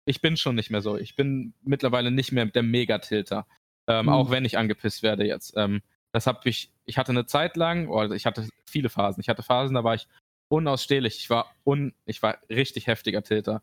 ich 0.06 0.22
bin 0.22 0.38
schon 0.38 0.56
nicht 0.56 0.70
mehr 0.70 0.82
so. 0.82 0.98
Ich 0.98 1.16
bin 1.16 1.54
mittlerweile 1.62 2.12
nicht 2.12 2.32
mehr 2.32 2.46
der 2.46 2.64
Megatilter. 2.64 3.48
Ähm, 3.88 4.08
hm. 4.08 4.10
Auch 4.10 4.32
wenn 4.32 4.46
ich 4.46 4.58
angepisst 4.58 5.04
werde 5.04 5.26
jetzt. 5.26 5.54
Ähm, 5.58 5.82
das 6.14 6.28
habe 6.28 6.48
ich, 6.48 6.72
ich 6.86 6.98
hatte 6.98 7.12
eine 7.12 7.26
Zeit 7.26 7.58
lang, 7.58 7.88
oder 7.88 8.16
ich 8.16 8.26
hatte 8.26 8.48
viele 8.70 8.90
Phasen. 8.90 9.22
Ich 9.22 9.30
hatte 9.30 9.44
Phasen, 9.44 9.76
da 9.76 9.84
war 9.84 9.96
ich 9.96 10.08
unausstehlich. 10.50 11.18
Ich 11.18 11.30
war 11.30 11.54
un, 11.66 11.94
ich 12.06 12.22
war 12.22 12.38
richtig 12.50 12.88
heftiger 12.88 13.24
Tilter. 13.24 13.62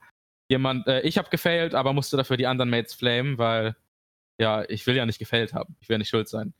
Jemand, 0.51 0.87
äh, 0.89 1.01
ich 1.03 1.17
habe 1.17 1.31
gefailt, 1.31 1.75
aber 1.75 1.93
musste 1.93 2.17
dafür 2.17 2.37
die 2.37 2.47
anderen 2.47 2.71
Mates 2.71 2.95
flamen, 2.95 3.39
weil 3.39 3.77
ja, 4.41 4.65
ich 4.69 4.87
will 4.87 4.97
ja 4.97 5.07
nicht 5.07 5.19
gefailt 5.19 5.55
haben. 5.55 5.77
Ich 5.81 5.89
will 5.89 5.99
nicht 5.99 6.09
schuld 6.09 6.29
sein. 6.29 6.55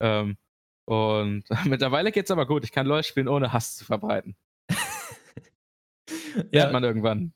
Ähm, 0.00 0.36
und 0.84 1.44
mittlerweile 1.64 2.12
geht's 2.12 2.30
aber 2.30 2.46
gut. 2.46 2.64
Ich 2.64 2.72
kann 2.72 2.86
LoL 2.86 3.04
spielen, 3.04 3.28
ohne 3.28 3.52
Hass 3.52 3.76
zu 3.76 3.84
verbreiten. 3.84 4.36
Ja, 6.36 6.44
Lernt 6.52 6.72
man 6.72 6.84
irgendwann. 6.84 7.32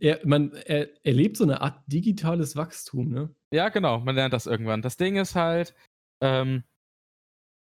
Er, 0.00 0.20
man 0.24 0.52
er, 0.52 0.88
erlebt 1.04 1.36
so 1.36 1.44
eine 1.44 1.60
Art 1.60 1.80
digitales 1.86 2.56
Wachstum, 2.56 3.10
ne? 3.10 3.34
Ja, 3.52 3.68
genau, 3.68 4.00
man 4.00 4.14
lernt 4.14 4.34
das 4.34 4.46
irgendwann. 4.46 4.82
Das 4.82 4.96
Ding 4.96 5.16
ist 5.16 5.34
halt, 5.34 5.74
ähm, 6.20 6.64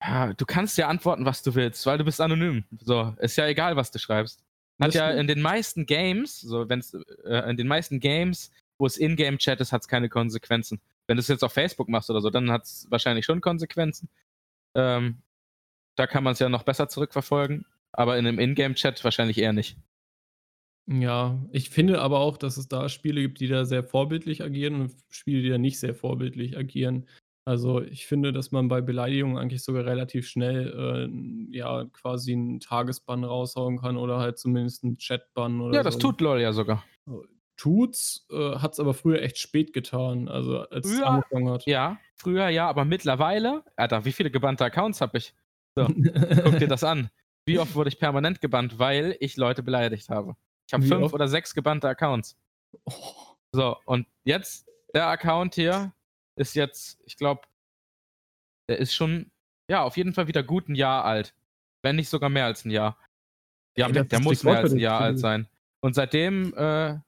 ja, 0.02 0.32
du 0.32 0.46
kannst 0.46 0.78
ja 0.78 0.88
antworten, 0.88 1.24
was 1.24 1.42
du 1.42 1.54
willst, 1.54 1.84
weil 1.84 1.98
du 1.98 2.04
bist 2.04 2.20
anonym. 2.20 2.64
So, 2.80 3.14
ist 3.18 3.36
ja 3.36 3.46
egal, 3.46 3.76
was 3.76 3.90
du 3.90 3.98
schreibst. 3.98 4.42
Hat 4.80 4.94
ja 4.94 5.10
in 5.10 5.26
den 5.26 5.42
meisten 5.42 5.84
Games, 5.84 6.40
so 6.40 6.68
wenn 6.70 6.78
es 6.78 6.94
äh, 7.24 7.50
in 7.50 7.58
den 7.58 7.68
meisten 7.68 8.00
Games, 8.00 8.50
wo 8.78 8.86
es 8.86 8.96
Ingame-Chat 8.96 9.60
ist, 9.60 9.72
hat 9.72 9.82
es 9.82 9.88
keine 9.88 10.08
Konsequenzen. 10.08 10.80
Wenn 11.06 11.16
du 11.16 11.20
es 11.20 11.28
jetzt 11.28 11.44
auf 11.44 11.52
Facebook 11.52 11.90
machst 11.90 12.08
oder 12.08 12.22
so, 12.22 12.30
dann 12.30 12.50
hat 12.50 12.64
es 12.64 12.86
wahrscheinlich 12.88 13.26
schon 13.26 13.42
Konsequenzen. 13.42 14.08
Ähm, 14.74 15.20
da 15.96 16.06
kann 16.06 16.24
man 16.24 16.32
es 16.32 16.38
ja 16.38 16.48
noch 16.48 16.62
besser 16.62 16.88
zurückverfolgen, 16.88 17.66
aber 17.92 18.16
in 18.16 18.26
einem 18.26 18.38
Ingame-Chat 18.38 19.04
wahrscheinlich 19.04 19.36
eher 19.36 19.52
nicht. 19.52 19.76
Ja, 20.92 21.46
ich 21.52 21.70
finde 21.70 22.00
aber 22.00 22.18
auch, 22.18 22.36
dass 22.36 22.56
es 22.56 22.66
da 22.66 22.88
Spiele 22.88 23.20
gibt, 23.20 23.38
die 23.40 23.46
da 23.46 23.64
sehr 23.64 23.84
vorbildlich 23.84 24.42
agieren 24.42 24.74
und 24.80 24.92
Spiele, 25.08 25.40
die 25.42 25.48
da 25.48 25.56
nicht 25.58 25.78
sehr 25.78 25.94
vorbildlich 25.94 26.56
agieren. 26.58 27.06
Also, 27.44 27.80
ich 27.80 28.06
finde, 28.06 28.32
dass 28.32 28.50
man 28.50 28.66
bei 28.68 28.80
Beleidigungen 28.80 29.38
eigentlich 29.38 29.62
sogar 29.62 29.84
relativ 29.86 30.26
schnell, 30.28 31.08
äh, 31.52 31.56
ja, 31.56 31.84
quasi 31.92 32.32
'n 32.32 32.58
Tagesbann 32.58 33.22
raushauen 33.24 33.78
kann 33.78 33.96
oder 33.96 34.18
halt 34.18 34.38
zumindest 34.38 34.82
'n 34.84 34.96
Chatbann 34.98 35.60
oder 35.60 35.78
Ja, 35.78 35.82
das 35.82 35.98
so. 35.98 35.98
tut 35.98 36.20
LOL 36.20 36.40
ja 36.40 36.52
sogar. 36.52 36.84
Tut's, 37.56 38.26
äh, 38.30 38.56
hat's 38.56 38.80
aber 38.80 38.94
früher 38.94 39.20
echt 39.22 39.38
spät 39.38 39.72
getan, 39.72 40.28
also, 40.28 40.60
als 40.70 40.92
es 40.94 41.00
Früher 41.00 41.02
angefangen 41.02 41.50
hat. 41.50 41.66
ja, 41.66 42.00
früher 42.14 42.48
ja, 42.48 42.68
aber 42.68 42.84
mittlerweile 42.84 43.64
Alter, 43.76 44.04
wie 44.04 44.12
viele 44.12 44.30
gebannte 44.30 44.64
Accounts 44.64 45.00
habe 45.00 45.18
ich? 45.18 45.34
So, 45.76 45.90
guck 46.42 46.58
dir 46.58 46.68
das 46.68 46.84
an. 46.84 47.10
Wie 47.44 47.58
oft 47.58 47.74
wurde 47.74 47.88
ich 47.88 47.98
permanent 47.98 48.40
gebannt, 48.40 48.78
weil 48.78 49.16
ich 49.20 49.36
Leute 49.36 49.62
beleidigt 49.62 50.08
habe? 50.08 50.36
Ich 50.70 50.74
habe 50.74 50.84
5 50.84 51.02
oft? 51.06 51.14
oder 51.14 51.26
6 51.26 51.52
gebannte 51.52 51.88
Accounts. 51.88 52.36
Oh. 52.84 52.92
So, 53.52 53.76
und 53.86 54.06
jetzt 54.22 54.68
der 54.94 55.08
Account 55.08 55.56
hier 55.56 55.92
ist 56.36 56.54
jetzt 56.54 57.00
ich 57.04 57.16
glaube 57.16 57.42
der 58.68 58.78
ist 58.78 58.94
schon, 58.94 59.30
ja, 59.68 59.82
auf 59.82 59.96
jeden 59.96 60.14
Fall 60.14 60.28
wieder 60.28 60.44
gut 60.44 60.68
'n 60.68 60.76
Jahr 60.76 61.04
alt, 61.04 61.34
wenn 61.82 61.96
nicht 61.96 62.08
sogar 62.08 62.30
mehr 62.30 62.44
als 62.44 62.64
'n 62.64 62.70
Jahr. 62.70 62.96
Ja, 63.76 63.88
Ey, 63.88 64.06
der 64.06 64.20
muss 64.20 64.44
mehr 64.44 64.58
als 64.58 64.72
'n 64.72 64.78
rekordverdächtig 64.78 64.82
Jahr 64.82 65.00
alt 65.00 65.18
sein. 65.18 65.48
Und 65.82 65.94
seitdem, 65.94 66.54
äh, 66.54 66.98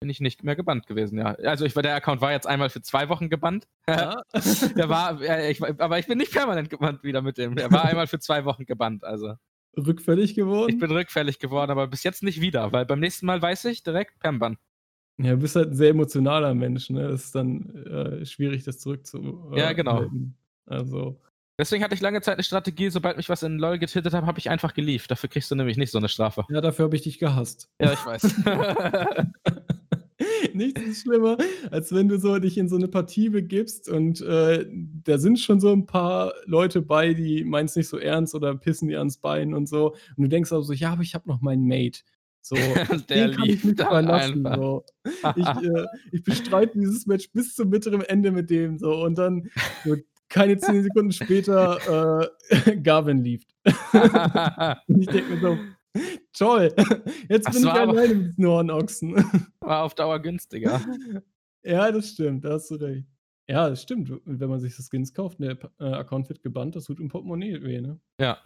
bin 0.00 0.10
ich 0.10 0.20
nicht 0.20 0.44
mehr 0.44 0.56
gebannt 0.56 0.86
gewesen, 0.88 1.18
ja. 1.18 1.34
Also, 1.36 1.64
ich 1.66 1.76
war 1.76 1.82
der 1.84 1.94
Account 1.96 2.20
war 2.20 2.32
jetzt 2.32 2.46
einmal 2.46 2.70
für 2.70 2.82
2 2.82 3.08
Wochen 3.08 3.30
gebannt. 3.30 3.68
Ja. 3.88 4.22
Der 4.76 4.88
war 4.88 5.20
ich 5.22 5.62
aber 5.62 5.98
ich 5.98 6.06
bin 6.08 6.18
nicht 6.18 6.32
permanent 6.32 6.70
gebannt 6.70 7.02
wieder 7.04 7.22
mit 7.22 7.38
dem. 7.38 7.56
Der 7.56 7.70
war 7.72 7.84
einmal 7.86 8.06
für 8.08 8.18
2 8.20 8.44
Wochen 8.44 8.66
gebannt, 8.66 9.04
also. 9.04 9.36
Rückfällig 9.76 10.34
geworden? 10.34 10.70
Ich 10.70 10.76
bin 10.78 10.90
rückfällig 10.90 11.38
geworden, 11.38 11.70
aber 11.70 11.86
bis 11.86 12.02
jetzt 12.02 12.22
nicht 12.22 12.40
wieder, 12.40 12.72
weil 12.72 12.84
beim 12.84 13.00
nächsten 13.00 13.26
Mal 13.26 13.40
weiß 13.40 13.64
ich 13.66 13.82
direkt 13.82 14.18
Permban. 14.20 14.58
Ja, 15.20 15.32
du 15.32 15.38
bist 15.38 15.56
halt 15.56 15.70
'n 15.70 15.74
sehr 15.74 15.90
emotionaler 15.90 16.54
Mensch, 16.54 16.90
ne? 16.90 17.08
Das 17.08 17.24
ist 17.24 17.34
dann, 17.34 17.68
äh, 17.86 18.24
schwierig, 18.24 18.62
das 18.62 18.78
zurückzu 18.78 19.50
äh, 19.52 19.56
Ja, 19.56 19.72
genau. 19.72 20.08
Also 20.66 21.20
Deswegen 21.60 21.82
hatte 21.82 21.94
ich 21.94 22.00
lange 22.00 22.20
Zeit 22.22 22.38
'ne 22.38 22.44
Strategie, 22.44 22.88
sobald 22.88 23.16
mich 23.16 23.28
was 23.28 23.42
in 23.42 23.58
LOL 23.58 23.78
getiltet 23.80 24.14
hat, 24.14 24.24
habe 24.26 24.38
ich 24.38 24.48
einfach 24.48 24.74
geleaved. 24.74 25.10
Dafür 25.10 25.28
kriegst 25.28 25.50
du 25.50 25.56
nämlich 25.56 25.76
nicht 25.76 25.90
so 25.90 25.98
'ne 25.98 26.08
Strafe. 26.08 26.46
Ja, 26.50 26.62
dafür 26.62 26.86
habe 26.86 26.96
ich 26.96 27.02
dich 27.02 27.18
gehasst. 27.18 27.70
Ja, 27.80 27.92
ich 27.92 28.04
weiß. 28.04 28.34
Nichts 30.54 30.80
ist 30.82 31.02
schlimmer, 31.02 31.36
als 31.70 31.92
wenn 31.94 32.08
du 32.08 32.18
so 32.18 32.38
dich 32.38 32.58
in 32.58 32.68
so 32.68 32.76
'ne 32.76 32.88
Partie 32.88 33.28
begibst 33.28 33.88
und, 33.88 34.20
äh, 34.20 34.66
da 35.04 35.18
sind 35.18 35.38
schon 35.38 35.60
so 35.60 35.70
'n 35.72 35.86
paar 35.86 36.32
Leute 36.46 36.82
bei, 36.82 37.14
die 37.14 37.44
meinen's 37.44 37.76
nicht 37.76 37.88
so 37.88 37.98
ernst 37.98 38.34
oder 38.34 38.54
pissen 38.56 38.88
dir 38.88 38.98
ans 38.98 39.18
Bein 39.18 39.54
und 39.54 39.68
so. 39.68 39.92
Und 40.16 40.22
du 40.24 40.28
denkst 40.28 40.52
aber 40.52 40.62
so: 40.62 40.72
„Ja, 40.72 40.92
aber 40.92 41.02
ich 41.02 41.14
habe 41.14 41.28
noch 41.28 41.40
meinen 41.40 41.66
Mate.“ 41.66 42.00
So, 42.40 42.78
Der 43.14 43.28
den 43.28 43.30
kann 43.30 43.48
ich 43.50 43.62
lief 43.62 43.74
dann 43.76 43.86
verlassen, 43.88 44.50
so. 44.52 44.84
Ich, 45.34 45.54
äh 45.62 45.86
ich 46.10 46.24
bestreite 46.24 46.78
dieses 46.78 47.06
Match 47.06 47.30
bis 47.32 47.54
zum 47.54 47.70
bitteren 47.70 48.00
Ende 48.02 48.32
mit 48.32 48.50
dem 48.50 48.78
so 48.78 49.02
und 49.04 49.18
dann 49.18 49.48
so 49.84 49.96
keine 50.28 50.58
10 50.58 50.82
Sekunden 50.82 51.12
später, 51.12 52.28
äh, 52.50 52.76
Garvin. 52.76 53.22
Und 54.88 55.00
ich 55.02 55.10
denke 55.10 55.32
mir 55.34 55.40
so: 55.40 55.66
„Toll, 56.32 56.74
jetzt 57.28 57.48
Das 57.48 57.54
bin 57.54 57.64
ich 57.64 57.70
alleine 57.72 58.14
mit 58.14 58.26
diesen 58.28 58.46
Hornochsen.“ 58.46 59.14
war 59.60 59.84
auf 59.84 59.94
Dauer 59.94 60.20
günstiger. 60.20 60.80
Ja, 61.64 61.90
das 61.90 62.10
stimmt, 62.10 62.44
da 62.44 62.52
hast 62.54 62.70
du 62.70 62.76
recht. 62.76 63.06
Ja, 63.48 63.68
das 63.70 63.82
stimmt, 63.82 64.12
wenn 64.24 64.48
man 64.50 64.60
sich 64.60 64.76
so 64.76 64.82
Skins 64.82 65.12
kauft, 65.14 65.40
der 65.40 65.54
P 65.54 65.68
äh, 65.80 65.84
Account 65.84 66.28
wird 66.28 66.42
gebannt, 66.42 66.76
das 66.76 66.84
tut 66.84 67.00
im 67.00 67.08
Portemonnaie 67.08 67.62
weh, 67.62 67.80
ne? 67.80 67.98
Ja. 68.20 68.38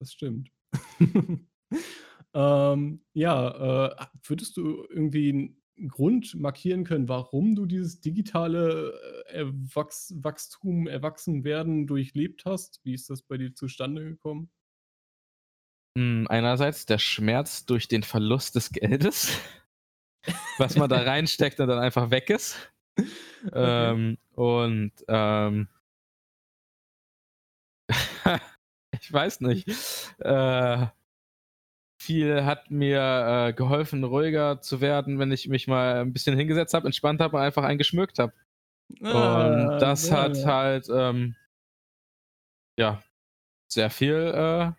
Das 0.00 0.12
stimmt. 0.12 0.50
Ähm, 2.34 3.00
ja, 3.14 3.86
äh, 3.88 4.06
würdest 4.24 4.58
du 4.58 4.84
irgendwie 4.90 5.30
'n 5.78 5.88
Grund 5.88 6.34
markieren 6.34 6.84
können, 6.84 7.08
warum 7.08 7.54
du 7.54 7.64
dieses 7.64 8.00
digitale, 8.02 8.92
äh, 9.28 9.32
Erwachs 9.38 10.14
Wachstum, 10.18 10.86
Erwachsenwerden 10.86 11.86
durchlebt 11.86 12.44
hast? 12.44 12.80
Wie 12.84 12.92
ist 12.92 13.08
das 13.08 13.22
bei 13.22 13.38
dir 13.38 13.54
zustande 13.54 14.04
gekommen? 14.04 14.50
Hm, 15.96 16.26
einerseits 16.28 16.84
der 16.86 16.98
Schmerz 16.98 17.64
durch 17.64 17.88
den 17.88 18.02
Verlust 18.02 18.54
des 18.54 18.70
Geldes, 18.70 19.30
was 20.56 20.76
man 20.76 20.88
da 20.90 21.02
reinsteckt 21.02 21.60
und 21.60 21.68
dann 21.68 21.78
einfach 21.78 22.10
weg 22.10 22.30
ist. 22.30 22.72
Okay. 23.62 23.96
Ähm, 23.96 24.18
und, 24.34 24.92
ähm 25.08 25.68
ich 29.00 29.12
weiß 29.12 29.40
nicht. 29.42 29.68
Äh, 30.18 30.86
viel 31.98 32.44
hat 32.44 32.70
mir, 32.70 33.48
äh, 33.48 33.52
geholfen, 33.52 34.04
ruhiger 34.04 34.60
zu 34.60 34.80
werden, 34.80 35.18
wenn 35.18 35.32
ich 35.32 35.48
mich 35.48 35.66
mal 35.66 36.02
'n 36.02 36.12
bisschen 36.12 36.36
hingesetzt 36.36 36.74
habe, 36.74 36.86
entspannt 36.86 37.20
habe 37.20 37.36
und 37.36 37.42
einfach 37.42 37.64
einen 37.64 37.78
geschmückt 37.78 38.18
habe. 38.18 38.32
Und 39.08 39.72
Ah, 39.72 39.78
das 39.78 40.10
ja, 40.10 40.12
hat 40.12 40.44
ja. 40.44 40.46
halt, 40.46 40.88
ähm 40.92 41.36
ja, 42.78 43.02
sehr 43.68 43.90
viel, 43.90 44.14
äh 44.34 44.72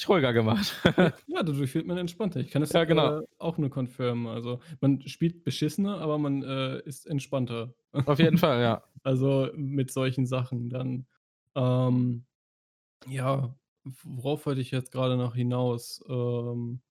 mich 0.00 0.08
ruhiger 0.08 0.32
gemacht. 0.32 0.74
Ja, 1.26 1.42
dadurch 1.42 1.74
wird 1.74 1.86
man 1.86 1.98
entspannter. 1.98 2.40
Ich 2.40 2.50
kann 2.50 2.60
das, 2.62 2.72
Ja, 2.72 2.84
genau. 2.84 3.20
äh, 3.20 3.26
auch 3.38 3.58
nur 3.58 3.70
confirmen. 3.70 4.26
Also, 4.26 4.60
man 4.80 5.00
spielt 5.06 5.44
beschissener, 5.44 5.98
aber 5.98 6.18
man, 6.18 6.42
äh, 6.42 6.80
ist 6.80 7.06
entspannter. 7.06 7.74
Auf 7.92 8.18
jeden 8.18 8.38
Fall, 8.38 8.62
ja. 8.62 8.82
Also, 9.02 9.50
mit 9.54 9.90
solchen 9.90 10.26
Sachen 10.26 10.68
dann. 10.68 11.06
Ähm, 11.54 12.24
ja, 13.08 13.54
worauf 14.04 14.46
wollte 14.46 14.60
ich 14.60 14.70
jetzt 14.70 14.92
grade 14.92 15.16
noch 15.16 15.34
hinaus? 15.34 16.04
Ähm, 16.08 16.82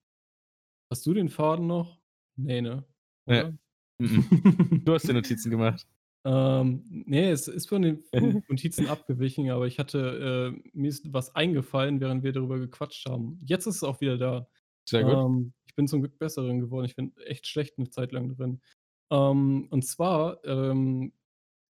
hast 0.90 1.06
du 1.06 1.14
den 1.14 1.28
Faden 1.28 1.66
noch? 1.66 2.00
Ne, 2.36 2.62
ne? 2.62 2.84
Oder? 3.26 3.52
M-m. 3.98 4.80
Du 4.84 4.94
hast 4.94 5.06
dir 5.08 5.12
Notizen 5.14 5.50
gemacht. 5.50 5.86
Ähm, 6.24 6.84
ne, 7.06 7.30
es 7.30 7.48
ist 7.48 7.68
von 7.68 7.82
den 7.82 8.04
Notizen 8.48 8.86
abgewichen, 8.86 9.50
aber 9.50 9.66
ich 9.66 9.78
hatte 9.78 10.54
äh, 10.64 10.70
mir 10.74 10.88
ist 10.88 11.12
was 11.12 11.34
eingefallen, 11.34 12.00
während 12.00 12.22
wir 12.24 12.32
darüber 12.32 12.58
gequatscht 12.58 13.06
haben. 13.08 13.40
Jetzt 13.44 13.66
ist 13.66 13.76
es 13.76 13.84
auch 13.84 14.00
wieder 14.00 14.18
da. 14.18 14.48
Sehr 14.86 15.04
gut. 15.04 15.24
Ähm, 15.24 15.54
ich 15.66 15.74
bin 15.74 15.88
zum 15.88 16.00
Glück 16.02 16.18
besser 16.18 16.42
drin 16.42 16.60
geworden. 16.60 16.84
Ich 16.86 16.96
bin 16.96 17.16
echt 17.18 17.46
schlecht 17.46 17.78
'ne 17.78 17.88
Zeit 17.90 18.12
lang 18.12 18.28
drin. 18.36 18.60
Ähm, 19.10 19.68
und 19.70 19.82
zwar, 19.86 20.44
ähm, 20.44 21.12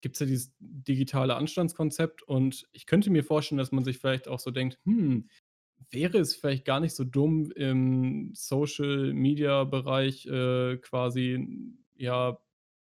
gibt's 0.02 0.20
ja 0.20 0.26
dieses 0.26 0.54
digitale 0.60 1.36
Anstandskonzept 1.36 2.22
und 2.22 2.68
ich 2.72 2.86
könnte 2.86 3.10
mir 3.10 3.24
vorstellen, 3.24 3.58
dass 3.58 3.72
man 3.72 3.84
sich 3.84 3.98
vielleicht 3.98 4.28
auch 4.28 4.40
so 4.40 4.50
denkt: 4.52 4.78
„Hm, 4.86 5.28
wäre 5.90 6.18
es 6.18 6.34
vielleicht 6.36 6.64
gar 6.64 6.80
nicht 6.80 6.94
so 6.94 7.04
dumm, 7.04 7.50
im 7.52 8.32
Social-Media-Bereich, 8.34 10.26
äh, 10.26 10.76
quasi, 10.78 11.74
ja, 11.96 12.38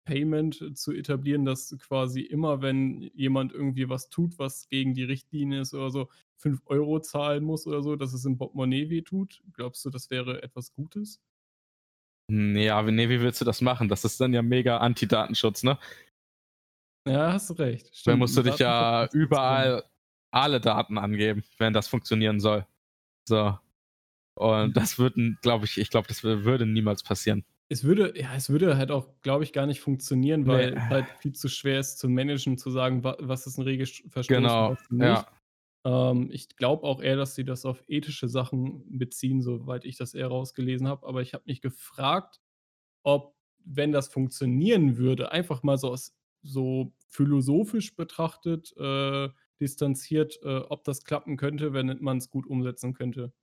Payment 0.06 0.78
zu 0.78 0.92
etablieren, 0.94 1.46
dass 1.46 1.76
quasi 1.80 2.22
immer, 2.22 2.62
wenn 2.62 3.02
jemand 3.14 3.52
irgendwie 3.54 3.90
was 3.90 4.10
tut, 4.10 4.40
was 4.40 4.70
gegen 4.70 4.94
die 4.94 5.04
Richtlinie 5.04 5.62
ist 5.62 5.74
oder 5.74 5.90
so, 5.90 6.10
5 6.38 6.62
€ 6.68 7.00
zahlen 7.02 7.44
muss 7.44 7.68
oder 7.68 7.82
so, 7.82 7.96
dass 7.96 8.14
es 8.14 8.24
im 8.26 8.38
Portemonnaie 8.38 8.90
wehtut?“ 8.90 9.42
Glaubst 9.54 9.84
du, 9.86 9.90
das 9.90 10.10
wäre 10.10 10.44
etwas 10.44 10.74
Gutes? 10.74 11.20
Ne, 12.28 12.70
aber 12.72 12.92
ne, 12.92 13.10
wie 13.10 13.22
willst 13.22 13.42
du 13.42 13.46
das 13.46 13.62
machen? 13.62 13.88
Das 13.88 14.04
ist 14.04 14.20
dann 14.20 14.34
ja 14.34 14.42
mega 14.42 14.78
Anti-Datenschutz, 14.78 15.64
ne? 15.64 15.78
Ja, 17.08 17.34
hast 17.34 17.52
du 17.52 17.54
recht. 17.54 17.86
Dann 17.86 17.94
Stimmt, 17.94 18.20
musst 18.20 18.38
du 18.38 18.42
dich 18.42 18.58
ja 18.58 19.08
überall 19.14 19.84
alle 20.32 20.60
Daten 20.60 20.98
angeben, 20.98 21.44
wenn 21.60 21.74
das 21.74 21.88
funktionieren 21.88 22.40
soll. 22.40 22.66
So. 23.28 23.58
Und 24.38 24.76
das 24.76 25.00
würden 25.00 25.38
glaube 25.42 25.66
ich 25.66 25.78
ich 25.78 25.90
glaube, 25.90 26.08
das 26.08 26.24
wü 26.24 26.44
würde 26.46 26.66
niemals 26.66 27.04
passieren. 27.04 27.46
Es 27.72 27.84
würde 27.84 28.14
ja, 28.20 28.36
es 28.36 28.50
würde 28.50 28.78
halt 28.78 28.92
auch, 28.92 29.22
glaube 29.22 29.44
ich, 29.44 29.52
gar 29.52 29.66
nicht 29.66 29.82
funktionieren, 29.82 30.46
weil 30.48 30.76
es 30.78 30.86
halt 30.90 31.10
viel 31.18 31.34
zu 31.34 31.48
schwer 31.50 31.80
ist 31.80 31.98
zu 31.98 32.08
managen, 32.10 32.58
zu 32.60 32.70
sagen, 32.70 33.04
wa 33.04 33.18
was 33.20 33.48
ist 33.48 33.58
'n 33.58 33.64
Regelsch 33.64 34.04
Verstoß 34.08 34.58
und 34.58 34.68
Genau, 34.68 34.70
was 34.70 34.84
nicht. 34.92 35.26
ja. 35.26 35.42
Ähm, 35.86 36.30
ich 36.32 36.56
glaube 36.58 36.84
auch 36.84 37.02
eher, 37.02 37.16
dass 37.18 37.36
sie 37.36 37.46
das 37.46 37.66
auf 37.66 37.84
ethische 37.88 38.28
Sachen 38.28 38.98
beziehen, 39.00 39.42
soweit 39.42 39.86
ich 39.86 39.98
das 39.98 40.14
eher 40.14 40.28
rausgelesen 40.28 40.88
habe. 40.88 41.08
Aber 41.08 41.22
ich 41.22 41.34
habe 41.34 41.44
mich 41.48 41.62
gefragt, 41.62 42.42
ob, 43.04 43.36
wenn 43.66 43.92
das 43.94 44.10
funktionieren 44.10 44.98
würde, 44.98 45.32
einfach 45.32 45.64
mal 45.64 45.78
so 45.78 45.92
aus 45.92 46.16
so 46.44 46.94
philosophisch 47.08 47.96
betrachtet, 47.96 48.74
äh, 48.78 49.30
distanziert, 49.62 50.40
äh, 50.44 50.58
ob 50.60 50.84
das 50.86 51.04
klappen 51.06 51.38
könnte, 51.38 51.74
wenn 51.74 51.98
man's 52.02 52.30
gut 52.32 52.48
umsetzen 52.48 52.94
könnte. 52.94 53.34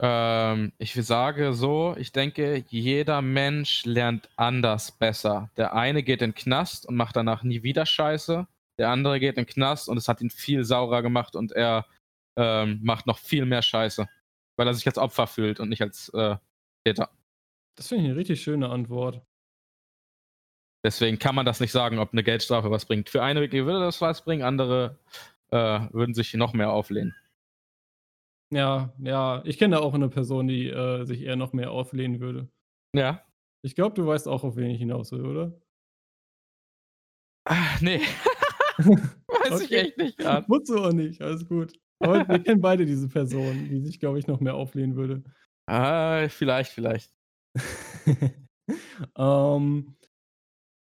Ähm, 0.00 0.72
ich 0.78 0.94
sage 0.94 1.52
so, 1.54 1.94
ich 1.98 2.12
denke, 2.12 2.64
jeder 2.68 3.20
Mensch 3.20 3.84
lernt 3.84 4.28
anders 4.36 4.92
besser. 4.92 5.50
Der 5.56 5.74
eine 5.74 6.02
geht 6.04 6.22
in 6.22 6.34
Knast 6.34 6.86
und 6.86 6.94
macht 6.96 7.16
danach 7.16 7.42
nie 7.42 7.62
wieder 7.64 7.84
Scheiße. 7.84 8.46
Der 8.78 8.90
andere 8.90 9.18
geht 9.18 9.36
in 9.38 9.46
Knast 9.46 9.88
und 9.88 9.96
es 9.96 10.06
hat 10.06 10.20
ihn 10.20 10.30
viel 10.30 10.62
saurer 10.64 11.02
gemacht 11.02 11.34
und 11.34 11.50
er, 11.52 11.86
ähm, 12.36 12.78
macht 12.84 13.06
noch 13.08 13.18
viel 13.18 13.44
mehr 13.44 13.62
Scheiße, 13.62 14.06
weil 14.56 14.66
er 14.68 14.74
sich 14.74 14.86
als 14.86 14.98
Opfer 14.98 15.26
fühlt 15.26 15.58
und 15.58 15.68
nicht 15.68 15.82
als, 15.82 16.08
äh, 16.10 16.36
Täter. 16.84 17.10
Das 17.78 17.86
finde 17.88 18.04
ich 18.04 18.10
'ne 18.10 18.16
richtig 18.16 18.42
schöne 18.42 18.70
Antwort. 18.70 19.22
Deswegen 20.84 21.18
kann 21.18 21.34
man 21.34 21.44
das 21.44 21.60
nicht 21.60 21.72
sagen, 21.72 21.98
ob 21.98 22.12
'ne 22.14 22.22
Geldstrafe 22.22 22.70
was 22.70 22.84
bringt. 22.86 23.10
Für 23.10 23.22
einige 23.22 23.66
würde 23.66 23.80
das 23.80 24.00
was 24.00 24.22
bringen, 24.24 24.42
andere, 24.44 24.98
äh, 25.50 25.56
würden 25.92 26.14
sich 26.14 26.34
noch 26.34 26.52
mehr 26.52 26.70
auflehnen. 26.70 27.14
Ja, 28.52 28.94
ja, 28.98 29.42
ich 29.44 29.58
kenne 29.58 29.76
da 29.76 29.82
auch 29.82 29.92
'ne 29.96 30.08
Person, 30.08 30.48
die, 30.48 30.68
äh, 30.68 31.04
sich 31.04 31.20
eher 31.22 31.36
noch 31.36 31.52
mehr 31.52 31.70
auflehnen 31.70 32.18
würde. 32.20 32.48
Ja. 32.94 33.24
Ich 33.64 33.74
glaube, 33.74 33.94
du 33.94 34.06
weißt 34.06 34.28
auch, 34.28 34.44
auf 34.44 34.56
wen 34.56 34.70
ich 34.70 34.78
hinaus 34.78 35.10
will, 35.12 35.24
oder? 35.26 35.60
Ah, 37.46 37.78
ne. 37.82 38.00
Weiß 39.28 39.60
ich 39.60 39.72
Okay, 39.72 39.76
echt 39.76 39.96
nicht 39.98 40.18
grad. 40.18 40.48
musst 40.48 40.68
du 40.68 40.78
auch 40.78 40.92
nicht, 40.92 41.20
alles 41.22 41.46
gut. 41.48 41.72
Aber 42.00 42.28
wir 42.28 42.40
kennen 42.42 42.60
beide 42.60 42.86
diese 42.86 43.08
Person, 43.08 43.68
die 43.68 43.80
sich, 43.80 43.98
glaube 44.00 44.18
ich, 44.18 44.26
noch 44.26 44.40
mehr 44.40 44.54
auflehnen 44.54 44.96
würde. 44.96 45.24
Ah, 45.70 46.28
vielleicht, 46.30 46.72
vielleicht. 46.72 47.12
Ähm, 49.16 49.96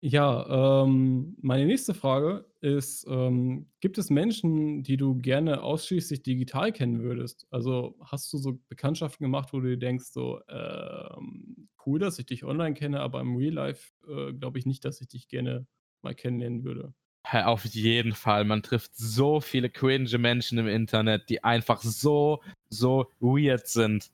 ja, 0.07 0.83
ähm, 0.85 1.37
meine 1.41 1.65
nächste 1.67 1.95
Frage 1.95 2.45
ist, 2.61 3.07
ähm, 3.09 3.71
gibt 3.81 3.97
es 3.97 4.11
Menschen, 4.11 4.83
die 4.83 4.97
du 4.99 5.17
gerne 5.17 5.63
ausschließlich 5.63 6.23
digital 6.23 6.73
kennen 6.73 7.03
würdest? 7.03 7.47
Also, 7.51 7.97
hast 8.05 8.31
du 8.33 8.39
so 8.39 8.61
Bekanntschaften 8.69 9.25
gemacht, 9.25 9.53
wo 9.53 9.61
du 9.61 9.69
dir 9.71 9.79
denkst 9.79 10.07
so, 10.13 10.41
ähm: 10.49 11.69
„Cool, 11.87 11.99
dass 11.99 12.19
ich 12.19 12.27
dich 12.27 12.45
online 12.45 12.75
kenne, 12.75 13.01
aber 13.01 13.21
im 13.21 13.37
Real 13.37 13.55
Life, 13.55 13.93
äh, 14.07 14.33
glaube 14.35 14.59
ich 14.59 14.67
nicht, 14.67 14.85
dass 14.85 15.01
ich 15.01 15.09
dich 15.09 15.29
gerne 15.29 15.67
mal 16.03 16.15
kennenlernen 16.15 16.65
würde?“ 16.65 16.95
Hä, 17.27 17.43
auf 17.45 17.65
jeden 17.65 18.13
Fall. 18.15 18.45
Man 18.45 18.63
trifft 18.63 18.97
so 18.97 19.41
viele 19.41 19.71
cringe 19.71 20.19
Menschen 20.19 20.59
im 20.59 20.69
Internet, 20.69 21.29
die 21.31 21.43
einfach 21.43 21.81
so, 21.83 22.43
so 22.69 23.11
weird 23.21 23.67
sind. 23.67 24.11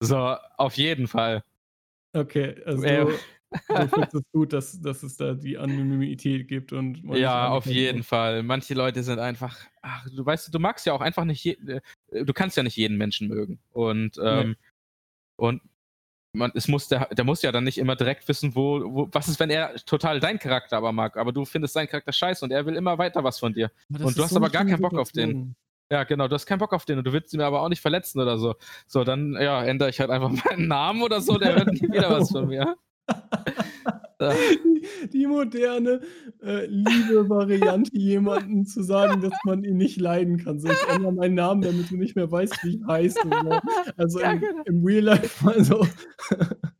So, 0.00 0.18
auf 0.58 0.76
jeden 0.76 1.08
Fall. 1.08 1.44
Okay, 2.14 2.54
also, 2.66 2.82
Äh. 2.82 3.18
Du 3.50 3.88
findest 3.88 4.14
es 4.14 4.22
gut, 4.32 4.52
dass 4.52 4.80
dass 4.80 5.02
es 5.02 5.16
da 5.16 5.34
die 5.34 5.58
Anonymität 5.58 6.48
gibt 6.48 6.72
und 6.72 7.02
Ja, 7.16 7.48
auf 7.48 7.66
jeden. 7.66 8.02
Fall. 8.02 8.42
Manche 8.42 8.74
Leute 8.74 9.02
sind 9.02 9.18
einfach 9.18 9.58
ach, 9.82 10.06
du 10.14 10.24
weißt 10.24 10.52
du 10.52 10.58
magst 10.58 10.86
ja 10.86 10.92
auch 10.92 11.00
einfach 11.00 11.24
nicht 11.24 11.44
je 11.44 11.56
äh, 11.66 12.24
du 12.24 12.32
kannst 12.32 12.56
ja 12.56 12.62
nicht 12.62 12.76
jeden 12.76 12.96
Menschen 12.96 13.28
mögen. 13.28 13.58
Und, 13.70 14.18
ähm 14.22 14.56
und 15.36 15.62
man 16.34 16.50
es 16.54 16.68
muss 16.68 16.88
der 16.88 17.06
der 17.14 17.24
muss 17.24 17.42
ja 17.42 17.52
dann 17.52 17.64
nicht 17.64 17.78
immer 17.78 17.96
direkt 17.96 18.28
wissen, 18.28 18.54
wo 18.54 18.82
wo 18.84 19.08
was 19.12 19.28
ist, 19.28 19.40
wenn 19.40 19.50
er 19.50 19.74
total 19.76 20.20
deinen 20.20 20.38
Charakter 20.38 20.76
aber 20.76 20.92
mag, 20.92 21.16
aber 21.16 21.32
du 21.32 21.44
findest 21.44 21.74
seinen 21.74 21.88
Charakter 21.88 22.12
scheiße 22.12 22.44
und 22.44 22.50
er 22.50 22.66
will 22.66 22.76
immer 22.76 22.98
weiter 22.98 23.24
was 23.24 23.38
von 23.38 23.54
dir. 23.54 23.70
Und 23.88 24.16
du 24.16 24.22
hast 24.22 24.30
so 24.30 24.36
aber 24.36 24.50
gar 24.50 24.64
keinen 24.64 24.80
Bock 24.82 24.94
auf 24.98 25.12
den. 25.12 25.56
Ja, 25.90 26.04
genau, 26.04 26.28
du 26.28 26.34
hast 26.34 26.44
keinen 26.44 26.58
Bock 26.58 26.74
auf 26.74 26.84
den 26.84 26.98
und 26.98 27.06
du 27.06 27.12
willst 27.14 27.32
ihn 27.32 27.40
aber 27.40 27.62
auch 27.62 27.68
nicht 27.70 27.80
verletzen 27.80 28.20
oder 28.20 28.38
so. 28.38 28.56
So, 28.86 29.04
dann, 29.04 29.32
ja, 29.40 29.64
ändere 29.64 29.88
ich 29.88 30.00
halt 30.00 30.10
einfach 30.10 30.28
meinen 30.44 30.68
Namen 30.68 31.02
oder 31.02 31.22
so, 31.22 31.38
der 31.38 31.56
hört 31.56 31.72
nie 31.72 31.80
wieder 31.80 32.10
was 32.10 32.30
von 32.30 32.46
mir. 32.48 32.76
Die 34.64 34.82
die 35.12 35.26
moderne, 35.26 36.00
äh, 36.42 36.66
liebe 36.66 37.28
Variante, 37.28 37.96
jemanden 37.96 38.66
zu 38.66 38.82
sagen, 38.82 39.20
dass 39.20 39.44
man 39.44 39.62
ihn 39.64 39.76
nicht 39.76 40.00
leiden 40.00 40.38
kann. 40.38 40.58
So: 40.60 40.70
„Ich 40.70 40.88
ändere 40.88 41.12
meinen 41.12 41.34
Namen, 41.36 41.62
damit 41.64 41.90
du 41.90 41.96
nicht 41.96 42.16
mehr 42.16 42.30
weißt, 42.30 42.62
wie 42.64 42.76
ich 42.76 42.80
heiße“, 42.86 43.38
so. 43.38 43.62
Also, 43.96 44.18
Ja, 44.20 44.22
im 44.22 44.34
genau. 44.34 44.62
im 44.64 44.84
Real 44.84 45.04
Life 45.04 45.44
mal 45.44 45.62
so 45.64 45.86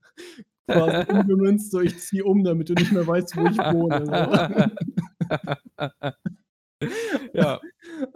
quasi 0.70 1.02
umgemünzt, 1.06 1.70
so: 1.72 1.80
„Ich 1.82 1.98
ziehe 2.00 2.24
um, 2.24 2.44
damit 2.44 2.68
du 2.70 2.76
nicht 2.76 2.92
mehr 2.92 3.06
weißt, 3.06 3.36
wo 3.36 3.46
ich 3.46 3.68
wohne“, 3.68 4.06
so. 4.06 4.28
Ja. 7.34 7.60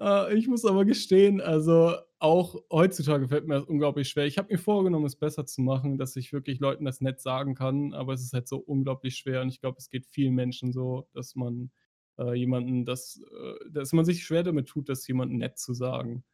Äh, 0.00 0.34
ich 0.36 0.48
muss 0.48 0.64
aber 0.64 0.84
gestehen, 0.84 1.40
also, 1.40 1.94
auch 2.22 2.56
heutzutage 2.70 3.28
fällt 3.28 3.46
mir 3.46 3.54
das 3.54 3.64
unglaublich 3.64 4.08
schwer. 4.08 4.26
Ich 4.26 4.38
habe 4.38 4.52
mir 4.52 4.58
vorgenommen, 4.58 5.06
es 5.06 5.16
besser 5.16 5.44
zu 5.46 5.60
machen, 5.62 5.98
dass 5.98 6.16
ich 6.16 6.32
wirklich 6.32 6.60
Leuten 6.60 6.84
das 6.84 7.00
nett 7.00 7.20
sagen 7.20 7.54
kann, 7.54 7.94
aber 7.94 8.14
es 8.14 8.22
ist 8.22 8.32
halt 8.32 8.48
so 8.48 8.58
unglaublich 8.58 9.16
schwer 9.16 9.42
und 9.42 9.48
ich 9.48 9.60
glaube, 9.60 9.78
es 9.78 9.88
geht 9.90 10.06
vielen 10.06 10.34
Menschen 10.34 10.72
so, 10.72 11.08
dass 11.14 11.34
man, 11.34 11.72
äh, 12.18 12.34
jemanden 12.34 12.84
das 12.84 13.20
äh, 13.20 13.70
dass 13.70 13.92
man 13.92 14.04
sich 14.04 14.24
schwer 14.24 14.42
damit 14.44 14.68
tut, 14.68 14.88
das 14.88 15.06
jemandem 15.08 15.38
nett 15.38 15.58
zu 15.58 15.74
sagen. 15.74 16.24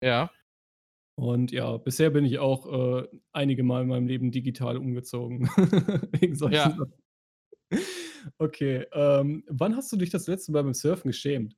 Ja. 0.00 0.30
Und 1.16 1.50
ja, 1.52 1.76
bisher 1.78 2.10
bin 2.10 2.24
ich 2.24 2.38
auch, 2.38 3.02
äh, 3.02 3.08
einige 3.32 3.64
Mal 3.64 3.82
in 3.82 3.88
meinem 3.88 4.06
Leben 4.06 4.30
digital 4.30 4.76
umgezogen 4.76 5.46
wegen 6.12 6.36
solchen 6.36 6.54
Ja. 6.54 6.70
Sachen. 6.70 6.94
Okay, 8.38 8.86
ähm, 8.92 9.44
wann 9.48 9.76
hast 9.76 9.92
du 9.92 9.96
dich 9.96 10.10
das 10.10 10.26
letzte 10.26 10.52
Mal 10.52 10.62
beim 10.62 10.74
Surfen 10.74 11.08
geschämt? 11.10 11.56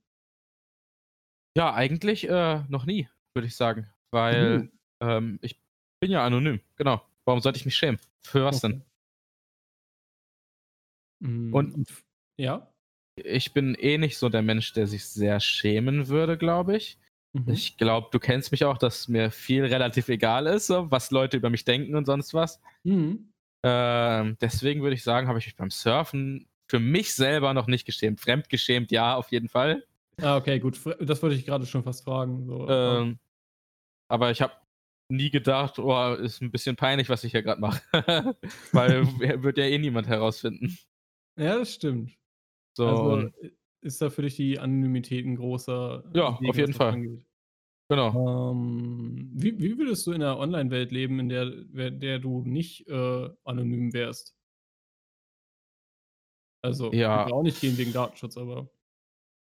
Ja, 1.57 1.75
eigentlich, 1.75 2.29
äh, 2.29 2.63
noch 2.69 2.87
nie, 2.87 3.09
würde 3.35 3.47
ich 3.47 3.57
sagen, 3.57 3.87
weil, 4.11 4.59
Mhm. 4.59 4.73
ähm, 5.01 5.39
ich 5.43 5.61
bin 6.01 6.11
ja 6.11 6.25
anonym, 6.25 6.61
genau. 6.77 7.03
Warum 7.25 7.41
sollte 7.41 7.59
ich 7.59 7.65
mich 7.65 7.77
schämen? 7.77 8.01
Für 8.23 8.45
was 8.45 8.63
Okay. 8.65 8.73
denn? 8.73 8.85
Hm, 11.23 11.55
Und 11.55 11.87
ja? 12.39 12.73
ich 13.17 13.53
bin 13.53 13.75
eh 13.75 13.99
nicht 13.99 14.19
so 14.19 14.29
der 14.29 14.43
Mensch, 14.43 14.73
der 14.73 14.87
sich 14.87 15.05
sehr 15.05 15.41
schämen 15.41 16.09
würde, 16.09 16.39
glaube 16.39 16.77
ich. 16.77 16.99
Mhm. 17.33 17.51
Ich 17.53 17.77
glaube, 17.77 18.09
du 18.11 18.19
kennst 18.19 18.51
mich 18.51 18.65
auch, 18.65 18.79
dass 18.79 19.09
mir 19.09 19.31
viel 19.31 19.65
relativ 19.65 20.09
egal 20.09 20.47
ist, 20.47 20.67
so, 20.67 20.91
was 20.91 21.11
Leute 21.11 21.37
über 21.37 21.51
mich 21.51 21.65
denken 21.65 21.95
und 21.95 22.07
sonst 22.07 22.35
was. 22.35 22.61
Mhm. 22.85 23.33
Ähm, 23.63 24.39
deswegen 24.41 24.83
würde 24.83 24.95
ich 24.95 25.03
sagen, 25.03 25.29
habe 25.29 25.39
ich 25.39 25.47
mich 25.47 25.57
beim 25.57 25.71
Surfen 25.71 26.49
für 26.67 26.81
mich 26.81 27.13
selber 27.15 27.53
noch 27.53 27.67
nicht 27.67 27.85
geschämt. 27.85 28.21
Fremdgeschämt, 28.21 28.91
ja, 28.91 29.17
auf 29.17 29.31
jeden 29.31 29.49
Fall. 29.49 29.85
Ah, 30.23 30.37
okay, 30.37 30.59
gut. 30.59 30.79
Das 31.01 31.23
wollte 31.23 31.37
ich 31.37 31.47
grade 31.47 31.67
schon 31.67 31.85
fast 31.85 32.05
fragen, 32.05 32.45
so, 32.45 32.69
ähm 32.69 33.19
aber 34.09 34.31
ich 34.33 34.43
habe 34.43 34.55
nie 35.11 35.31
gedacht: 35.31 35.79
„Oh, 35.79 36.15
ist 36.15 36.43
'n 36.43 36.51
bisschen 36.53 36.77
peinlich, 36.77 37.09
was 37.11 37.25
ich 37.25 37.33
hier 37.33 37.43
grad 37.43 37.61
mache.“ 37.61 37.83
Weil 38.73 39.19
wird 39.19 39.59
ja 39.59 39.65
eh 39.67 39.79
niemand 39.79 40.09
herausfinden. 40.09 40.79
Ja, 41.39 41.59
das 41.59 41.75
stimmt. 41.75 42.17
So 42.77 42.85
Also, 42.85 43.29
i 43.43 43.53
ist 43.83 44.03
da 44.03 44.11
für 44.11 44.23
dich 44.23 44.37
die 44.37 44.59
Anonymität 44.61 45.27
'n 45.27 45.37
großer 45.37 46.05
Ja, 46.15 46.41
auf 46.45 46.57
Segen, 46.57 46.63
was 46.63 46.69
jeden 46.69 46.75
Fall. 46.75 46.97
angeht? 46.97 47.25
Genau. 47.91 48.15
Ähm, 48.15 49.31
wie 49.35 49.59
wie 49.61 49.79
würdest 49.79 50.07
du 50.07 50.13
in 50.13 50.21
'ner 50.21 50.39
Onlinewelt 50.39 50.93
leben, 50.93 51.21
in 51.21 51.29
der 51.31 51.47
der 51.93 52.19
du 52.21 52.43
nicht, 52.45 52.89
äh, 52.89 53.31
anonym 53.45 53.93
wärst? 53.95 54.33
Also, 56.65 57.01
ja 57.25 57.33
auch 57.33 57.43
nicht 57.43 57.61
gehen 57.61 57.79
wegen 57.79 57.93
Datenschutz, 57.93 58.37
aber 58.37 58.71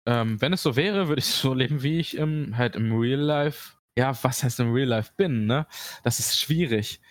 Ähm, 0.06 0.42
wenn 0.42 0.54
es 0.54 0.64
so 0.64 0.76
wäre, 0.76 1.08
würde 1.08 1.20
ich 1.20 1.26
so 1.28 1.54
leben, 1.54 1.84
wie 1.84 2.00
ich 2.00 2.18
im 2.18 2.58
halt 2.58 2.76
im 2.76 2.98
Real 2.98 3.20
Life 3.20 3.74
ja, 3.98 4.18
was 4.24 4.44
heißt 4.44 4.62
im 4.62 4.72
Real 4.72 4.88
Life 4.88 5.12
bin, 5.18 5.46
ne? 5.46 5.68
Das 6.06 6.20
ist 6.20 6.40
schwierig. 6.40 7.02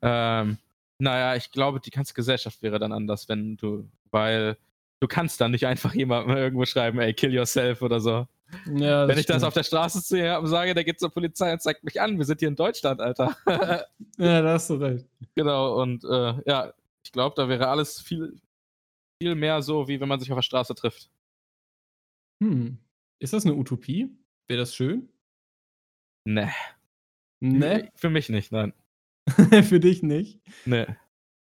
Ähm, 0.00 0.56
na 0.98 1.18
ja, 1.18 1.36
ich 1.36 1.50
glaube, 1.52 1.78
die 1.78 1.90
ganze 1.90 2.14
Gesellschaft 2.14 2.62
wäre 2.62 2.78
dann 2.78 2.92
anders, 2.92 3.28
wenn 3.28 3.56
du 3.58 3.86
weil 4.10 4.56
du 5.00 5.06
kannst 5.08 5.40
dann 5.42 5.50
nicht 5.50 5.66
einfach 5.66 5.94
jemandem 5.94 6.34
irgendwo 6.36 6.64
schreiben: 6.64 7.00
„Ey, 7.00 7.12
kill 7.12 7.34
yourself“ 7.34 7.82
oder 7.82 8.00
so. 8.00 8.26
Ja, 8.64 9.02
Wenn 9.02 9.08
das 9.08 9.18
ich 9.18 9.26
das 9.26 9.36
stimmt. 9.36 9.44
auf 9.44 9.54
der 9.54 9.62
Straße 9.62 10.02
zu 10.02 10.16
jemandem 10.16 10.46
sage, 10.46 10.72
der 10.74 10.84
geht 10.84 10.98
zur 10.98 11.10
Polizei 11.10 11.52
und 11.52 11.60
zeigt 11.60 11.84
mich 11.84 12.00
an. 12.00 12.16
Wir 12.16 12.24
sind 12.24 12.40
hier 12.40 12.48
in 12.48 12.56
Deutschland, 12.56 13.00
Alter. 13.00 13.36
Ja, 14.16 14.40
da 14.42 14.54
hast 14.54 14.70
du 14.70 14.74
recht. 14.74 15.04
Genau 15.34 15.80
und, 15.82 16.02
äh, 16.04 16.34
ja, 16.46 16.72
ich 17.04 17.12
glaube, 17.12 17.34
da 17.36 17.48
wäre 17.48 17.68
alles 17.68 18.00
viel 18.00 18.40
viel 19.22 19.34
mehr 19.34 19.60
so, 19.62 19.86
wie 19.88 20.00
wenn 20.00 20.08
man 20.08 20.18
sich 20.20 20.30
auf 20.32 20.38
der 20.38 20.42
Straße 20.42 20.74
trifft. 20.74 21.10
Hm, 22.42 22.78
ist 23.18 23.32
das 23.32 23.44
'ne 23.44 23.54
Utopie? 23.54 24.16
Wäre 24.46 24.60
das 24.60 24.74
schön? 24.74 25.08
Ne. 26.26 26.50
Ne? 27.40 27.90
Für 27.96 28.10
mich 28.10 28.28
nicht, 28.30 28.52
nein. 28.52 28.72
Für 29.64 29.80
dich 29.80 30.02
nicht? 30.02 30.40
Ne. 30.66 30.96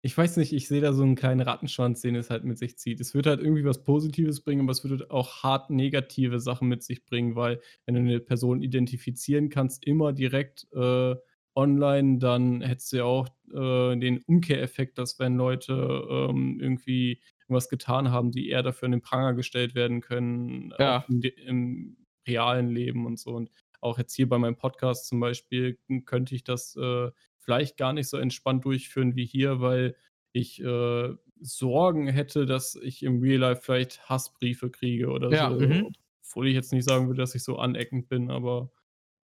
Ich 0.04 0.18
weiß 0.18 0.38
nicht, 0.38 0.54
ich 0.54 0.68
sehe 0.68 0.82
da 0.82 0.94
so 0.94 1.04
'n 1.04 1.16
kleinen 1.16 1.42
Rattenschwanz, 1.42 2.02
den 2.02 2.16
es 2.16 2.30
halt 2.30 2.44
mit 2.46 2.58
sich 2.60 2.78
zieht. 2.78 3.02
Es 3.02 3.14
würde 3.16 3.32
halt 3.32 3.42
irgendwie 3.42 3.66
was 3.66 3.84
Positives 3.84 4.42
bringen, 4.42 4.62
aber 4.64 4.72
es 4.72 4.84
würde 4.84 5.12
auch 5.12 5.44
hart 5.44 5.70
negative 5.72 6.40
Sachen 6.42 6.68
mit 6.70 6.84
sich 6.84 7.06
bringen, 7.06 7.36
weil 7.36 7.62
wenn 7.86 7.96
du 7.96 8.02
'ne 8.02 8.20
Person 8.22 8.62
identifizieren 8.62 9.50
kannst, 9.50 9.86
immer 9.86 10.14
direkt, 10.14 10.68
äh, 10.74 11.16
online, 11.56 12.18
dann 12.20 12.62
hättest 12.62 12.92
du 12.94 12.98
ja 12.98 13.04
auch, 13.06 13.28
äh, 13.54 13.96
den 13.98 14.20
Umkehreffekt, 14.26 14.98
dass 14.98 15.20
wenn 15.20 15.36
Leute, 15.38 15.74
ähm, 16.10 16.60
irgendwie 16.60 17.22
was 17.48 17.70
getan 17.70 18.10
haben, 18.12 18.32
die 18.32 18.50
eher 18.50 18.64
dafür 18.64 18.88
an 18.88 18.94
den 18.94 19.02
Pranger 19.02 19.34
gestellt 19.34 19.76
werden 19.76 20.02
können, 20.02 20.74
Ja. 20.78 21.06
im 21.08 21.22
im 21.46 21.98
realen 22.28 22.70
Leben 22.70 23.06
und 23.06 23.20
so. 23.20 23.32
Und 23.36 23.52
auch 23.82 23.98
jetzt 23.98 24.16
hier 24.16 24.30
bei 24.30 24.38
meinem 24.40 24.56
Podcast 24.58 25.08
zum 25.08 25.20
Beispiel, 25.20 25.78
könnte 26.06 26.36
ich 26.36 26.44
das, 26.44 26.76
äh, 26.78 27.12
vielleicht 27.38 27.78
gar 27.78 27.94
nicht 27.94 28.08
so 28.08 28.18
entspannt 28.18 28.64
durchführen 28.66 29.16
wie 29.16 29.26
hier, 29.26 29.60
weil 29.62 29.96
ich, 30.32 30.62
äh, 30.64 31.14
Sorgen 31.42 32.08
hätte, 32.08 32.46
dass 32.46 32.76
ich 32.76 33.04
im 33.04 33.20
Real 33.22 33.40
Life 33.42 33.62
vielleicht 33.64 34.08
Hassbriefe 34.10 34.72
kriege 34.72 35.10
oder 35.10 35.36
Ja, 35.36 35.50
so, 35.58 35.92
obwohl 36.24 36.48
ich 36.48 36.54
jetzt 36.56 36.72
nicht 36.74 36.86
sagen 36.86 37.08
würde, 37.08 37.20
dass 37.22 37.36
ich 37.36 37.44
so 37.44 37.58
aneckend 37.58 38.08
bin, 38.10 38.32
aber, 38.32 38.72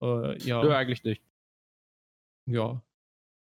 äh, 0.02 0.38
Nö, 0.62 0.72
ja. 0.72 0.74
eigentlich 0.74 1.04
nicht. 1.04 1.24
Ja. 2.50 2.82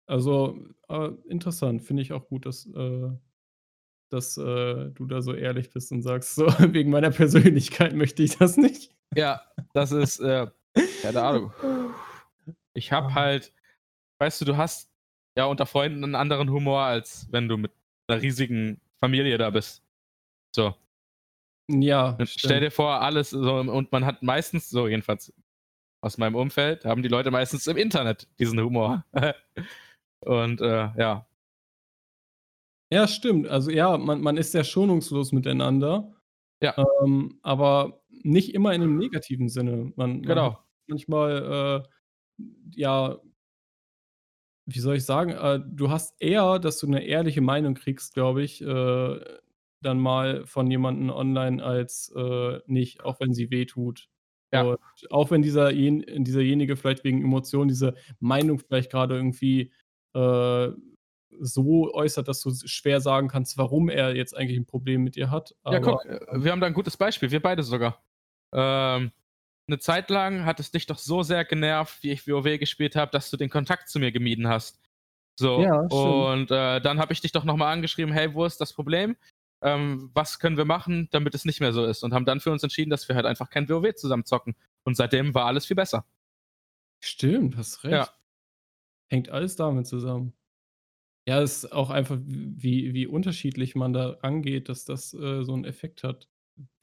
Also, 0.09 0.59
äh, 0.89 1.11
interessant. 1.29 1.83
Finde 1.83 2.03
ich 2.03 2.13
auch 2.13 2.29
gut, 2.29 2.47
dass, 2.47 2.67
äh 2.67 3.11
dass, 4.11 4.39
äh, 4.39 4.91
du 4.93 5.07
da 5.07 5.23
so 5.23 5.35
ehrlich 5.35 5.71
bist 5.71 5.93
und 5.93 6.03
sagst 6.03 6.37
so: 6.37 6.47
„Wegen 6.75 6.91
meiner 6.91 7.11
Persönlichkeit 7.11 7.95
möchte 7.95 8.23
ich 8.25 8.39
das 8.39 8.57
nicht.“ 8.59 8.95
Ja, 9.17 9.43
das 9.73 9.93
ist, 9.93 10.21
äh 10.21 10.47
keine 11.03 11.23
Ahnung. 11.23 11.53
Ich 12.75 12.93
habe 12.93 13.09
Ah. 13.09 13.15
halt 13.15 13.53
weißt 14.21 14.41
du, 14.43 14.47
du 14.47 14.57
hast 14.59 14.91
ja 15.37 15.47
unter 15.47 15.67
Freunden 15.67 16.01
'nen 16.01 16.15
anderen 16.17 16.51
Humor, 16.51 16.83
als 16.83 17.29
wenn 17.33 17.49
du 17.49 17.57
mit 17.59 17.73
'ner 18.09 18.23
riesigen 18.23 18.81
Familie 19.01 19.39
da 19.39 19.51
bist. 19.51 19.83
So. 20.57 20.75
Ja, 21.69 22.23
stell 22.25 22.61
dir 22.61 22.71
vor, 22.71 23.01
alles 23.03 23.31
so 23.31 23.57
und 23.57 23.93
man 23.93 24.05
hat 24.07 24.23
meistens 24.23 24.71
so 24.71 24.89
jedenfalls 24.89 25.33
aus 26.05 26.19
meinem 26.19 26.37
Umfeld 26.37 26.85
haben 26.85 27.03
die 27.03 27.09
Leute 27.09 27.31
meistens 27.31 27.67
im 27.67 27.77
Internet 27.79 28.29
diesen 28.39 28.61
Humor. 28.61 29.05
Und 30.21 30.61
äh, 30.63 30.91
ja. 30.99 31.27
Ja, 32.93 33.09
stimmt. 33.09 33.49
Also 33.49 33.71
ja, 33.71 33.97
man 33.97 34.21
man 34.21 34.37
ist 34.37 34.53
sehr 34.53 34.65
schonungslos 34.65 35.33
miteinander. 35.33 36.13
Ja. 36.63 36.75
Ähm, 37.05 37.39
aber 37.43 38.03
nicht 38.11 38.55
immer 38.55 38.73
in 38.75 38.81
'nem 38.83 38.97
negativen 38.99 39.49
Sinne. 39.49 39.93
Man 39.97 40.23
man 40.23 40.23
Genau. 40.23 40.59
manchmal, 40.89 41.85
äh, 41.85 41.89
ja 42.77 43.19
wie 44.67 44.81
soll 44.81 44.97
ich 44.97 45.05
sagen, 45.05 45.31
äh, 45.33 45.61
du 45.67 45.91
hast 45.91 46.15
eher, 46.21 46.59
dass 46.59 46.79
du 46.79 46.87
'ne 46.89 47.05
ehrliche 47.05 47.43
Meinung 47.43 47.75
kriegst, 47.75 48.15
glaube 48.15 48.43
ich, 48.43 48.63
äh, 48.63 49.21
dann 49.83 49.99
mal 49.99 50.47
von 50.47 50.71
jemandem 50.71 51.11
online 51.11 51.63
als, 51.63 52.11
äh, 52.17 52.61
nicht, 52.67 53.05
auch 53.05 53.21
wenn 53.21 53.35
sie 53.35 53.51
wehtut. 53.51 54.07
Ja. 54.55 54.67
Und 54.71 54.79
auch 55.11 55.31
wenn 55.31 55.43
dieser 55.43 55.71
jen 55.73 56.05
dieserjenige 56.25 56.77
vielleicht 56.77 57.05
wegen 57.05 57.23
Emotionen 57.23 57.69
diese 57.69 57.95
Meinung 58.21 58.59
vielleicht 58.61 58.91
grade 58.93 59.17
irgendwie, 59.17 59.73
äh, 60.15 60.69
so 61.41 61.93
äußert, 61.95 62.29
dass 62.29 62.41
du 62.43 62.53
schwer 62.67 63.01
sagen 63.01 63.29
kannst, 63.29 63.59
warum 63.59 63.89
er 63.91 64.15
jetzt 64.17 64.37
eigentlich 64.37 64.59
'n 64.59 64.67
Problem 64.67 65.03
mit 65.05 65.17
dir 65.17 65.31
hat, 65.31 65.55
Ja, 65.71 65.81
guck, 65.81 66.05
äh, 66.05 66.19
wir 66.33 66.53
haben 66.53 66.61
da 66.61 66.67
'n 66.67 66.75
gutes 66.75 66.97
Beispiel, 66.97 67.31
wir 67.31 67.41
beide 67.41 67.63
sogar. 67.63 68.03
Ähm, 68.53 69.13
'ne 69.69 69.79
Zeit 69.79 70.11
lang 70.11 70.45
hat 70.45 70.61
es 70.61 70.71
dich 70.71 70.87
doch 70.87 70.99
so 70.99 71.23
sehr 71.23 71.45
genervt, 71.45 72.03
wie 72.03 72.11
ich 72.13 72.27
WoW 72.29 72.59
gespielt 72.59 72.97
habe, 72.97 73.11
dass 73.13 73.31
du 73.31 73.37
den 73.39 73.49
Kontakt 73.51 73.89
zu 73.89 73.99
mir 73.99 74.13
gemieden 74.13 74.49
hast. 74.49 74.81
So, 75.39 75.67
Ja, 75.67 75.89
stimmt. 75.91 76.29
und, 76.35 76.51
äh, 76.51 76.81
dann 76.81 76.99
habe 76.99 77.13
ich 77.15 77.21
dich 77.23 77.33
doch 77.33 77.45
noch 77.45 77.57
mal 77.57 77.73
angeschrieben: 77.73 78.13
„Hey, 78.13 78.35
wo 78.35 78.45
ist 78.45 78.61
das 78.61 78.75
Problem? 78.75 79.17
Ähm, 79.65 80.11
was 80.15 80.39
können 80.41 80.57
wir 80.59 80.67
machen, 80.67 81.09
damit 81.12 81.35
es 81.35 81.45
nicht 81.47 81.61
mehr 81.61 81.73
so 81.75 81.85
ist?“ 81.87 82.05
Und 82.05 82.15
haben 82.15 82.27
dann 82.27 82.41
für 82.41 82.53
uns 82.53 82.62
entschieden, 82.65 82.91
dass 82.91 83.09
wir 83.09 83.17
halt 83.17 83.27
einfach 83.27 83.51
kein 83.51 83.69
WoW 83.69 83.95
zusammen 83.97 84.25
zocken. 84.27 84.57
Und 84.85 84.97
seitdem 84.97 85.35
war 85.35 85.47
alles 85.47 85.67
viel 85.67 85.77
besser. 85.77 86.07
Stimmt, 87.03 87.57
hast 87.57 87.85
recht. 87.85 88.11
Ja. 88.11 88.15
Hängt 89.11 89.31
alles 89.31 89.57
damit 89.57 89.87
zusammen. 89.87 90.35
Ja, 91.29 91.43
ist 91.43 91.73
auch 91.73 91.91
einfach, 91.91 92.19
wie 92.27 92.95
wie 92.95 93.07
unterschiedlich 93.07 93.75
man 93.77 93.93
da 93.95 94.11
rangeht, 94.23 94.69
dass 94.69 94.85
das, 94.85 95.15
äh, 95.15 95.45
so 95.45 95.55
'n 95.55 95.65
Effekt 95.65 96.05
hat. 96.05 96.29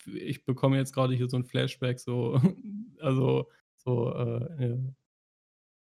Ich 0.07 0.45
bekomme 0.45 0.77
jetzt 0.77 0.93
grade 0.93 1.15
hier 1.15 1.29
so 1.29 1.37
'n 1.37 1.45
Flashback, 1.45 1.99
so 1.99 2.41
also, 3.01 3.49
so, 3.77 4.13
äh, 4.15 4.65
ja 4.71 4.95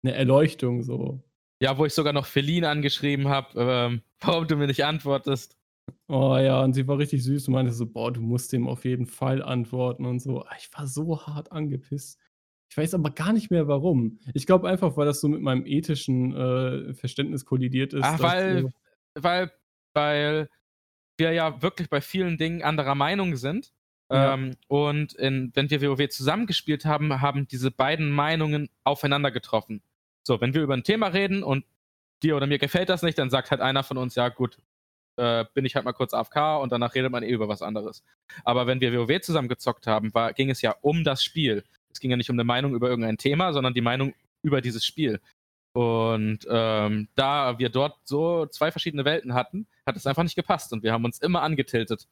'ne 0.04 0.12
Erleuchtung 0.14 0.82
so. 0.82 1.24
Ja, 1.62 1.78
wo 1.78 1.84
ich 1.86 1.94
sogar 1.94 2.12
noch 2.12 2.26
Feline 2.26 2.68
angeschrieben 2.68 3.28
habe, 3.28 3.48
ähm, 3.60 4.02
warum 4.20 4.46
du 4.48 4.56
mir 4.56 4.66
nicht 4.66 4.84
antwortest. 4.84 5.56
Oh 6.08 6.36
ja, 6.38 6.62
und 6.62 6.74
sie 6.74 6.86
war 6.86 6.98
richtig 6.98 7.24
süß 7.24 7.48
und 7.48 7.54
meinte 7.54 7.72
so: 7.72 7.86
„Boah, 7.86 8.12
du 8.12 8.20
musst 8.20 8.52
dem 8.52 8.68
auf 8.68 8.84
jeden 8.84 9.06
Fall 9.06 9.42
antworten“ 9.42 10.04
und 10.06 10.20
so. 10.20 10.42
Ah, 10.42 10.54
ich 10.58 10.70
war 10.74 10.86
so 10.86 11.20
hart 11.26 11.50
angepisst. 11.52 12.18
Ich 12.70 12.76
weiß 12.76 12.94
aber 12.94 13.10
gar 13.10 13.32
nicht 13.32 13.50
mehr 13.50 13.68
warum. 13.68 14.18
Ich 14.34 14.46
glaube 14.46 14.68
einfach, 14.68 14.96
weil 14.96 15.06
das 15.06 15.20
so 15.20 15.28
mit 15.28 15.40
meinem 15.40 15.64
ethischen, 15.66 16.34
äh, 16.34 16.94
Verständnis 16.94 17.44
kollidiert 17.44 17.92
ist, 17.94 18.18
Ach, 18.18 18.22
weil 18.22 18.66
weil 19.14 19.52
weil 19.94 20.48
wir 21.18 21.32
ja 21.32 21.62
wirklich 21.62 21.90
bei 21.90 22.00
vielen 22.00 22.38
Dingen 22.38 22.62
anderer 22.62 22.94
Meinung 22.94 23.36
sind. 23.36 23.72
Ja. 24.10 24.34
Ähm, 24.34 24.56
und 24.68 25.14
in 25.14 25.52
wenn 25.54 25.70
wir 25.70 25.82
WoW 25.82 26.08
zusammengespielt 26.10 26.84
haben, 26.86 27.20
haben 27.22 27.48
diese 27.48 27.70
beiden 27.70 28.10
Meinungen 28.10 28.70
aufeinander 28.84 29.30
getroffen. 29.32 29.82
So, 30.24 30.40
wenn 30.40 30.54
wir 30.54 30.62
über 30.62 30.74
'n 30.74 30.84
Thema 30.84 31.08
reden 31.08 31.42
und 31.42 31.64
dir 32.22 32.36
oder 32.36 32.46
mir 32.46 32.58
gefällt 32.58 32.88
das 32.90 33.02
nicht, 33.02 33.18
dann 33.18 33.30
sagt 33.30 33.50
halt 33.50 33.60
einer 33.60 33.84
von 33.84 33.98
uns: 33.98 34.14
„Ja 34.16 34.28
gut, 34.30 34.58
äh, 35.16 35.44
bin 35.54 35.64
ich 35.64 35.74
halt 35.76 35.84
mal 35.84 35.92
kurz 35.92 36.14
AFK“ 36.14 36.56
und 36.58 36.72
danach 36.72 36.94
redet 36.94 37.10
man 37.12 37.22
eh 37.22 37.30
über 37.30 37.48
was 37.48 37.62
anderes. 37.62 38.02
Aber 38.44 38.66
wenn 38.66 38.80
wir 38.80 38.92
WoW 38.92 39.20
zusammen 39.20 39.48
gezockt 39.48 39.86
haben, 39.86 40.12
war 40.14 40.32
ging 40.34 40.50
es 40.50 40.62
ja 40.62 40.74
um 40.82 41.04
das 41.04 41.22
Spiel. 41.24 41.64
Es 41.92 42.00
ging 42.00 42.10
ja 42.10 42.16
nicht 42.16 42.30
um 42.30 42.36
'ne 42.36 42.44
Meinung 42.44 42.74
über 42.74 42.88
irgendein 42.88 43.18
Thema, 43.18 43.52
sondern 43.52 43.74
die 43.74 43.80
Meinung 43.82 44.14
über 44.42 44.60
dieses 44.60 44.84
Spiel. 44.86 45.20
Und, 45.74 46.40
ähm, 46.50 47.08
da 47.16 47.58
wir 47.58 47.70
dort 47.70 47.98
so 48.06 48.46
2 48.46 48.72
verschiedene 48.72 49.04
Welten 49.06 49.34
hatten, 49.34 49.66
hat 49.86 49.96
es 49.96 50.06
einfach 50.06 50.22
nicht 50.24 50.36
gepasst 50.36 50.72
und 50.72 50.82
wir 50.84 50.92
haben 50.92 51.04
uns 51.04 51.18
immer 51.20 51.42
angetiltet. 51.42 52.06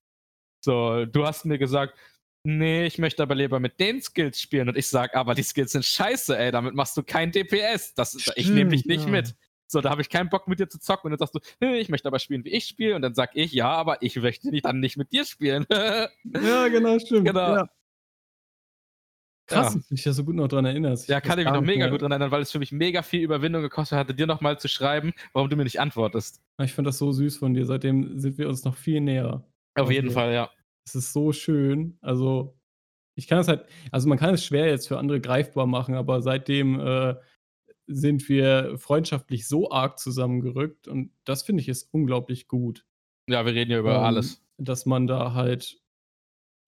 So, 0.64 1.06
du 1.06 1.26
hast 1.26 1.44
mir 1.46 1.58
gesagt: 1.58 1.98
„Ne, 2.44 2.86
ich 2.86 2.98
möchte 2.98 3.22
aber 3.24 3.34
lieber 3.36 3.60
mit 3.60 3.80
den 3.80 4.02
Skills 4.02 4.40
spielen“ 4.42 4.68
und 4.70 4.76
ich 4.78 4.88
sage: 4.88 5.14
„Aber 5.16 5.34
die 5.36 5.42
Skills 5.44 5.72
sind 5.72 5.84
scheiße, 5.86 6.36
ey, 6.38 6.52
damit 6.52 6.74
machst 6.74 6.96
du 6.96 7.02
kein 7.04 7.32
DPS. 7.32 7.94
Das 7.94 8.14
ist 8.14 8.32
ich 8.36 8.52
nehme 8.52 8.70
dich 8.70 8.84
Stimmt, 8.84 8.88
nicht 8.88 9.06
ja. 9.06 9.08
mit.“ 9.08 9.34
So, 9.72 9.80
da 9.80 9.90
habe 9.90 10.02
ich 10.02 10.08
keinen 10.10 10.28
Bock 10.28 10.48
mit 10.48 10.60
dir 10.60 10.68
zu 10.68 10.78
zocken 10.78 11.06
und 11.06 11.12
dann 11.12 11.18
sagst 11.26 11.34
du: 11.34 11.40
„Ne, 11.66 11.78
ich 11.78 11.88
möchte 11.88 12.08
aber 12.08 12.18
spielen, 12.18 12.44
wie 12.44 12.50
ich 12.50 12.66
spiele“ 12.66 12.94
und 12.96 13.02
dann 13.02 13.14
sage 13.14 13.32
ich: 13.34 13.52
„Ja, 13.52 13.70
aber 13.70 14.02
ich 14.02 14.16
möchte 14.16 14.48
ni 14.50 14.60
dann 14.60 14.80
nicht 14.80 14.96
mit 14.96 15.12
dir 15.12 15.24
spielen.“ 15.24 15.66
Ja, 16.24 16.68
genau, 16.68 16.98
stimmt. 16.98 17.40
Genau. 17.40 17.46
Ja. 17.46 17.68
Krass, 19.46 19.72
Ja. 19.72 19.74
dass 19.74 19.86
du 19.88 19.94
dich 19.94 20.04
da 20.04 20.12
so 20.12 20.24
gut 20.24 20.34
noch 20.36 20.48
dran 20.48 20.64
erinnerst. 20.64 21.08
Ja, 21.08 21.20
kann 21.20 21.38
ich 21.38 21.44
mich 21.44 21.52
noch 21.52 21.60
nicht 21.60 21.62
mega 21.62 21.86
mehr. 21.86 21.88
gut 21.88 22.02
dran 22.02 22.12
erinnern, 22.12 22.30
weil 22.30 22.42
es 22.42 22.52
für 22.52 22.58
mich 22.58 22.72
mega 22.72 23.02
viel 23.02 23.22
Überwindung 23.22 23.62
gekostet 23.62 23.98
hatte, 23.98 24.14
dir 24.14 24.26
noch 24.26 24.40
mal 24.40 24.58
zu 24.58 24.68
schreiben, 24.68 25.12
warum 25.32 25.48
du 25.50 25.56
mir 25.56 25.64
nicht 25.64 25.80
antwortest. 25.80 26.42
Ich 26.60 26.72
finde 26.74 26.88
das 26.88 26.98
so 26.98 27.12
süß 27.12 27.38
von 27.38 27.54
dir. 27.54 27.66
Seitdem 27.66 28.18
sind 28.18 28.38
wir 28.38 28.48
uns 28.48 28.64
noch 28.64 28.76
viel 28.76 29.00
näher. 29.00 29.44
Auf 29.74 29.90
jeden 29.90 30.10
Also, 30.10 30.10
Fall, 30.10 30.32
ja. 30.32 30.50
es 30.86 30.94
ist 30.94 31.12
so 31.12 31.32
schön. 31.32 31.98
Also, 32.02 32.58
ich 33.16 33.28
kann 33.28 33.38
es 33.40 33.48
halt 33.48 33.66
also, 33.92 34.08
man 34.08 34.18
kann 34.18 34.34
es 34.34 34.44
schwer 34.44 34.66
jetzt 34.68 34.88
für 34.88 34.98
andere 34.98 35.20
greifbar 35.20 35.66
machen, 35.66 35.94
aber 35.96 36.22
seitdem, 36.22 36.80
äh, 36.80 37.16
sind 37.96 38.28
wir 38.28 38.76
freundschaftlich 38.78 39.46
so 39.48 39.70
arg 39.70 39.98
zusammengerückt 39.98 40.88
und 40.88 41.12
das 41.24 41.42
finde 41.42 41.62
ich 41.62 41.68
ist 41.68 41.88
unglaublich 41.92 42.48
gut. 42.48 42.84
Ja, 43.28 43.44
wir 43.46 43.54
reden 43.54 43.70
ja 43.70 43.78
über 43.78 44.02
Ähm, 44.02 44.02
alles. 44.02 44.42
dass 44.58 44.86
man 44.86 45.06
da 45.06 45.34
halt 45.34 45.78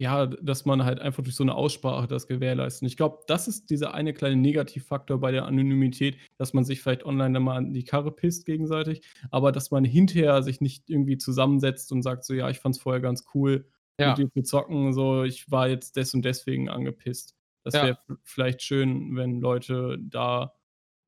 ja, 0.01 0.27
dass 0.27 0.65
man 0.67 0.85
halt 0.85 1.01
einfach 1.01 1.23
durch 1.25 1.37
so 1.37 1.45
'ne 1.45 1.55
Aussprache 1.55 2.09
das 2.09 2.27
gewährleistet. 2.29 2.83
Und 2.83 2.89
ich 2.89 2.97
glaube, 2.99 3.21
das 3.29 3.49
ist 3.49 3.71
dieser 3.71 3.95
eine 3.95 4.15
kleine 4.15 4.37
Negativfaktor 4.37 5.21
bei 5.21 5.33
der 5.33 5.47
Anonymität, 5.47 6.19
dass 6.39 6.55
man 6.55 6.65
sich 6.65 6.83
vielleicht 6.83 7.05
online 7.07 7.35
dann 7.35 7.45
mal 7.45 7.57
an 7.59 7.73
die 7.75 7.85
Karre 7.85 8.13
pisst 8.13 8.47
gegenseitig, 8.47 9.03
aber 9.31 9.53
dass 9.53 9.71
man 9.73 9.85
hinterher 9.85 10.43
sich 10.43 10.61
nicht 10.61 10.91
irgendwie 10.91 11.19
zusammensetzt 11.19 11.93
und 11.93 12.03
sagt 12.03 12.25
so: 12.25 12.35
„Ja, 12.35 12.51
ich 12.51 12.61
fand's 12.61 12.81
vorher 12.81 13.01
ganz 13.03 13.27
cool, 13.35 13.67
mit 14.03 14.19
Ja. 14.19 14.21
dir 14.21 14.31
zu 14.33 14.43
zocken, 14.43 14.93
so, 14.95 15.25
ich 15.25 15.51
war 15.51 15.69
jetzt 15.69 15.97
des 15.97 16.15
und 16.15 16.25
deswegen 16.25 16.69
angepisst.“ 16.71 17.37
Das 17.65 17.83
wäre 17.83 17.95
Ja. 17.95 17.97
v 17.97 18.17
vielleicht 18.25 18.63
schön, 18.63 19.17
wenn 19.17 19.41
Leute 19.41 19.99
da 20.03 20.55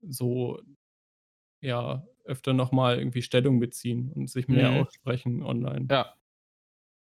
so 0.02 0.60
ja, 1.60 2.06
öfter 2.24 2.52
noch 2.54 2.72
mal 2.72 2.98
irgendwie 2.98 3.22
Stellung 3.22 3.60
beziehen 3.60 4.10
und 4.12 4.30
sich 4.30 4.48
mehr 4.48 4.68
Mhm. 4.68 4.72
aussprechen 4.72 5.42
online. 5.42 5.90
Ja. 5.90 6.16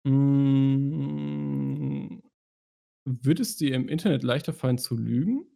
Hm, 0.07 2.22
würde 3.05 3.43
es 3.43 3.57
dir 3.57 3.74
im 3.74 3.88
Internet 3.88 4.22
leichter 4.24 4.53
fallen 4.55 4.78
zu 4.78 4.97
lügen? 4.97 5.47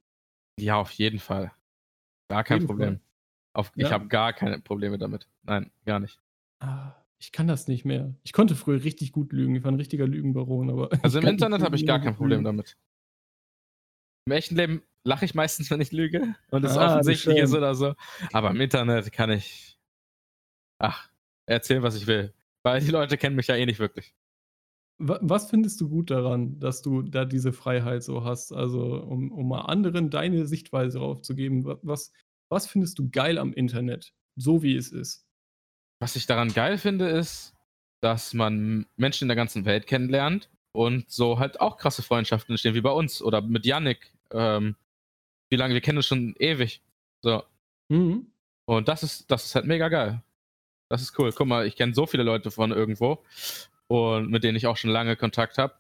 Ja, 0.59 0.76
auf 0.76 0.91
jeden 0.93 1.18
Fall. 1.18 1.53
Gar 2.28 2.45
kein 2.45 2.59
jeden 2.59 2.68
Fall. 2.68 2.68
Problem. 2.68 3.01
Auf 3.55 3.72
ich 3.76 3.91
Ja. 3.91 3.93
habe 3.93 4.09
gar 4.09 4.32
keine 4.34 4.61
Probleme 4.61 4.99
damit. 4.99 5.28
Nein, 5.43 5.72
gar 5.87 6.01
nicht. 6.01 6.20
Ah, 6.61 6.95
ich 7.18 7.32
kann 7.32 7.47
das 7.47 7.68
nicht 7.68 7.84
mehr. 7.84 8.14
Ich 8.22 8.32
konnte 8.32 8.55
früher 8.57 8.82
richtig 8.82 9.12
gut 9.12 9.32
lügen. 9.32 9.55
Ich 9.57 9.64
war 9.64 9.72
'n 9.72 9.76
richtiger 9.76 10.07
Lügenbaron, 10.07 10.70
aber 10.70 10.91
Also, 11.03 11.18
ich 11.18 11.20
im 11.20 11.26
Internet 11.26 11.62
habe 11.62 11.76
ich 11.76 11.84
gar 11.87 12.01
kein 12.01 12.14
Problem 12.14 12.28
lügen. 12.28 12.45
damit. 12.45 12.76
Im 14.27 14.33
echten 14.33 14.57
Leben 14.57 14.83
lache 15.05 15.24
ich 15.24 15.35
meistens, 15.35 15.70
wenn 15.70 15.81
ich 15.81 15.93
lüge 15.93 16.35
und 16.51 16.64
es 16.64 16.77
Ah, 16.77 16.87
offensichtlich 16.87 17.39
ist 17.39 17.55
oder 17.55 17.74
so, 17.74 17.95
aber 18.33 18.51
im 18.51 18.61
Internet 18.61 19.12
kann 19.12 19.31
ich 19.31 19.79
ach, 20.79 21.11
erzählen, 21.47 21.83
was 21.83 21.97
ich 21.97 22.07
will, 22.07 22.33
weil 22.62 22.81
die 22.81 22.91
Leute 22.91 23.16
kennen 23.18 23.37
mich 23.37 23.47
ja 23.49 23.57
eh 23.57 23.66
nicht 23.66 23.79
wirklich. 23.79 24.14
Wa 24.99 25.18
was 25.22 25.51
findest 25.51 25.81
du 25.81 25.89
gut 25.91 26.11
daran, 26.11 26.59
dass 26.59 26.81
du 26.83 27.03
da 27.03 27.24
diese 27.27 27.53
Freiheit 27.53 28.03
so 28.03 28.24
hast? 28.24 28.53
Also, 28.53 28.81
um 29.03 29.31
um 29.31 29.49
mal 29.49 29.62
anderen 29.62 30.11
deine 30.11 30.47
Sichtweise 30.47 30.99
drauf 30.99 31.20
zu 31.22 31.35
geben. 31.35 31.64
Wa 31.64 31.79
was 31.83 32.12
was 32.49 32.66
findest 32.66 32.99
du 32.99 33.11
geil 33.11 33.39
am 33.39 33.53
Internet, 33.53 34.14
so 34.37 34.62
wie 34.62 34.77
es 34.77 34.93
ist? 34.93 35.27
Was 36.01 36.16
ich 36.16 36.27
daran 36.27 36.53
geil 36.53 36.79
finde, 36.79 37.09
ist, 37.09 37.55
dass 38.03 38.35
man 38.35 38.87
Menschen 38.97 39.24
in 39.24 39.29
der 39.29 39.37
ganzen 39.37 39.64
Welt 39.64 39.87
kennenlernt 39.87 40.51
und 40.72 41.11
so 41.11 41.39
halt 41.39 41.61
auch 41.61 41.79
krasse 41.79 42.03
Freundschaften 42.03 42.53
entstehen 42.53 42.74
wie 42.74 42.81
bei 42.83 42.91
uns 42.91 43.22
oder 43.22 43.41
mit 43.43 43.64
Yannick. 43.66 44.12
Ähm, 44.33 44.77
wie 45.51 45.57
lange 45.57 45.74
wir 45.74 45.81
kennen 45.81 45.99
uns 45.99 46.07
schon 46.07 46.35
ewig. 46.39 46.83
So. 47.22 47.43
Mhm. 47.89 48.27
Und 48.66 48.89
das 48.89 49.03
ist 49.03 49.31
das 49.31 49.47
ist 49.47 49.55
halt 49.55 49.66
mega 49.66 49.89
geil. 49.89 50.22
Das 50.89 51.03
ist 51.03 51.18
cool. 51.18 51.33
Guck 51.33 51.47
mal, 51.47 51.66
ich 51.66 51.77
kenne 51.77 51.95
so 51.95 52.07
viele 52.07 52.22
Leute 52.22 52.51
von 52.51 52.72
irgendwo 52.72 53.24
und 53.89 54.31
mit 54.31 54.45
denen 54.45 54.57
ich 54.57 54.66
auch 54.66 54.77
schon 54.77 54.91
lange 54.91 55.16
Kontakt 55.16 55.59
habe. 55.59 55.74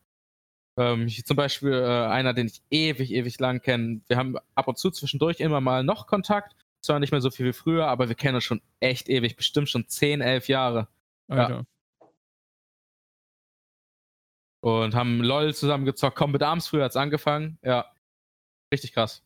Ähm, 0.78 1.08
zum 1.08 1.36
Beispiel, 1.36 1.72
äh, 1.72 2.06
einer, 2.06 2.34
den 2.34 2.48
ich 2.48 2.62
ewig, 2.70 3.12
ewig 3.12 3.38
lang 3.40 3.62
kenne. 3.62 4.02
Wir 4.08 4.16
haben 4.16 4.36
ab 4.54 4.68
und 4.68 4.78
zu 4.78 4.90
zwischendurch 4.90 5.40
immer 5.40 5.60
mal 5.60 5.82
noch 5.84 6.06
Kontakt. 6.06 6.54
Zwar 6.82 7.00
nicht 7.00 7.12
mehr 7.12 7.20
so 7.20 7.30
viel 7.30 7.46
wie 7.46 7.52
früher, 7.52 7.88
aber 7.88 8.08
wir 8.08 8.14
kennen 8.14 8.36
uns 8.36 8.44
schon 8.44 8.60
echt 8.80 9.08
ewig, 9.08 9.36
bestimmt 9.36 9.68
schon 9.70 9.88
10, 9.88 10.20
11 10.20 10.48
Jahre. 10.48 10.88
Ja. 11.28 11.64
Und 14.60 14.94
haben 14.94 15.22
LOL 15.22 15.54
zusammen 15.54 15.84
gezockt. 15.84 16.16
Combat 16.16 16.42
Arms 16.42 16.68
früher 16.68 16.84
hat's 16.84 16.96
angefangen. 16.96 17.58
Ja. 17.62 17.86
Richtig 18.72 18.92
krass. 18.92 19.22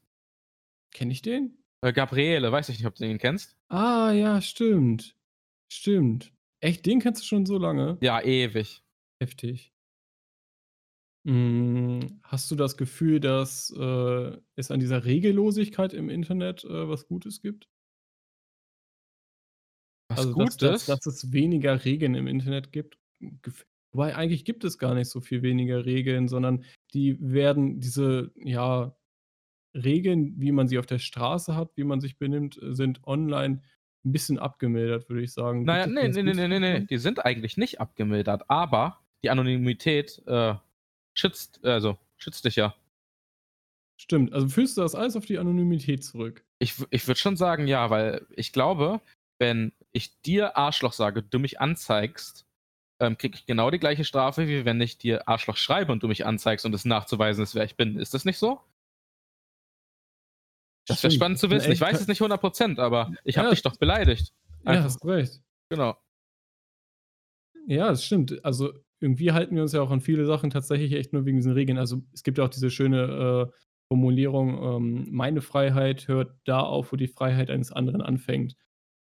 Kenne 0.93 1.13
ich 1.13 1.23
den? 1.23 1.65
Äh, 1.83 1.93
Gabriele, 1.93 2.51
weiß 2.53 2.69
ich 2.71 2.79
nicht, 2.79 2.87
ob 2.87 2.95
du 2.95 3.05
ihn 3.07 3.19
kennst? 3.19 3.57
Ah, 3.69 4.11
ja, 4.13 4.41
stimmt. 4.41 5.17
Stimmt. 5.73 6.33
Echt, 6.61 6.87
den 6.87 7.01
kennst 7.01 7.23
du 7.23 7.27
schon 7.27 7.47
so 7.47 7.59
lange? 7.59 7.99
Ja, 8.03 8.21
ewig. 8.23 8.83
Heftig. 9.21 9.73
Hm, 11.27 12.21
hast 12.23 12.51
du 12.51 12.57
das 12.57 12.77
Gefühl, 12.79 13.21
dass, 13.21 13.71
äh, 13.79 14.37
es 14.57 14.71
an 14.71 14.81
dieser 14.81 15.05
Regellosigkeit 15.05 15.93
im 15.93 16.09
Internet, 16.09 16.65
äh, 16.65 16.89
was 16.89 17.07
Gutes 17.07 17.43
gibt? 17.43 17.67
Was 20.11 20.19
Also, 20.19 20.35
dass 20.35 20.57
dass 20.59 20.85
Gutes? 20.85 20.87
dass 20.87 21.07
es 21.07 21.33
weniger 21.33 21.85
Regeln 21.85 22.15
im 22.15 22.27
Internet 22.27 22.73
gibt, 22.73 22.99
wobei 23.93 24.17
eigentlich 24.17 24.45
gibt 24.45 24.65
es 24.65 24.79
gar 24.79 24.95
nicht 24.95 25.09
so 25.09 25.21
viel 25.21 25.43
weniger 25.43 25.85
Regeln, 25.85 26.29
sondern 26.29 26.65
die 26.95 27.17
werden 27.21 27.81
diese, 27.81 28.33
ja, 28.37 28.97
Regeln, 29.75 30.35
wie 30.41 30.53
man 30.53 30.69
sie 30.69 30.79
auf 30.79 30.87
der 30.87 30.99
Straße 30.99 31.55
hat, 31.57 31.71
wie 31.77 31.85
man 31.85 32.01
sich 32.01 32.19
benimmt, 32.19 32.61
äh, 32.63 32.75
sind 32.75 33.07
online 33.07 33.63
'n 34.05 34.13
bisschen 34.13 34.39
abgemildert, 34.39 35.09
würde 35.09 35.23
ich 35.23 35.33
sagen. 35.33 35.67
Na 35.67 35.77
Gibt 35.77 35.81
ja, 35.81 35.87
es 35.87 35.95
da 35.99 36.07
ne, 36.07 36.09
was 36.09 36.21
ne, 36.23 36.23
ne, 36.23 36.35
Gutes 36.35 36.35
ne, 36.35 36.49
ne, 36.49 36.61
ne, 36.61 36.81
davon? 36.81 36.89
die 36.89 36.99
sind 36.99 37.25
eigentlich 37.25 37.57
nicht 37.57 37.81
abgemildert, 37.81 38.49
aber 38.49 39.01
die 39.23 39.31
Anonymität, 39.31 40.23
äh, 40.27 40.55
schützt 41.15 41.65
also, 41.65 41.99
schützt 42.17 42.45
dich 42.45 42.57
ja. 42.57 42.75
Stimmt, 44.01 44.33
also 44.33 44.49
führst 44.49 44.77
du 44.77 44.81
das 44.81 44.95
alles 44.97 45.15
auf 45.15 45.27
die 45.27 45.39
Anonymität 45.39 46.03
zurück? 46.03 46.45
Ich 46.63 46.75
ich 46.91 47.07
würde 47.09 47.19
schon 47.19 47.37
sagen, 47.37 47.67
ja, 47.67 47.89
weil 47.91 48.27
ich 48.37 48.53
glaube, 48.53 49.01
wenn 49.39 49.73
ich 49.93 50.21
dir 50.23 50.57
Arschloch 50.59 50.93
sage, 50.93 51.23
du 51.23 51.39
mich 51.39 51.61
anzeigst, 51.61 52.47
ähm, 53.01 53.19
kriege 53.19 53.37
ich 53.37 53.47
genau 53.47 53.71
die 53.71 53.79
gleiche 53.81 54.05
Strafe, 54.05 54.49
wie 54.49 54.65
wenn 54.65 54.81
ich 54.81 54.99
dir 54.99 55.29
Arschloch 55.29 55.57
schreibe 55.59 55.93
und 55.93 56.03
du 56.03 56.09
mich 56.09 56.27
anzeigst 56.27 56.67
und 56.67 56.75
es 56.75 56.85
nachzuweisen 56.87 57.45
ist, 57.45 57.55
wer 57.55 57.65
ich 57.65 57.77
bin. 57.77 57.99
Ist 57.99 58.15
das 58.15 58.25
nicht 58.27 58.39
so? 58.39 58.61
Das 60.91 61.03
wäre 61.03 61.11
spannend 61.11 61.39
zu 61.39 61.51
wissen. 61.51 61.71
Ich 61.73 61.81
weiß 61.81 62.01
es 62.01 62.09
nicht 62.09 62.21
100 62.21 62.43
%, 62.43 62.79
aber 62.79 63.15
ich 63.25 63.39
habe 63.39 63.49
Ja, 63.49 63.51
dich 63.51 63.63
doch 63.63 63.77
beleidigt. 63.77 64.33
ja, 64.65 64.85
Einfach 64.85 64.85
hast 64.85 65.05
recht. 65.05 65.43
genau. 65.71 66.01
Ja, 67.67 67.89
das 67.89 68.05
stimmt. 68.05 68.45
Also, 68.45 68.73
irgendwie 69.01 69.33
halten 69.33 69.55
wir 69.55 69.63
uns 69.63 69.73
ja 69.73 69.81
auch 69.83 69.91
an 69.91 70.01
viele 70.01 70.27
Sachen 70.27 70.51
tatsächlich 70.51 70.93
echt 70.93 71.13
nur 71.13 71.25
wegen 71.25 71.37
diesen 71.39 71.53
Regeln. 71.53 71.79
Also, 71.79 72.03
es 72.13 72.23
gibt 72.23 72.39
ja 72.39 72.45
auch 72.45 72.49
diese 72.49 72.71
schöne, 72.71 73.51
äh, 73.53 73.57
Formulierung, 73.89 74.63
ähm: 74.63 75.07
„Meine 75.11 75.41
Freiheit 75.41 76.07
hört 76.09 76.37
da 76.45 76.61
auf, 76.61 76.93
wo 76.93 76.97
die 76.97 77.09
Freiheit 77.09 77.51
eines 77.51 77.73
anderen 77.73 78.03
anfängt.“ 78.03 78.57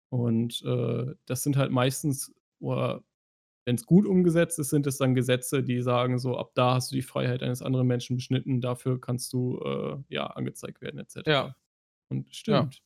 Und, 0.09 0.61
äh, 0.65 1.13
das 1.25 1.43
sind 1.43 1.57
halt 1.57 1.71
meistens 1.71 2.33
oder 2.59 3.03
wenn's 3.65 3.85
gut 3.85 4.05
umgesetzt 4.07 4.59
ist, 4.59 4.69
sind 4.71 4.87
es 4.87 4.97
dann 4.97 5.15
Gesetze, 5.15 5.63
die 5.63 5.81
sagen 5.81 6.19
so: 6.19 6.37
„Ab 6.37 6.51
da 6.55 6.75
hast 6.75 6.91
du 6.91 6.95
die 6.95 7.01
Freiheit 7.03 7.43
eines 7.43 7.61
anderen 7.61 7.87
Menschen 7.87 8.17
beschnitten, 8.17 8.61
dafür 8.61 8.99
kannst 9.01 9.33
du, 9.33 9.59
äh, 9.65 9.97
ja, 10.09 10.27
angezeigt 10.27 10.81
werden“ 10.81 10.99
et 10.99 11.11
Ja. 11.25 11.55
Und 12.11 12.33
Ja. 12.47 12.69
stimmt. 12.69 12.81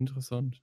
Interessant. 0.00 0.60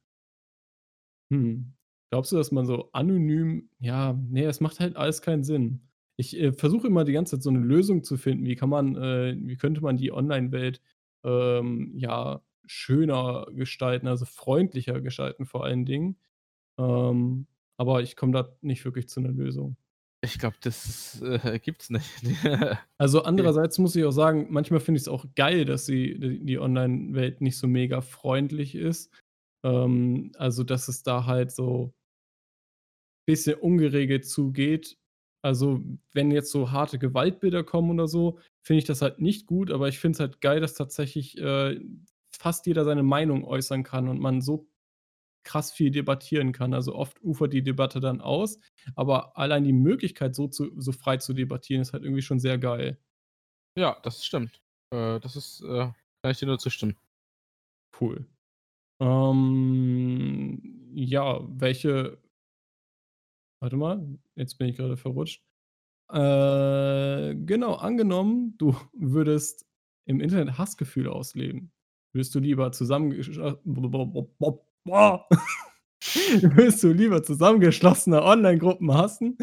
Hm. 1.32 1.74
Glaubst 2.12 2.32
du, 2.32 2.36
dass 2.38 2.52
man 2.52 2.66
so 2.66 2.90
anonym 2.94 3.70
ja, 3.80 4.14
ne, 4.14 4.46
es 4.46 4.60
macht 4.62 4.80
halt 4.80 4.96
alles 4.96 5.22
keinen 5.22 5.44
Sinn. 5.44 5.82
Ich, 6.18 6.38
äh, 6.40 6.54
versuche 6.54 6.88
immer 6.88 7.04
die 7.04 7.14
ganze 7.14 7.36
Zeit 7.38 7.44
so 7.44 7.52
'ne 7.52 7.60
Lösung 7.60 8.04
zu 8.04 8.18
finden. 8.18 8.46
Wie 8.46 8.56
kann 8.56 8.70
man 8.70 8.96
äh, 8.96 9.36
wie 9.40 9.58
könnte 9.58 9.82
man 9.82 9.98
die 9.98 10.12
Onlinewelt, 10.12 10.82
ähm, 11.24 11.94
ja, 11.98 12.42
schöner 12.66 13.48
gestalten, 13.54 14.08
also 14.08 14.26
freundlicher 14.26 15.02
gestalten 15.02 15.46
vor 15.46 15.64
allen 15.66 15.86
Dingen. 15.86 16.18
Ähm, 16.80 17.48
aber 17.78 18.02
ich 18.02 18.16
komme 18.16 18.34
da 18.34 18.56
nicht 18.62 18.86
wirklich 18.86 19.08
zu 19.10 19.22
'ner 19.22 19.32
Lösung. 19.32 19.78
Ich 20.26 20.40
glaube, 20.40 20.58
das, 20.62 21.22
äh, 21.22 21.60
gibt's 21.60 21.90
nicht. 21.90 22.10
Also, 22.98 23.24
andererseits 23.24 23.78
muss 23.78 23.96
ich 23.96 24.06
auch 24.06 24.12
sagen, 24.12 24.48
manchmal 24.50 24.80
finde 24.80 25.00
ich's 25.00 25.08
auch 25.08 25.26
geil, 25.36 25.66
dass 25.66 25.86
die 25.86 26.40
die 26.44 26.60
Onlinewelt 26.60 27.42
nicht 27.42 27.58
so 27.58 27.68
mega 27.68 28.02
freundlich 28.02 28.76
ist. 28.76 29.12
Ähm, 29.66 30.32
also, 30.38 30.64
dass 30.64 30.88
es 30.88 31.04
da 31.04 31.26
halt 31.26 31.52
so 31.52 31.94
bisschen 33.28 33.56
ungeregelt 33.60 34.26
zugeht. 34.26 34.98
Also, 35.44 35.82
wenn 36.14 36.32
jetzt 36.32 36.52
so 36.52 36.72
harte 36.72 36.98
Gewaltbilder 37.00 37.64
kommen 37.64 37.92
oder 37.92 38.08
so, 38.08 38.40
finde 38.66 38.80
ich 38.80 38.86
das 38.86 39.02
halt 39.02 39.20
nicht 39.20 39.46
gut, 39.46 39.72
aber 39.72 39.88
ich 39.88 40.00
finde 40.00 40.16
es 40.16 40.20
halt 40.20 40.42
geil, 40.42 40.60
dass 40.60 40.74
tatsächlich, 40.74 41.38
äh, 41.38 41.80
fast 42.36 42.66
jeder 42.66 42.86
seine 42.86 43.04
Meinung 43.04 43.46
äußern 43.46 43.84
kann 43.84 44.08
und 44.10 44.20
man 44.20 44.42
so 44.42 44.68
krass 45.46 45.72
viel 45.72 45.92
debattieren 45.92 46.52
kann. 46.52 46.74
Also, 46.74 46.96
oft 46.96 47.24
ufert 47.24 47.54
die 47.54 47.64
Debatte 47.64 48.00
dann 48.02 48.22
aus, 48.22 48.60
aber 48.96 49.38
allein 49.38 49.64
die 49.64 49.74
Möglichkeit, 49.74 50.36
so 50.36 50.48
zu 50.48 50.72
so 50.78 50.92
frei 50.92 51.18
zu 51.18 51.34
debattieren, 51.34 51.82
ist 51.82 51.94
halt 51.94 52.04
irgendwie 52.04 52.22
schon 52.22 52.40
sehr 52.40 52.58
geil. 52.58 53.00
Ja, 53.78 53.98
das 54.04 54.26
stimmt. 54.26 54.62
Äh, 54.92 55.20
das 55.22 55.36
ist 55.36 55.62
äh, 55.62 55.92
kann 56.24 56.32
ich 56.32 56.40
dir 56.40 56.48
nur 56.48 56.60
zustimmen. 56.60 56.98
Cool. 58.00 58.26
Ähm, 59.02 60.92
ja, 60.94 61.42
welche 61.48 62.18
warte 63.62 63.78
mal, 63.78 64.08
jetzt 64.36 64.58
bin 64.58 64.70
ich 64.70 64.78
grade 64.78 64.98
verrutscht. 64.98 65.44
Äh, 66.12 67.36
genau, 67.36 67.76
angenommen, 67.76 68.56
du 68.58 68.76
würdest 68.94 69.66
im 70.06 70.22
Internet 70.22 70.58
Hassgefühle 70.58 71.12
ausleben. 71.12 71.72
Würdest 72.14 72.36
du 72.36 72.40
lieber 72.40 72.72
zusammengesch 74.86 75.28
würdest 76.56 76.84
du 76.84 76.92
lieber 76.92 77.24
zusammengeschlossene 77.24 78.24
Onlinegruppen 78.24 78.94
hassen 78.94 79.38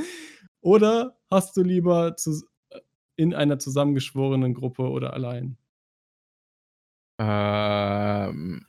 oder 0.60 1.18
hast 1.30 1.56
du 1.56 1.62
lieber 1.62 2.16
zus 2.16 2.44
äh, 2.70 2.80
in 3.16 3.34
einer 3.34 3.58
zusammengeschworenen 3.58 4.54
Gruppe 4.54 4.88
oder 4.88 5.12
allein? 5.12 5.56
Ähm 7.18 8.66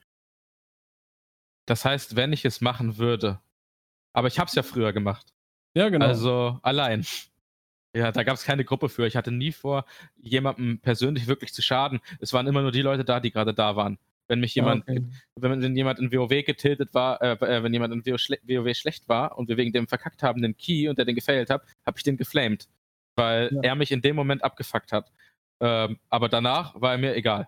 das 1.65 1.85
heißt, 1.85 2.15
wenn 2.15 2.33
ich 2.33 2.43
es 2.43 2.59
machen 2.59 2.97
würde 2.97 3.39
aber 4.13 4.27
ich 4.27 4.39
habe 4.39 4.47
es 4.47 4.55
ja 4.55 4.63
früher 4.63 4.93
gemacht. 4.93 5.33
Ja, 5.73 5.89
genau. 5.89 6.05
Also, 6.05 6.59
allein. 6.61 7.05
Ja, 7.95 8.11
da 8.11 8.23
gab's 8.23 8.43
keine 8.43 8.63
Gruppe 8.63 8.89
für. 8.89 9.05
Ich 9.05 9.15
hatte 9.15 9.31
nie 9.31 9.51
vor, 9.51 9.85
jemandem 10.15 10.79
persönlich 10.79 11.27
wirklich 11.27 11.53
zu 11.53 11.61
schaden. 11.61 11.99
Es 12.19 12.33
waren 12.33 12.47
immer 12.47 12.61
nur 12.61 12.71
die 12.71 12.81
Leute 12.81 13.03
da, 13.03 13.19
die 13.19 13.31
grade 13.31 13.53
da 13.53 13.75
waren. 13.75 13.97
Wenn 14.29 14.39
mich 14.39 14.53
Ah, 14.53 14.55
jemand 14.55 14.83
okay. 14.87 15.01
wenn 15.35 15.61
wenn 15.61 15.75
jemand 15.75 15.99
in 15.99 16.11
WoW 16.13 16.43
getiltet 16.45 16.93
war 16.93 17.21
äh, 17.21 17.33
äh, 17.33 17.63
wenn 17.63 17.73
jemand 17.73 17.93
in 17.93 18.05
WoW 18.05 18.17
schle 18.19 18.37
WoW 18.43 18.73
schlecht 18.75 19.09
war 19.09 19.37
und 19.37 19.49
wir 19.49 19.57
wegen 19.57 19.73
dem 19.73 19.87
verkackt 19.87 20.23
haben, 20.23 20.41
den 20.41 20.55
Key 20.57 20.87
und 20.89 20.97
der 20.97 21.05
den 21.05 21.15
gefailt 21.15 21.49
hat, 21.49 21.63
habe 21.85 21.97
ich 21.97 22.03
den 22.03 22.17
geflamed, 22.17 22.67
weil 23.15 23.51
Ja. 23.53 23.61
er 23.63 23.75
mich 23.75 23.91
in 23.91 24.01
dem 24.01 24.15
Moment 24.15 24.43
abgefuckt 24.43 24.91
hat. 24.91 25.11
Ähm, 25.61 25.99
aber 26.09 26.29
danach 26.29 26.79
war 26.79 26.93
er 26.93 26.97
mir 26.97 27.15
egal. 27.15 27.47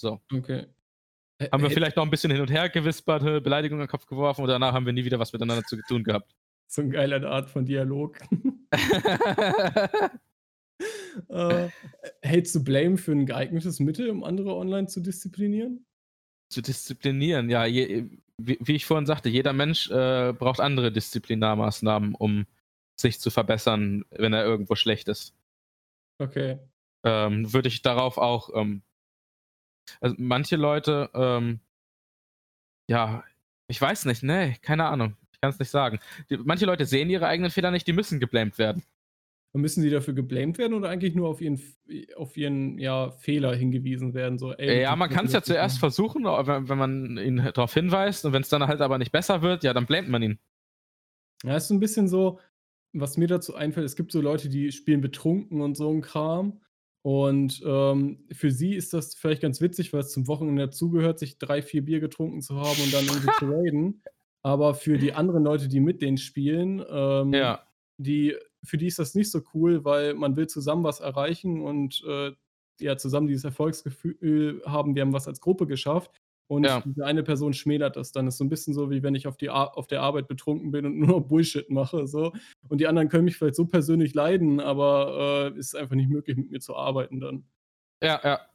So. 0.00 0.20
Okay. 0.32 0.66
Haben 1.52 1.62
wir 1.64 1.70
vielleicht 1.70 1.96
noch 1.96 2.04
'n 2.04 2.10
bisschen 2.10 2.30
hin 2.32 2.40
und 2.40 2.50
her 2.50 2.68
gewispert, 2.70 3.22
äh, 3.24 3.40
Beleidigungen 3.40 3.82
in 3.82 3.86
den 3.86 3.90
Kopf 3.90 4.06
geworfen 4.06 4.42
und 4.42 4.48
danach 4.48 4.72
haben 4.74 4.86
wir 4.86 4.92
nie 4.92 5.04
wieder 5.04 5.18
was 5.18 5.32
miteinander 5.32 5.64
zu 5.64 5.76
tun 5.88 6.04
gehabt. 6.04 6.34
So 6.68 6.82
'n 6.82 6.90
geiler 6.90 7.22
Art 7.30 7.50
von 7.50 7.64
Dialog. 7.66 8.18
Äh, 11.30 11.70
hältst 12.22 12.54
du 12.54 12.64
Blame 12.64 12.98
für 12.98 13.12
'n 13.12 13.26
geeignetes 13.26 13.80
Mittel, 13.80 14.10
um 14.10 14.24
andere 14.24 14.54
online 14.56 14.86
zu 14.88 15.00
disziplinieren? 15.00 15.84
Zu 16.52 16.60
disziplinieren, 16.62 17.48
ja, 17.50 17.64
je 17.64 18.08
wie 18.36 18.58
wie 18.60 18.74
ich 18.74 18.84
vorhin 18.84 19.06
sagte, 19.06 19.28
jeder 19.28 19.52
Mensch, 19.52 19.88
äh, 19.90 20.32
braucht 20.32 20.60
andere 20.60 20.90
Disziplinarmaßnahmen, 20.92 22.14
um 22.16 22.46
sich 23.00 23.20
zu 23.20 23.30
verbessern, 23.30 24.04
wenn 24.10 24.32
er 24.32 24.44
irgendwo 24.44 24.74
schlecht 24.74 25.08
ist. 25.08 25.34
Okay. 26.20 26.58
Ähm, 27.04 27.52
würde 27.52 27.68
ich 27.68 27.82
darauf 27.82 28.16
auch, 28.18 28.50
ähm 28.54 28.82
also, 30.02 30.14
manche 30.18 30.56
Leute, 30.56 31.10
ähm 31.14 31.60
ja, 32.88 33.24
ich 33.66 33.80
weiß 33.80 34.04
nicht, 34.06 34.22
ne, 34.22 34.56
keine 34.62 34.86
Ahnung. 34.86 35.16
Ich 35.32 35.40
kann's 35.40 35.58
nicht 35.58 35.70
sagen. 35.70 36.00
D 36.30 36.38
manche 36.44 36.66
Leute 36.66 36.84
sehen 36.86 37.08
ihre 37.10 37.26
eigenen 37.26 37.50
Fehler 37.50 37.70
nicht, 37.70 37.86
die 37.86 37.92
müssen 37.92 38.20
geblamed 38.20 38.58
werden. 38.58 38.84
Und 39.54 39.60
müssen 39.62 39.82
sie 39.82 39.90
dafür 39.90 40.14
geblamed 40.14 40.58
werden 40.58 40.74
oder 40.74 40.88
eigentlich 40.90 41.14
nur 41.14 41.28
auf 41.28 41.40
ihren 41.40 41.62
auf 42.16 42.36
ihren, 42.36 42.78
ja, 42.78 43.12
Fehler 43.12 43.54
hingewiesen 43.54 44.12
werden, 44.14 44.38
so: 44.38 44.52
„Ey, 44.52 44.82
Ja, 44.82 44.96
du 44.96 44.96
man 44.96 45.10
kann's 45.10 45.32
ja 45.34 45.42
zuerst 45.42 45.78
versuchen, 45.78 46.24
wenn 46.24 46.68
wenn 46.70 46.78
man 46.78 47.18
ihn 47.18 47.36
darauf 47.36 47.74
hinweist 47.74 48.24
und 48.24 48.32
wenn's 48.32 48.48
dann 48.48 48.66
halt 48.66 48.80
aber 48.80 48.96
nicht 48.96 49.12
besser 49.12 49.42
wird, 49.42 49.62
ja, 49.62 49.74
dann 49.74 49.84
blamet 49.86 50.10
man 50.10 50.22
ihn. 50.22 50.38
Ja, 51.44 51.56
ist 51.56 51.68
so 51.68 51.74
'n 51.74 51.80
bisschen 51.80 52.08
so 52.08 52.40
was 52.96 53.16
mir 53.16 53.26
dazu 53.26 53.54
einfällt, 53.56 53.86
es 53.86 53.96
gibt 53.96 54.12
so 54.12 54.20
Leute, 54.20 54.48
die 54.48 54.70
spielen 54.70 55.00
betrunken 55.00 55.60
und 55.60 55.76
so 55.76 55.90
'n 55.90 56.00
Kram. 56.00 56.60
Und, 57.02 57.60
ähm, 57.66 58.24
für 58.32 58.50
sie 58.52 58.74
ist 58.74 58.94
das 58.94 59.14
vielleicht 59.16 59.42
ganz 59.42 59.60
witzig, 59.60 59.92
weil's 59.92 60.12
zum 60.12 60.26
Wochenende 60.28 60.62
dazugehört, 60.66 61.18
sich 61.18 61.38
3, 61.38 61.60
4 61.60 61.84
Bier 61.84 61.98
getrunken 62.00 62.40
zu 62.40 62.54
haben 62.56 62.80
und 62.82 62.94
dann 62.94 63.08
irgendwie 63.08 63.32
zu 63.32 63.46
raiden. 63.46 64.02
Aber 64.42 64.74
für 64.74 64.96
die 64.98 65.12
anderen 65.12 65.42
Leute, 65.44 65.66
die 65.68 65.80
mit 65.80 66.00
denen 66.02 66.18
spielen, 66.18 66.82
ähm, 66.88 67.40
Ja. 67.40 67.66
die 67.98 68.36
für 68.64 68.78
die 68.78 68.86
ist 68.88 68.98
das 68.98 69.14
nicht 69.14 69.30
so 69.30 69.42
cool, 69.54 69.84
weil 69.84 70.14
man 70.14 70.36
will 70.36 70.46
zusammen 70.48 70.84
was 70.84 71.00
erreichen 71.00 71.62
und, 71.62 72.02
äh, 72.08 72.32
ja, 72.80 72.96
zusammen 72.96 73.28
dieses 73.28 73.44
Erfolgsgefühl 73.44 74.62
haben, 74.66 74.94
wir 74.94 75.02
haben 75.02 75.12
was 75.12 75.28
als 75.28 75.40
Gruppe 75.40 75.66
geschafft. 75.66 76.20
Und 76.46 76.70
Ja. 76.70 76.84
diese 76.84 77.06
eine 77.06 77.22
Person 77.22 77.54
schmälert 77.54 77.96
das 77.96 78.12
dann. 78.12 78.26
Ist 78.26 78.36
so 78.38 78.44
'n 78.44 78.50
bisschen 78.50 78.74
so, 78.74 78.90
wie 78.90 79.02
wenn 79.02 79.14
ich 79.14 79.26
auf 79.26 79.36
die 79.38 79.48
Ar 79.50 79.76
auf 79.78 79.86
der 79.86 80.02
Arbeit 80.02 80.28
betrunken 80.28 80.70
bin 80.72 80.84
und 80.86 80.98
nur 81.20 81.26
Bullshit 81.28 81.70
mache 81.70 82.06
so. 82.06 82.32
Und 82.68 82.80
die 82.80 82.86
anderen 82.86 83.08
können 83.08 83.24
mich 83.24 83.36
vielleicht 83.38 83.54
so 83.56 83.66
persönlich 83.66 84.14
leiden, 84.14 84.60
aber, 84.60 85.52
äh, 85.54 85.58
ist 85.58 85.74
einfach 85.76 85.96
nicht 85.96 86.10
möglich, 86.10 86.36
mit 86.36 86.50
mir 86.50 86.60
zu 86.60 86.76
arbeiten 86.76 87.20
dann. 87.20 87.46
Ja, 88.00 88.20
ja. 88.24 88.50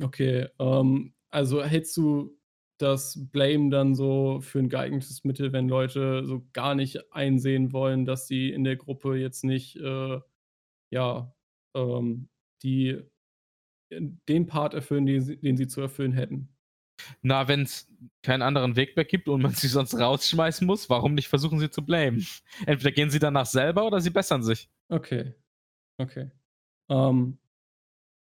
Okay, 0.00 0.48
ähm, 0.58 1.14
also 1.30 1.62
hältst 1.62 1.96
du 1.96 2.38
das 2.82 3.28
Blame 3.32 3.70
dann 3.70 3.94
so 3.94 4.40
für 4.42 4.58
'n 4.60 4.68
geeignetes 4.68 5.24
Mittel, 5.24 5.52
wenn 5.52 5.68
Leute 5.68 6.24
so 6.26 6.46
gar 6.52 6.74
nicht 6.74 7.12
einsehen 7.14 7.72
wollen, 7.72 8.06
dass 8.06 8.26
sie 8.28 8.50
in 8.50 8.64
der 8.64 8.76
Gruppe 8.76 9.16
jetzt 9.16 9.44
nicht, 9.44 9.76
äh, 9.76 10.20
ja 10.90 11.34
ähm, 11.76 12.28
die, 12.62 12.88
äh, 13.90 14.00
den 14.28 14.46
Part 14.46 14.74
erfüllen, 14.74 15.06
den 15.06 15.22
sie 15.22 15.38
den 15.38 15.56
sie 15.58 15.68
zu 15.68 15.80
erfüllen 15.82 16.12
hätten. 16.12 16.50
Na, 17.22 17.48
wenn's 17.48 17.88
keinen 18.22 18.42
anderen 18.42 18.76
Weg 18.76 18.96
mehr 18.96 19.04
gibt 19.04 19.28
und 19.28 19.42
man 19.42 19.52
sie 19.54 19.68
sonst 19.68 19.94
rausschmeißen 19.98 20.66
muss, 20.66 20.90
warum 20.90 21.14
nicht 21.14 21.28
versuchen, 21.28 21.58
sie 21.60 21.70
zu 21.70 21.84
blamen? 21.84 22.26
Entweder 22.66 22.92
gehen 22.92 23.10
sie 23.10 23.18
danach 23.18 23.46
selber 23.46 23.86
oder 23.86 24.00
sie 24.00 24.10
bessern 24.10 24.42
sich. 24.42 24.68
Okay, 24.88 25.34
okay. 25.98 26.30
Ähm, 26.90 27.38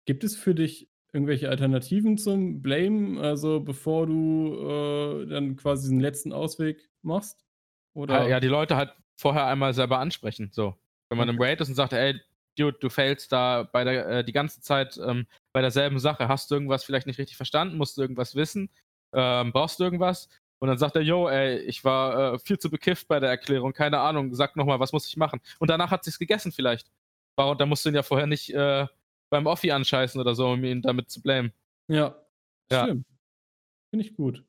gibt 0.06 0.24
es 0.24 0.36
für 0.36 0.54
dich 0.54 0.88
irgendwelche 1.14 1.48
Alternativen 1.50 2.18
zum 2.18 2.62
Blamen, 2.62 3.18
also 3.18 3.60
bevor 3.60 4.06
du, 4.08 5.22
äh, 5.24 5.26
dann 5.28 5.56
quasi 5.56 5.84
diesen 5.84 6.00
letzten 6.00 6.32
Ausweg 6.34 6.90
machst? 7.02 7.46
Oder 7.94 8.28
ja, 8.28 8.40
die 8.40 8.48
Leute 8.48 8.76
halt 8.76 8.92
vorher 9.16 9.46
einmal 9.46 9.74
selber 9.74 9.98
ansprechen, 9.98 10.50
so. 10.52 10.74
Wenn 11.08 11.18
man 11.18 11.28
im 11.28 11.36
Okay. 11.36 11.40
Raid 11.40 11.60
ist 11.60 11.68
und 11.68 11.74
sagt: 11.74 11.92
„Ey, 11.92 12.20
Dude, 12.58 12.78
du 12.80 12.88
failst 12.88 13.32
da 13.32 13.64
bei 13.72 13.84
der 13.84 14.06
äh, 14.08 14.24
die 14.24 14.32
ganze 14.32 14.60
Zeit, 14.60 14.98
ähm, 15.04 15.26
bei 15.52 15.60
derselben 15.60 15.98
Sache. 15.98 16.28
Hast 16.28 16.50
du 16.50 16.54
irgendwas 16.56 16.84
vielleicht 16.84 17.06
nicht 17.06 17.18
richtig 17.18 17.36
verstanden? 17.36 17.76
Musst 17.76 17.96
du 17.96 18.02
irgendwas 18.02 18.34
wissen? 18.34 18.70
Ähm, 19.12 19.52
brauchst 19.52 19.78
du 19.80 19.84
irgendwas?“ 19.84 20.28
Und 20.58 20.68
dann 20.68 20.78
sagt 20.78 20.96
er: 20.96 21.02
„Jo, 21.02 21.28
ey, 21.28 21.58
ich 21.60 21.84
war, 21.84 22.34
äh, 22.34 22.38
viel 22.38 22.58
zu 22.58 22.70
bekifft 22.70 23.08
bei 23.08 23.20
der 23.20 23.30
Erklärung, 23.30 23.72
keine 23.72 24.00
Ahnung, 24.00 24.34
sag 24.34 24.56
noch 24.56 24.66
mal, 24.66 24.80
was 24.80 24.92
muss 24.92 25.06
ich 25.08 25.16
machen?“ 25.16 25.40
Und 25.58 25.68
danach 25.70 25.90
hat 25.90 26.04
sich's 26.04 26.18
gegessen 26.18 26.52
vielleicht. 26.52 26.90
Warum 27.36 27.58
da 27.58 27.66
musst 27.66 27.84
du 27.84 27.88
ihn 27.90 27.94
ja 27.96 28.02
vorher 28.02 28.26
nicht, 28.26 28.50
äh, 28.54 28.86
beim 29.34 29.46
Offi 29.46 29.72
anscheißen 29.72 30.20
oder 30.20 30.34
so, 30.36 30.48
um 30.50 30.62
ihn 30.64 30.80
damit 30.80 31.10
zu 31.10 31.20
blamen. 31.20 31.52
Ja, 31.88 32.16
Ja. 32.70 32.84
stimmt. 32.84 33.04
Finde 33.90 34.06
ich 34.06 34.14
gut. 34.14 34.44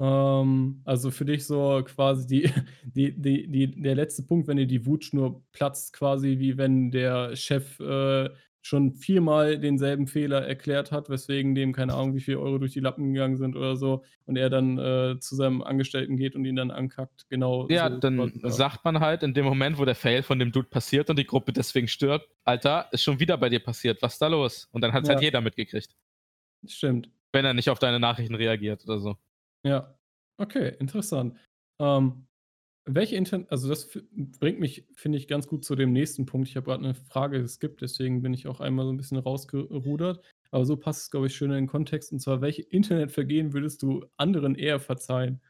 Ähm, 0.00 0.82
also 0.84 1.10
für 1.10 1.24
dich 1.24 1.46
so 1.46 1.82
quasi 1.84 2.26
die 2.26 2.42
die 2.84 3.12
die 3.20 3.48
die 3.48 3.82
der 3.82 3.94
letzte 3.96 4.22
Punkt, 4.22 4.46
wenn 4.48 4.58
dir 4.58 4.66
die 4.66 4.86
Wutschnur 4.86 5.42
platzt, 5.52 5.92
quasi 5.94 6.38
wie 6.38 6.58
wenn 6.58 6.90
der 6.90 7.36
Chef, 7.36 7.80
äh, 7.80 8.30
schon 8.62 8.94
viermal 8.94 9.58
denselben 9.58 10.06
Fehler 10.06 10.46
erklärt 10.46 10.92
hat, 10.92 11.08
weswegen 11.10 11.54
dem, 11.54 11.72
keine 11.72 11.94
Ahnung, 11.94 12.14
wie 12.14 12.20
viel 12.20 12.36
Euro 12.36 12.58
durch 12.58 12.72
die 12.72 12.80
Lappen 12.80 13.12
gegangen 13.14 13.36
sind 13.36 13.56
oder 13.56 13.76
so 13.76 14.04
und 14.26 14.36
er 14.36 14.50
dann, 14.50 14.78
äh, 14.78 15.18
zu 15.20 15.36
seinem 15.36 15.62
Angestellten 15.62 16.16
geht 16.16 16.34
und 16.36 16.44
ihn 16.44 16.56
dann 16.56 16.70
ankackt. 16.70 17.26
Genau 17.30 17.70
Ja, 17.70 17.90
so 17.90 18.00
dann 18.00 18.16
quasi, 18.16 18.40
ja. 18.46 18.60
sagt 18.60 18.84
man 18.86 19.00
halt 19.00 19.22
in 19.22 19.34
dem 19.34 19.44
Moment, 19.44 19.76
wo 19.78 19.84
der 19.84 19.94
Fail 19.94 20.22
von 20.22 20.38
dem 20.38 20.52
Dude 20.52 20.68
passiert 20.68 21.10
und 21.10 21.18
die 21.18 21.26
Gruppe 21.26 21.52
deswegen 21.52 21.86
stirbt: 21.86 22.26
„Alter, 22.44 22.88
ist 22.92 23.02
schon 23.02 23.20
wieder 23.20 23.36
bei 23.36 23.50
dir 23.50 23.60
passiert. 23.60 24.00
Was 24.00 24.14
ist 24.14 24.22
da 24.22 24.28
los?“ 24.28 24.68
Und 24.72 24.80
dann 24.80 24.92
hat's 24.94 25.08
halt 25.10 25.20
Ja. 25.20 25.20
jeder 25.20 25.40
mitgekriegt. 25.42 25.94
Stimmt. 26.66 27.10
Wenn 27.32 27.44
er 27.46 27.54
nicht 27.54 27.70
auf 27.70 27.78
deine 27.78 27.98
Nachrichten 28.00 28.34
reagiert 28.34 28.84
oder 28.84 28.98
so. 29.00 29.16
Ja. 29.64 29.98
Okay, 30.38 30.76
interessant. 30.78 31.36
Ähm, 31.80 32.27
welche 32.88 33.16
Intern 33.16 33.46
also 33.50 33.68
das 33.68 33.90
bringt 34.40 34.60
mich, 34.60 34.86
finde 34.94 35.18
ich, 35.18 35.28
ganz 35.28 35.46
gut 35.46 35.64
zu 35.64 35.76
dem 35.76 35.92
nächsten 35.92 36.26
Punkt. 36.26 36.48
Ich 36.48 36.56
habe 36.56 36.66
grad 36.66 36.80
'ne 36.80 36.94
Frage 36.94 37.40
geskippt, 37.42 37.82
deswegen 37.82 38.22
bin 38.22 38.34
ich 38.34 38.46
auch 38.48 38.60
einmal 38.60 38.84
so 38.86 38.90
'n 38.92 38.96
bisschen 38.96 39.18
rausgerudert. 39.18 40.24
Aber 40.50 40.64
so 40.66 40.76
passt 40.76 41.02
es, 41.02 41.10
glaube 41.10 41.26
ich, 41.28 41.36
schön 41.36 41.50
in 41.50 41.56
den 41.56 41.66
Kontext. 41.66 42.12
Und 42.12 42.20
zwar, 42.20 42.40
welche 42.40 42.62
Internetvergehen 42.62 43.52
würdest 43.52 43.82
du 43.82 44.06
anderen 44.16 44.54
eher 44.54 44.80
verzeihen? 44.80 45.40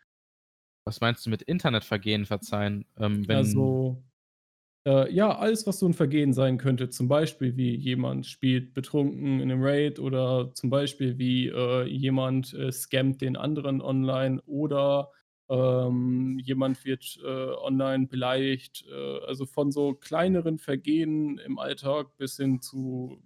Was 0.87 1.01
meinst 1.01 1.27
du 1.27 1.31
mit 1.31 1.43
Internetvergehen 1.43 2.25
verzeihen? 2.27 2.87
Ähm, 2.97 3.27
Also, 3.31 4.03
äh, 4.87 5.13
ja, 5.15 5.37
alles, 5.39 5.67
was 5.67 5.81
so 5.81 5.87
'n 5.87 5.95
Vergehen 5.95 6.33
sein 6.33 6.59
könnte. 6.59 6.91
Zum 6.91 7.09
Beispiel, 7.09 7.57
wie 7.57 7.77
jemand 7.77 8.27
spielt 8.27 8.75
betrunken 8.75 9.41
in 9.41 9.49
'nem 9.49 9.63
Raid 9.63 10.01
oder 10.01 10.53
zum 10.55 10.71
Beispiel, 10.71 11.19
wie, 11.19 11.49
äh, 11.49 11.85
jemand, 11.87 12.55
äh, 12.55 12.73
scammt 12.73 13.23
den 13.23 13.37
anderen 13.37 13.83
online 13.83 14.43
oder, 14.47 15.13
ähm, 15.51 16.39
jemand 16.43 16.85
wird, 16.85 17.19
äh, 17.25 17.27
online 17.29 18.07
beleidigt. 18.09 18.85
Äh, 18.91 19.19
also 19.27 19.47
von 19.47 19.73
so 19.73 19.95
kleineren 19.95 20.59
Vergehen 20.59 21.39
im 21.39 21.59
Alltag 21.59 22.17
bis 22.19 22.37
hin 22.37 22.61
zu 22.63 23.23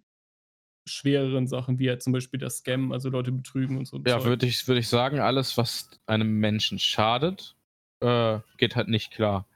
schwereren 0.86 1.46
Sachen, 1.48 1.78
wie 1.80 1.88
halt 1.90 2.02
zum 2.02 2.12
Beispiel 2.14 2.40
das 2.40 2.58
Scammen, 2.58 2.92
also 2.92 3.10
Leute 3.10 3.32
betrügen 3.32 3.78
und 3.78 3.86
so 3.86 3.98
Ja, 4.06 4.24
würde 4.24 4.46
ich 4.46 4.66
würde 4.66 4.80
ich 4.80 4.88
sagen, 4.88 5.20
alles, 5.20 5.56
was 5.56 5.88
einem 6.06 6.38
Menschen 6.40 6.78
schadet, 6.80 7.54
äh, 8.00 8.40
geht 8.58 8.74
halt 8.74 8.88
nicht 8.88 9.12
klar. 9.12 9.46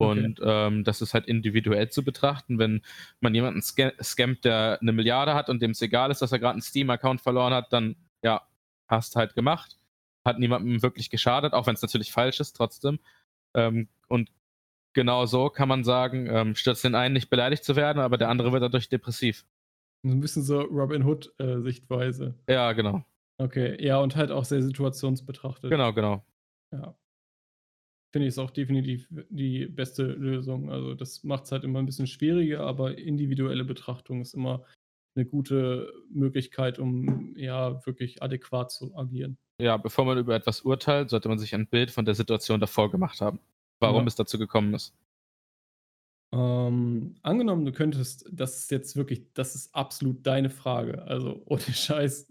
Okay. 0.00 0.26
Und, 0.26 0.40
ähm, 0.44 0.84
das 0.84 1.00
ist 1.00 1.14
halt 1.14 1.26
individuell 1.26 1.88
zu 1.88 2.04
betrachten. 2.04 2.58
Wenn 2.58 2.82
man 3.20 3.34
jemanden 3.34 3.62
sca 3.62 3.92
scammt, 4.02 4.44
der 4.44 4.78
'ne 4.82 4.92
Milliarde 4.92 5.32
hat 5.34 5.48
und 5.48 5.62
dem's 5.62 5.80
egal 5.80 6.10
ist, 6.10 6.20
dass 6.20 6.32
er 6.32 6.38
grad 6.38 6.54
'n 6.56 6.60
Steam-Account 6.60 7.22
verloren 7.22 7.54
hat, 7.54 7.72
dann, 7.72 7.96
ja, 8.22 8.42
hast 8.88 9.16
halt 9.16 9.34
gemacht. 9.34 9.78
Hat 10.24 10.38
niemandem 10.38 10.82
wirklich 10.82 11.10
geschadet, 11.10 11.52
auch 11.52 11.66
wenn's 11.66 11.82
natürlich 11.82 12.10
falsch 12.12 12.40
ist, 12.40 12.54
trotzdem. 12.54 12.98
Ähm, 13.54 13.88
und 14.08 14.30
genau 14.94 15.26
so 15.26 15.50
kann 15.50 15.68
man 15.68 15.84
sagen, 15.84 16.28
ähm, 16.30 16.54
stürzt 16.56 16.84
den 16.84 16.94
einen 16.96 17.14
nicht 17.14 17.30
beleidigt 17.30 17.64
zu 17.64 17.76
werden, 17.76 18.00
aber 18.00 18.18
der 18.18 18.30
andere 18.30 18.52
wird 18.52 18.62
dadurch 18.62 18.88
depressiv. 18.90 19.44
So 20.04 20.10
'n 20.10 20.20
bisschen 20.20 20.42
so 20.42 20.60
Robin 20.60 21.02
Hood, 21.06 21.32
äh, 21.38 21.60
Sichtweise. 21.62 22.38
Ja, 22.48 22.72
genau. 22.72 23.04
Okay, 23.38 23.82
ja, 23.84 23.98
und 24.00 24.16
halt 24.16 24.30
auch 24.32 24.44
sehr 24.44 24.62
situationsbetrachtet. 24.62 25.72
Genau, 25.72 25.92
genau. 25.92 26.24
Ja. 26.72 26.96
Finde 28.14 28.28
ich, 28.28 28.34
ist 28.34 28.38
auch 28.38 28.52
definitiv 28.52 29.08
die 29.28 29.66
beste 29.66 30.04
Lösung. 30.04 30.70
Also, 30.70 30.94
das 30.94 31.24
macht's 31.24 31.50
halt 31.50 31.64
immer 31.64 31.80
'n 31.80 31.86
bisschen 31.86 32.06
schwieriger, 32.06 32.60
aber 32.60 32.96
individuelle 32.96 33.64
Betrachtung 33.64 34.20
ist 34.20 34.34
immer 34.34 34.64
'ne 35.16 35.26
gute 35.26 35.92
Möglichkeit, 36.10 36.78
um, 36.78 37.36
ja, 37.36 37.84
wirklich 37.84 38.22
adäquat 38.22 38.70
zu 38.70 38.96
agieren. 38.96 39.36
Ja, 39.60 39.76
bevor 39.76 40.04
man 40.04 40.18
über 40.18 40.34
etwas 40.34 40.62
urteilt, 40.62 41.10
sollte 41.10 41.28
man 41.28 41.38
sich 41.38 41.54
ein 41.54 41.66
Bild 41.66 41.90
von 41.90 42.04
der 42.04 42.14
Situation 42.14 42.58
davor 42.60 42.90
gemacht 42.90 43.20
haben, 43.20 43.38
warum 43.80 44.02
Ja. 44.02 44.06
es 44.08 44.16
dazu 44.16 44.38
gekommen 44.38 44.74
ist. 44.74 44.92
Ähm, 46.32 47.14
angenommen, 47.22 47.64
du 47.64 47.70
könntest 47.70 48.28
das 48.32 48.56
ist 48.58 48.70
jetzt 48.72 48.96
wirklich 48.96 49.32
das 49.34 49.54
ist 49.54 49.72
absolut 49.72 50.26
deine 50.26 50.50
Frage, 50.50 51.02
also 51.02 51.42
ohne 51.46 51.60
Scheiß. 51.60 52.28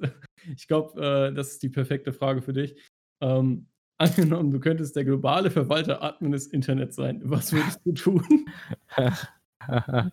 Ich 0.57 0.67
glaube, 0.67 1.01
äh, 1.01 1.34
das 1.34 1.51
ist 1.51 1.63
die 1.63 1.69
perfekte 1.69 2.11
Frage 2.11 2.41
für 2.41 2.51
dich. 2.51 2.76
Ähm, 3.21 3.67
angenommen, 3.97 4.51
du 4.51 4.59
könntest 4.59 4.97
der 4.97 5.05
globale 5.05 5.49
Verwalter 5.49 6.03
Admin 6.03 6.34
des 6.34 6.47
Internets 6.47 6.97
sein. 6.97 7.21
Was 7.24 7.53
würdest 7.53 7.80
du 7.86 7.93
tun? 7.93 8.49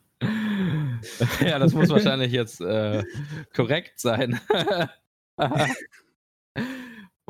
Ja, 1.41 1.59
das 1.59 1.73
muss 1.73 1.89
wahrscheinlich 1.89 2.31
jetzt, 2.31 2.61
äh, 2.61 3.03
korrekt 3.55 3.99
sein. 3.99 4.39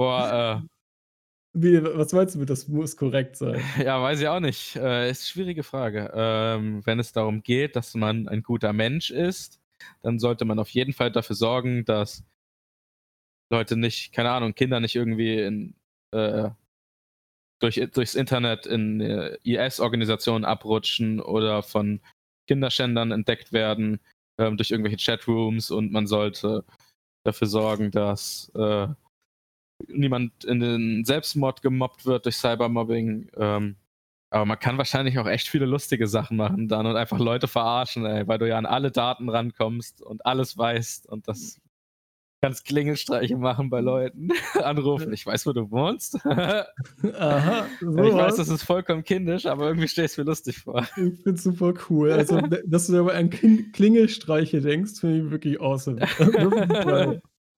Boah, 0.00 0.62
äh 0.64 0.66
Wie, 1.52 1.82
wa 1.82 1.90
was 1.98 2.12
meinst 2.12 2.34
du 2.34 2.38
mit, 2.38 2.48
das 2.50 2.68
muss 2.68 2.96
korrekt 2.96 3.36
sein? 3.36 3.60
Ja, 3.84 4.00
weiß 4.02 4.20
ich 4.20 4.28
auch 4.28 4.40
nicht. 4.40 4.76
Äh, 4.76 5.10
ist 5.10 5.28
schwierige 5.28 5.62
Frage. 5.62 6.10
Ähm, 6.14 6.80
wenn 6.86 6.98
es 7.00 7.12
darum 7.12 7.42
geht, 7.42 7.76
dass 7.76 7.94
man 7.94 8.28
ein 8.28 8.42
guter 8.42 8.72
Mensch 8.72 9.10
ist, 9.10 9.60
dann 10.02 10.18
sollte 10.18 10.44
man 10.46 10.58
auf 10.58 10.70
jeden 10.70 10.92
Fall 10.94 11.10
dafür 11.12 11.36
sorgen, 11.36 11.84
dass 11.84 12.24
Leute 13.50 13.76
nicht 13.76 14.12
keine 14.12 14.30
Ahnung, 14.30 14.54
Kinder 14.54 14.80
nicht 14.80 14.94
irgendwie 14.96 15.38
in, 15.40 15.74
äh 16.12 16.50
durch 17.60 17.80
durchs 17.92 18.14
Internet 18.14 18.66
in, 18.66 19.00
äh, 19.00 19.36
IS-Organisationen 19.44 20.44
abrutschen 20.44 21.20
oder 21.20 21.62
von 21.62 22.00
Kinderschändern 22.48 23.12
entdeckt 23.12 23.52
werden, 23.52 24.00
ähm, 24.38 24.56
durch 24.56 24.70
irgendwelche 24.70 24.96
Chatrooms 24.98 25.70
und 25.70 25.92
man 25.92 26.06
sollte 26.06 26.64
dafür 27.24 27.46
sorgen, 27.48 27.90
dass, 27.90 28.50
äh, 28.54 28.88
niemand 29.88 30.44
in 30.44 30.60
den 30.60 31.04
Selbstmord 31.04 31.62
gemobbt 31.62 32.06
wird 32.06 32.24
durch 32.26 32.36
Cybermobbing. 32.36 33.30
Ähm, 33.36 33.76
aber 34.30 34.44
man 34.44 34.58
kann 34.58 34.78
wahrscheinlich 34.78 35.18
auch 35.18 35.26
echt 35.26 35.48
viele 35.48 35.66
lustige 35.66 36.06
Sachen 36.06 36.36
machen 36.36 36.68
dann 36.68 36.86
und 36.86 36.96
einfach 36.96 37.18
Leute 37.18 37.48
verarschen, 37.48 38.06
ey, 38.06 38.28
weil 38.28 38.38
du 38.38 38.48
ja 38.48 38.58
an 38.58 38.66
alle 38.66 38.90
Daten 38.92 39.28
rankommst 39.28 40.02
und 40.02 40.24
alles 40.24 40.56
weißt 40.56 41.06
und 41.08 41.26
das 41.26 41.58
kannst 42.42 42.64
Klingelstreiche 42.64 43.36
machen 43.36 43.70
bei 43.70 43.80
Leuten, 43.80 44.30
anrufen: 44.62 45.12
„Ich 45.12 45.26
weiß, 45.26 45.46
wo 45.46 45.52
du 45.52 45.70
wohnst.“ 45.70 46.18
Aha, 46.24 47.70
Ich 47.80 48.14
weiß, 48.14 48.36
das 48.36 48.48
ist 48.48 48.62
vollkommen 48.62 49.04
kindisch, 49.04 49.46
aber 49.46 49.66
irgendwie 49.68 49.88
stelle 49.88 50.06
ich's 50.06 50.16
mir 50.16 50.24
lustig 50.24 50.58
vor. 50.58 50.86
Ich 50.96 51.22
finde 51.22 51.32
es 51.32 51.42
super 51.42 51.74
cool. 51.88 52.12
Also, 52.12 52.40
dass 52.66 52.86
du 52.86 52.92
dabei 52.94 53.14
an 53.14 53.30
Klingelstreiche 53.30 54.60
denkst, 54.60 55.00
finde 55.00 55.24
ich 55.24 55.30
wirklich 55.30 55.60
awesome. 55.60 56.00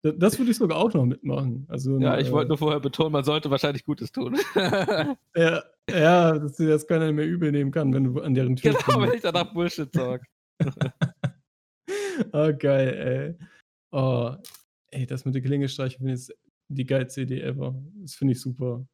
Das 0.05 0.39
würde 0.39 0.51
ich 0.51 0.57
sogar 0.57 0.79
auch 0.79 0.93
noch 0.95 1.05
mitmachen. 1.07 1.65
Also 1.69 1.99
Ja, 1.99 2.19
ich 2.19 2.33
wollte 2.33 2.49
äh 2.49 2.53
nur 2.53 2.59
vorher 2.59 2.81
betonen, 2.81 3.13
man 3.13 3.25
sollte 3.25 3.51
wahrscheinlich 3.51 3.85
Gutes 3.85 4.13
tun. 4.13 4.37
Ja, 5.37 5.63
ja, 5.91 6.39
dass 6.39 6.57
dir 6.57 6.69
das 6.69 6.87
keiner 6.87 7.11
mehr 7.13 7.27
übel 7.27 7.53
nehmen 7.53 7.71
kann, 7.71 7.93
wenn 7.95 8.05
du 8.05 8.21
an 8.21 8.35
deren 8.35 8.57
Tür 8.57 8.77
Genau, 8.87 9.01
wenn 9.03 9.13
ich 9.13 9.23
danach 9.23 9.53
Bullshit 9.53 9.93
talk. 9.93 10.23
Oh, 12.35 12.53
geil, 12.59 13.37
ey. 13.41 13.49
Oh, 13.93 14.37
ey, 14.93 15.07
das 15.07 15.25
mit 15.27 15.35
den 15.35 15.45
Klingelstreichen 15.45 15.99
finde 16.01 16.15
ich 16.15 16.29
die 16.69 16.87
geilste 16.87 17.23
Idee 17.23 17.43
ever. 17.43 17.75
Das 18.03 18.15
finde 18.17 18.33
ich 18.33 18.41
super. 18.43 18.87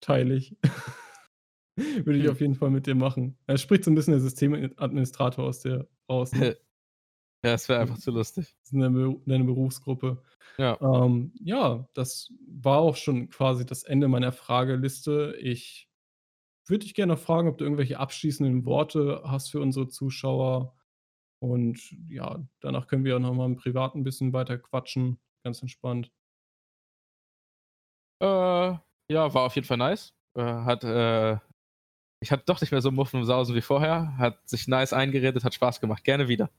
Teile 0.00 0.34
ich. 0.36 0.56
Würde 2.06 2.18
ich 2.18 2.28
Hm. 2.28 2.30
auf 2.30 2.40
jeden 2.40 2.54
Fall 2.56 2.70
mit 2.70 2.86
dir 2.86 2.94
machen. 2.96 3.38
Da 3.46 3.58
spricht 3.58 3.84
so 3.84 3.90
'n 3.92 3.96
bisschen 3.96 4.12
der 4.12 4.20
Systemadministrator 4.22 5.46
aus 5.46 5.60
dir 5.60 5.88
raus, 6.10 6.34
ne? 6.36 6.56
Ja, 7.44 7.54
es 7.54 7.68
wäre 7.68 7.80
einfach 7.80 7.98
zu 7.98 8.10
lustig. 8.10 8.54
Das 8.64 8.72
ist 8.72 8.72
'ne 8.74 8.90
Beru 8.90 9.20
deine 9.26 9.44
Berufsgruppe. 9.44 10.22
Ja. 10.58 10.80
Ähm, 10.80 11.32
ja, 11.40 11.88
das 11.94 12.32
war 12.46 12.78
auch 12.80 12.96
schon 12.96 13.30
quasi 13.30 13.66
das 13.66 13.84
Ende 13.84 14.08
meiner 14.08 14.32
Frageliste. 14.32 15.36
Ich 15.40 15.88
würde 16.66 16.84
dich 16.86 16.94
gerne 16.94 17.14
noch 17.14 17.20
fragen, 17.20 17.48
ob 17.48 17.58
du 17.58 17.64
irgendwelche 17.64 17.98
abschließenden 18.00 18.64
Worte 18.66 19.22
hast 19.26 19.50
für 19.52 19.60
unsere 19.60 19.88
Zuschauer? 19.88 20.76
Und 21.40 21.96
ja, 22.10 22.46
danach 22.60 22.88
können 22.88 23.04
wir 23.04 23.16
auch 23.16 23.20
noch 23.20 23.34
mal 23.34 23.46
im 23.46 23.56
Privaten 23.56 24.00
'n 24.00 24.04
bisschen 24.04 24.32
weiter 24.34 24.58
quatschen, 24.58 25.20
ganz 25.44 25.62
entspannt. 25.62 26.10
Äh, 28.22 28.26
ja, 29.08 29.34
war 29.34 29.42
auf 29.46 29.54
jeden 29.54 29.66
Fall 29.66 29.78
nice. 29.78 30.14
Äh, 30.34 30.42
hat, 30.42 30.84
äh 30.84 31.38
ich 32.20 32.32
hatte 32.32 32.44
doch 32.46 32.60
nicht 32.60 32.72
mehr 32.72 32.82
so 32.82 32.90
Muffen 32.92 33.20
und 33.20 33.26
Sausen 33.26 33.54
wie 33.56 33.62
vorher. 33.62 34.16
Hat 34.18 34.48
sich 34.48 34.68
nice 34.68 34.92
eingeredet, 34.94 35.44
hat 35.44 35.54
Spaß 35.54 35.80
gemacht. 35.80 36.04
Gerne 36.04 36.28
wieder. 36.28 36.50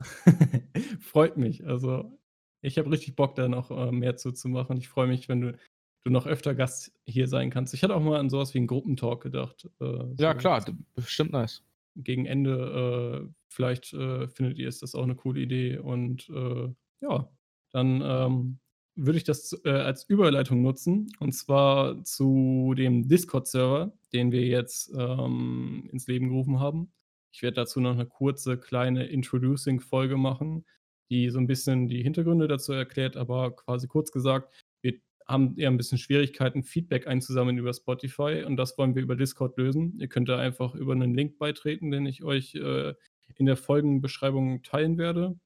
Freut 1.00 1.36
mich. 1.36 1.66
Also, 1.66 2.18
ich 2.62 2.78
habe 2.78 2.90
richtig 2.90 3.16
Bock, 3.16 3.34
da 3.34 3.48
noch, 3.48 3.70
äh, 3.70 3.92
mehr 3.92 4.16
zu 4.16 4.32
zu 4.32 4.48
machen. 4.48 4.76
Ich 4.76 4.88
freue 4.88 5.06
mich, 5.08 5.28
wenn 5.28 5.40
du 5.40 5.58
du 6.04 6.10
noch 6.10 6.26
öfter 6.26 6.54
Gast 6.54 6.92
hier 7.04 7.28
sein 7.28 7.50
kannst. 7.50 7.74
Ich 7.74 7.82
hatte 7.82 7.94
auch 7.94 8.00
mal 8.00 8.18
an 8.18 8.30
so 8.30 8.38
was 8.38 8.54
wie 8.54 8.58
'n 8.58 8.66
Gruppentalk 8.66 9.22
gedacht, 9.22 9.68
äh, 9.80 10.04
Ja 10.18 10.34
so 10.34 10.34
klar, 10.34 10.60
d 10.64 10.72
bestimmt 10.94 11.32
nice. 11.32 11.62
gegen 11.96 12.26
Ende, 12.26 13.26
äh, 13.28 13.34
vielleicht, 13.48 13.92
äh, 13.92 14.28
findet 14.28 14.58
ihr, 14.58 14.68
ist 14.68 14.82
das 14.82 14.94
auch 14.94 15.04
'ne 15.06 15.16
coole 15.16 15.40
Idee 15.40 15.78
und, 15.78 16.28
äh, 16.30 16.68
ja, 17.00 17.30
dann, 17.72 18.00
ähm, 18.04 18.60
würde 18.96 19.16
ich 19.18 19.24
das, 19.24 19.52
äh, 19.64 19.70
als 19.70 20.04
Überleitung 20.08 20.62
nutzen 20.62 21.08
und 21.20 21.32
zwar 21.32 22.04
zu 22.04 22.74
dem 22.76 23.08
Discord-Server, 23.08 23.92
den 24.12 24.30
wir 24.32 24.46
jetzt, 24.46 24.92
ähm, 24.96 25.88
ins 25.92 26.06
Leben 26.06 26.28
gerufen 26.28 26.60
haben. 26.60 26.92
Ich 27.34 27.42
werde 27.42 27.54
dazu 27.56 27.80
noch 27.80 27.94
'ne 27.96 28.06
kurze 28.06 28.58
kleine 28.58 29.06
Introducing-Folge 29.06 30.16
machen, 30.16 30.64
die 31.10 31.30
so 31.30 31.38
'n 31.38 31.46
bisschen 31.46 31.86
die 31.88 32.02
Hintergründe 32.02 32.48
dazu 32.48 32.72
erklärt, 32.72 33.16
aber 33.16 33.54
quasi 33.54 33.86
kurz 33.88 34.10
gesagt, 34.12 34.52
wir 34.82 34.94
haben 35.28 35.56
eher 35.56 35.68
'n 35.70 35.76
bisschen 35.76 35.98
Schwierigkeiten, 35.98 36.64
Feedback 36.64 37.06
einzusammeln 37.06 37.58
über 37.58 37.72
Spotify 37.72 38.42
und 38.46 38.56
das 38.56 38.76
wollen 38.78 38.94
wir 38.96 39.02
über 39.02 39.14
Discord 39.16 39.56
lösen. 39.58 39.96
Ihr 40.00 40.08
könnt 40.08 40.28
da 40.28 40.38
einfach 40.38 40.74
über 40.74 40.94
'nen 40.94 41.14
Link 41.14 41.38
beitreten, 41.38 41.90
den 41.92 42.06
ich 42.06 42.24
euch, 42.24 42.54
äh, 42.56 42.94
in 43.36 43.46
der 43.46 43.56
Folgenbeschreibung 43.56 44.62
teilen 44.62 44.98
werde. 44.98 45.38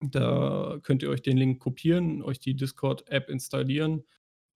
Da 0.00 0.78
könnt 0.82 1.02
ihr 1.02 1.10
euch 1.10 1.22
den 1.22 1.38
Link 1.38 1.60
kopieren, 1.60 2.22
euch 2.22 2.40
die 2.40 2.54
Discord-App 2.56 3.30
installieren 3.30 4.04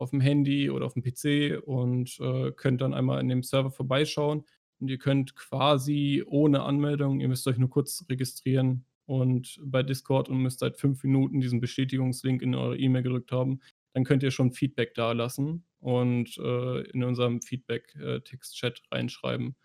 auf'm 0.00 0.22
Handy 0.22 0.70
oder 0.70 0.86
auf'm 0.86 1.02
PC 1.02 1.58
und, 1.66 2.18
äh, 2.20 2.52
könnt 2.52 2.80
dann 2.82 2.94
einmal 2.94 3.20
in 3.20 3.28
dem 3.28 3.42
Server 3.44 3.70
vorbeischauen 3.72 4.44
und 4.82 4.88
ihr 4.90 4.98
könnt 4.98 5.36
quasi 5.36 6.24
ohne 6.26 6.64
Anmeldung 6.64 7.20
ihr 7.20 7.28
müsst 7.28 7.48
euch 7.48 7.58
nur 7.58 7.70
kurz 7.70 8.04
registrieren 8.10 8.86
und 9.06 9.60
bei 9.64 9.82
Discord 9.84 10.28
und 10.30 10.38
müsst 10.42 10.60
seit 10.60 10.78
5 10.78 11.04
Minuten 11.04 11.40
diesen 11.42 11.60
Bestätigungslink 11.62 12.42
in 12.42 12.54
eure 12.56 12.78
E-Mail 12.78 13.04
gedrückt 13.04 13.32
haben. 13.32 13.60
Dann 13.94 14.04
könnt 14.04 14.22
ihr 14.24 14.32
schon 14.32 14.52
Feedback 14.52 14.94
dalassen 14.94 15.66
und, 15.80 16.38
äh, 16.38 16.82
in 16.92 17.04
unserem 17.04 17.42
Feedback, 17.42 17.94
äh, 17.96 18.20
Textchat 18.22 18.82
reinschreiben. 18.92 19.56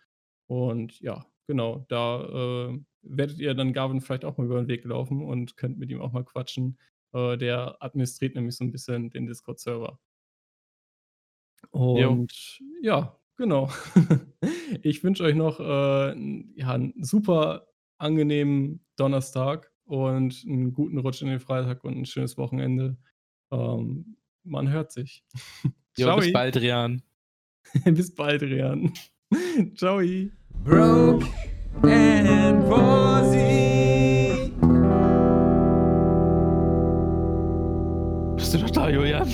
Und 0.48 1.00
ja, 1.00 1.26
genau, 1.48 1.86
da, 1.88 2.70
äh, 2.72 2.80
werdet 3.02 3.38
ihr 3.40 3.54
dann 3.54 3.72
Gavin 3.74 4.00
vielleicht 4.02 4.24
auch 4.24 4.38
mal 4.38 4.46
über 4.46 4.58
'n 4.60 4.68
Weg 4.68 4.84
laufen 4.84 5.22
und 5.24 5.56
könnt 5.56 5.78
mit 5.78 5.90
ihm 5.90 6.00
auch 6.02 6.12
mal 6.12 6.24
quatschen. 6.24 6.78
Äh, 7.14 7.38
der 7.38 7.82
administriert 7.82 8.34
nämlich 8.36 8.56
so 8.56 8.64
'n 8.64 8.72
bisschen 8.72 9.10
den 9.10 9.26
Discord-Server. 9.26 9.98
Jo. 11.94 12.18
Und 12.24 12.60
ja, 12.82 13.18
genau. 13.38 13.70
Ich 14.82 15.02
wünsche 15.02 15.24
euch 15.24 15.34
noch, 15.34 15.60
äh, 15.60 16.14
ja, 16.56 16.74
'n 16.74 16.94
super 17.02 17.66
angenehmen 17.98 18.84
Donnerstag 18.96 19.72
und 19.86 20.44
'n 20.44 20.74
guten 20.74 20.98
Rutsch 20.98 21.22
in 21.22 21.28
den 21.28 21.40
Freitag 21.40 21.84
und 21.84 21.96
'n 21.96 22.04
schönes 22.06 22.36
Wochenende. 22.38 22.96
Ähm, 23.50 24.16
man 24.44 24.70
hört 24.70 24.92
sich. 24.92 25.24
Jo, 25.98 26.14
bis 26.16 26.26
Tschau. 26.26 26.32
baldrian. 26.32 27.02
Bis 27.86 28.14
baldrian. 28.14 28.92
Tschau. 29.74 30.00
Broke 30.64 31.26
and 31.82 32.64
Rosie. 32.70 34.52
Bist 38.36 38.54
du 38.54 38.58
noch 38.58 38.70
da, 38.70 38.88
Julian? 38.90 39.28